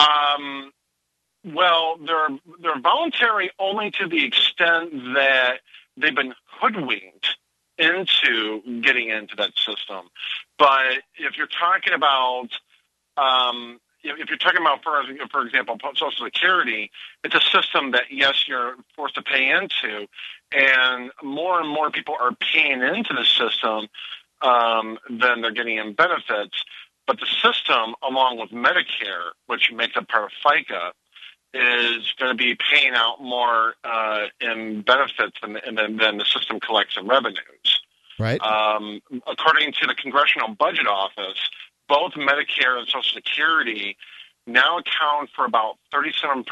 [0.00, 0.72] Um,
[1.44, 5.60] well, they're they're voluntary only to the extent that
[5.96, 7.36] they've been hoodwinked
[7.78, 10.10] into getting into that system.
[10.58, 12.48] But if you're talking about
[13.16, 16.90] um, if you're talking about, for for example, Social Security,
[17.24, 20.06] it's a system that yes, you're forced to pay into,
[20.52, 23.88] and more and more people are paying into the system
[24.42, 26.64] um, than they're getting in benefits.
[27.10, 30.92] But the system, along with Medicare, which makes up part of FICA,
[31.52, 36.60] is going to be paying out more uh, in benefits than, than, than the system
[36.60, 37.80] collects in revenues.
[38.16, 38.40] Right.
[38.42, 41.50] Um, according to the Congressional Budget Office,
[41.88, 43.96] both Medicare and Social Security
[44.46, 46.44] now account for about 37%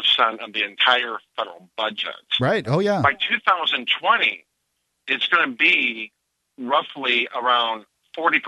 [0.45, 2.17] of the entire federal budget.
[2.41, 2.67] Right.
[2.67, 3.01] Oh yeah.
[3.01, 4.45] By 2020,
[5.07, 6.11] it's going to be
[6.59, 7.85] roughly around
[8.17, 8.41] 40%.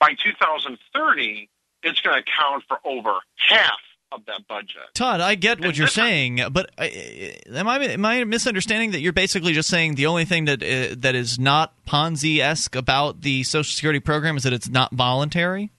[0.00, 1.48] By 2030,
[1.82, 3.14] it's going to account for over
[3.48, 3.78] half
[4.12, 4.82] of that budget.
[4.94, 9.12] Todd, I get what And you're saying, but am I am I misunderstanding that you're
[9.12, 13.42] basically just saying the only thing that uh, that is not Ponzi esque about the
[13.42, 15.72] Social Security program is that it's not voluntary?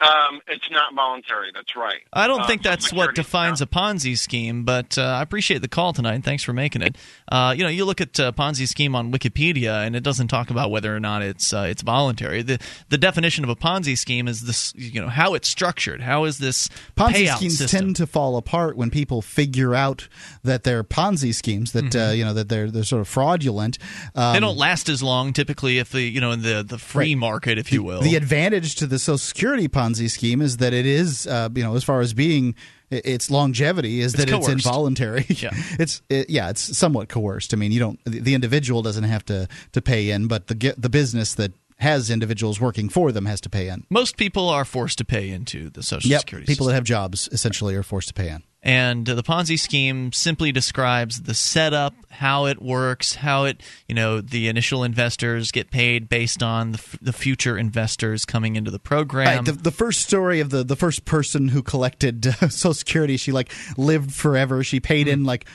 [0.00, 1.50] Um, it's not voluntary.
[1.52, 2.00] That's right.
[2.12, 5.66] I don't think that's what Security- defines a Ponzi scheme, but uh, I appreciate the
[5.68, 6.22] call tonight.
[6.22, 6.94] Thanks for making it.
[7.30, 10.50] Uh, you know, you look at uh, Ponzi scheme on Wikipedia, and it doesn't talk
[10.50, 12.42] about whether or not it's uh, it's voluntary.
[12.42, 12.60] the
[12.90, 16.00] The definition of a Ponzi scheme is this, you know, how it's structured.
[16.00, 17.80] How is this Ponzi payout schemes system?
[17.86, 20.06] tend to fall apart when people figure out
[20.44, 23.78] that they're Ponzi schemes, that uh, you know that they're they're sort of fraudulent.
[24.14, 24.34] Um, Mm-hmm.
[24.34, 27.18] they don't last as long typically if the you know in the the free Right.
[27.18, 28.00] market, if you will.
[28.00, 31.74] The advantage to the Social Security Ponzi scheme is that it is, uh, you know,
[31.74, 32.54] as far as being
[32.90, 35.26] its longevity, is It's that it's involuntary.
[35.28, 35.50] Yeah.
[35.78, 37.52] it's it, yeah, it's somewhat coerced.
[37.52, 40.74] I mean, you don't the the individual doesn't have to to pay in, but the
[40.76, 43.84] the business that has individuals working for them has to pay in.
[43.88, 46.72] Most people are forced to pay into the Social Yep, Security people system.
[46.72, 48.42] that have jobs essentially are forced to pay in.
[48.60, 54.20] And the Ponzi scheme simply describes the setup, how it works, how it, you know,
[54.20, 58.80] the initial investors get paid based on the, f- the future investors coming into the
[58.80, 59.26] program.
[59.28, 63.16] Right, the, the first story of the, the first person who collected uh, Social Security,
[63.16, 64.64] she like lived forever.
[64.64, 65.46] She paid in like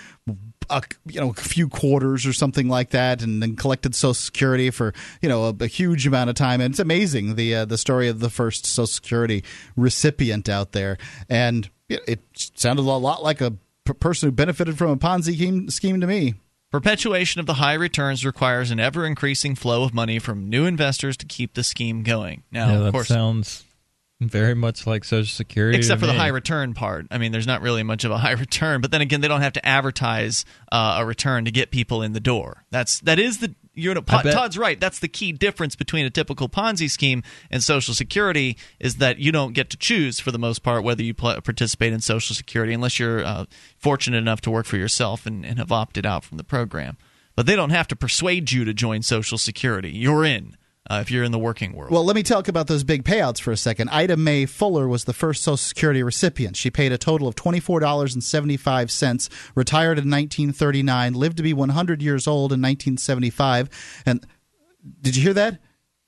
[0.69, 4.69] a, you know a few quarters or something like that, and then collected Social Security
[4.69, 6.61] for you know a, a huge amount of time.
[6.61, 9.43] And it's amazing the uh, the story of the first Social Security
[9.75, 10.97] recipient out there,
[11.29, 13.53] and it, it sounded a lot like a
[13.99, 16.35] person who benefited from a Ponzi scheme, scheme to me.
[16.71, 21.15] Perpetuation of the high returns requires an ever increasing flow of money from new investors
[21.17, 22.43] to keep the scheme going.
[22.51, 23.63] Now, yeah, of course, sounds
[24.19, 25.77] very much like Social Security.
[25.77, 27.05] except to for the high return part.
[27.11, 29.41] I mean, there's not really much of a high return, but then again, they don't
[29.41, 32.63] have to advertise uh, a return to get people in the door.
[32.71, 34.01] That's that is the you know
[34.33, 34.79] Todd's right.
[34.79, 39.31] That's the key difference between a typical Ponzi scheme and Social Security is that you
[39.31, 42.73] don't get to choose for the most part whether you pl- participate in Social Security
[42.73, 43.45] unless you're uh,
[43.77, 46.97] fortunate enough to work for yourself and, and have opted out from the program.
[47.35, 49.89] But they don't have to persuade you to join Social Security.
[49.89, 50.55] You're in
[50.89, 51.91] uh, if you're in the working world.
[51.91, 53.89] Well, let me talk about those big payouts for a second.
[53.89, 56.57] Ida Mae Fuller was the first Social Security recipient.
[56.57, 62.51] She paid a total of $24.75, retired in 1939, lived to be 100 years old
[62.51, 63.69] in 1975.
[64.05, 64.25] And
[65.01, 65.59] did you hear that?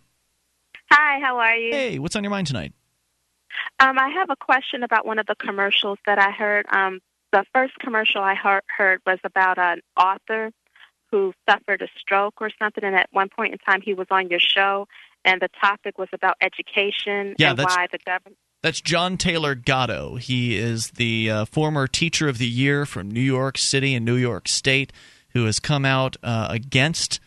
[0.91, 1.73] Hi, how are you?
[1.73, 2.75] Hey, what's on your mind tonight?
[3.81, 6.67] Um, I have a question about one of the commercials that I heard.
[6.71, 7.01] Um,
[7.33, 10.51] the first commercial I heard, heard was about an author
[11.11, 14.29] who suffered a stroke or something, and at one point in time he was on
[14.29, 14.87] your show,
[15.25, 18.39] and the topic was about education Yeah, and that's- why the government.
[18.63, 20.17] That's John Taylor Gatto.
[20.17, 24.17] He is the uh, former Teacher of the Year from New York City and New
[24.17, 24.93] York State
[25.37, 27.21] who has come out uh, against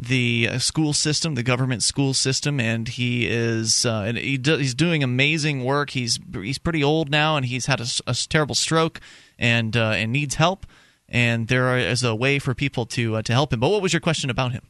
[0.00, 4.56] the uh, school system, the government school system, and he is uh, and he do,
[4.56, 5.90] he's doing amazing work.
[5.90, 9.00] He's he's pretty old now, and he's had a, a terrible stroke
[9.38, 10.66] and uh, and needs help.
[11.08, 13.60] And there is a way for people to uh, to help him.
[13.60, 14.62] But what was your question about him?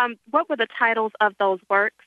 [0.00, 2.04] Um, what were the titles of those works?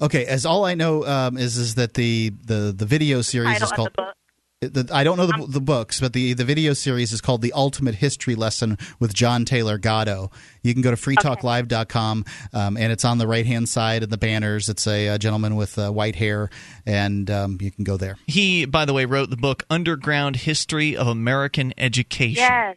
[0.00, 3.66] Okay, as all I know um, is is that the the the video series Title
[3.66, 4.14] is of called.
[4.60, 7.52] The I don't know the, the books, but the, the video series is called The
[7.52, 10.30] Ultimate History Lesson with John Taylor Gatto.
[10.62, 14.18] You can go to freetalklive.com, um, and it's on the right hand side of the
[14.18, 14.68] banners.
[14.68, 16.50] It's a, a gentleman with uh, white hair,
[16.84, 18.16] and um, you can go there.
[18.26, 22.42] He, by the way, wrote the book Underground History of American Education.
[22.42, 22.76] Yes.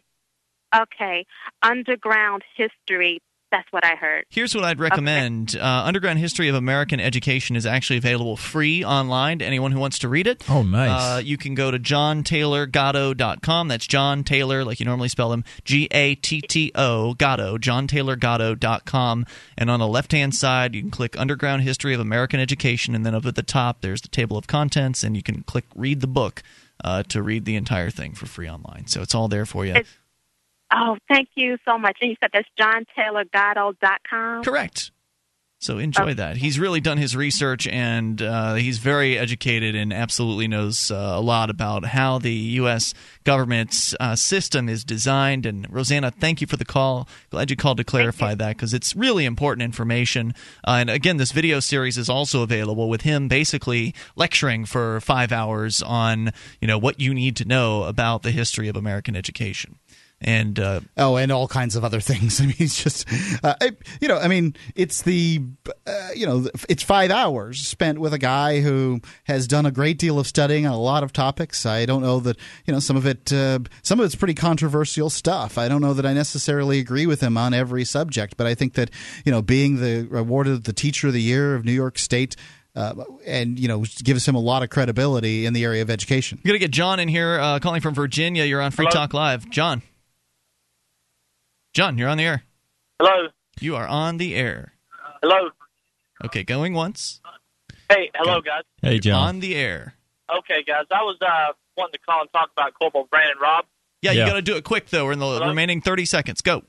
[0.74, 1.26] Okay.
[1.62, 3.20] Underground history.
[3.52, 4.24] That's what I heard.
[4.30, 5.54] Here's what I'd recommend.
[5.56, 9.98] Uh, Underground History of American Education is actually available free online to anyone who wants
[10.00, 10.42] to read it.
[10.50, 10.90] Oh, nice.
[10.90, 13.68] Uh, you can go to johntaylorgatto.com.
[13.68, 19.26] That's John Taylor, like you normally spell him, G A T T O, Gatto, johntaylorgatto.com.
[19.58, 22.94] And on the left hand side, you can click Underground History of American Education.
[22.94, 25.64] And then up at the top, there's the table of contents, and you can click
[25.74, 26.42] Read the Book
[26.82, 28.86] uh, to read the entire thing for free online.
[28.86, 29.72] So it's all there for you.
[29.72, 29.98] It's-
[30.72, 31.98] Oh, thank you so much.
[32.00, 34.44] And you said that's johntaylorgatto.com?
[34.44, 34.90] Correct.
[35.62, 36.38] So enjoy that.
[36.38, 41.20] He's really done his research and uh, he's very educated and absolutely knows uh, a
[41.20, 42.94] lot about how the U.S.
[43.22, 45.46] government's uh, system is designed.
[45.46, 47.08] And Rosanna, thank you for the call.
[47.30, 50.34] Glad you called to clarify that because it's really important information.
[50.66, 55.30] Uh, and again, this video series is also available with him basically lecturing for five
[55.30, 59.78] hours on you know what you need to know about the history of American education.
[60.22, 62.40] And uh, Oh, and all kinds of other things.
[62.40, 63.06] I mean, it's just,
[63.44, 65.42] uh, I, you know, I mean, it's the,
[65.86, 69.98] uh, you know, it's five hours spent with a guy who has done a great
[69.98, 71.66] deal of studying on a lot of topics.
[71.66, 72.36] I don't know that,
[72.66, 75.58] you know, some of it, uh, some of it's pretty controversial stuff.
[75.58, 78.74] I don't know that I necessarily agree with him on every subject, but I think
[78.74, 78.90] that,
[79.24, 82.36] you know, being the awarded the Teacher of the Year of New York State.
[82.74, 86.38] Uh, and you know gives him a lot of credibility in the area of education.
[86.42, 88.44] We're going to get John in here uh, calling from Virginia.
[88.44, 88.98] You're on Free Hello?
[88.98, 89.50] Talk Live.
[89.50, 89.82] John.
[91.72, 92.42] John, you're on the air.
[93.00, 93.28] Hello.
[93.60, 94.74] You are on the air.
[95.22, 95.50] Hello.
[96.24, 97.20] Okay, going once.
[97.90, 98.62] Hey, hello, guys.
[98.80, 99.28] Hey, John.
[99.28, 99.94] On the air.
[100.38, 100.84] Okay, guys.
[100.90, 103.62] I was uh, wanting to call and talk about Corporal Brandon Raub.
[104.00, 105.04] Yeah, you got to do it quick though.
[105.04, 105.46] We're in the Hello?
[105.48, 106.40] remaining 30 seconds.
[106.40, 106.62] Go.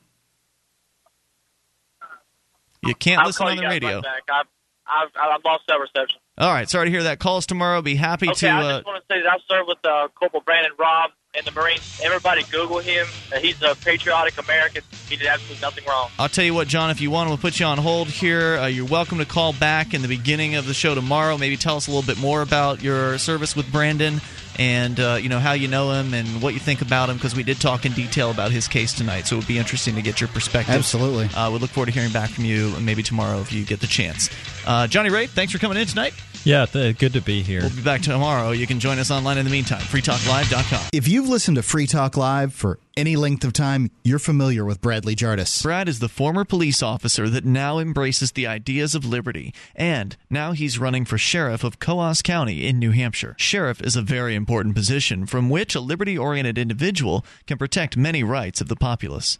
[2.85, 4.01] You can't I'll listen on the radio.
[4.01, 4.05] Right.
[4.31, 4.45] I've,
[4.85, 6.19] I've, I've lost cell reception.
[6.37, 7.19] All right, sorry to hear that.
[7.19, 7.81] Call us tomorrow.
[7.81, 8.49] Be happy Okay, to.
[8.49, 11.45] I Uh, just want to say that I've served with uh, Corporal Brandon Raub in
[11.45, 11.99] the Marines.
[12.03, 13.07] Everybody Google him.
[13.33, 14.83] Uh, he's a patriotic American.
[15.09, 16.09] He did absolutely nothing wrong.
[16.19, 16.91] I'll tell you what, John.
[16.91, 18.57] If you want, we'll put you on hold here.
[18.57, 21.37] Uh, you're welcome to call back in the beginning of the show tomorrow.
[21.37, 24.21] Maybe tell us a little bit more about your service with Brandon,
[24.59, 27.35] and uh, you know how you know him and what you think about him, because
[27.35, 29.27] we did talk in detail about his case tonight.
[29.27, 30.75] So it would be interesting to get your perspective.
[30.75, 31.25] Absolutely.
[31.35, 33.87] Uh, we look forward to hearing back from you, maybe tomorrow if you get the
[33.87, 34.29] chance.
[34.65, 36.13] Uh, Johnny Ray, thanks for coming in tonight.
[36.45, 37.61] Yeah, th- good to be here.
[37.61, 38.51] We'll be back tomorrow.
[38.51, 39.79] You can join us online in the meantime.
[39.79, 40.89] FreeTalkLive.com.
[40.91, 44.81] If you've listened to Free Talk Live for any length of time, you're familiar with
[44.81, 45.61] Bradley Jardis.
[45.61, 50.51] Brad is the former police officer that now embraces the ideas of liberty, and now
[50.51, 53.35] he's running for sheriff of Coos County in New Hampshire.
[53.37, 58.23] Sheriff is a very important position from which a liberty oriented individual can protect many
[58.23, 59.37] rights of the populace.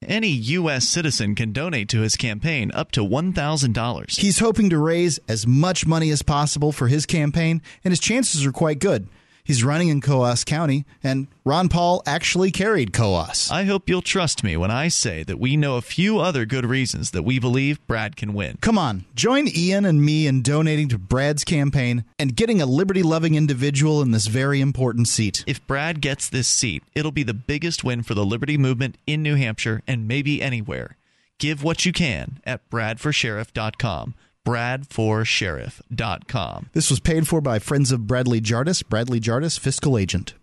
[0.00, 0.86] Any U.S.
[0.86, 4.18] citizen can donate to his campaign up to $1,000.
[4.18, 8.46] He's hoping to raise as much money as possible for his campaign, and his chances
[8.46, 9.08] are quite good.
[9.48, 13.50] He's running in Coos County, and Ron Paul actually carried Coos.
[13.50, 16.66] I hope you'll trust me when I say that we know a few other good
[16.66, 18.58] reasons that we believe Brad can win.
[18.60, 23.02] Come on, join Ian and me in donating to Brad's campaign and getting a liberty
[23.02, 25.44] loving individual in this very important seat.
[25.46, 29.22] If Brad gets this seat, it'll be the biggest win for the liberty movement in
[29.22, 30.98] New Hampshire and maybe anywhere.
[31.38, 34.14] Give what you can at bradforsheriff.com.
[34.46, 36.70] bradforsheriff.com.
[36.72, 40.34] This was paid for by Friends of Bradley Jardis, Bradley Jardis, fiscal agent.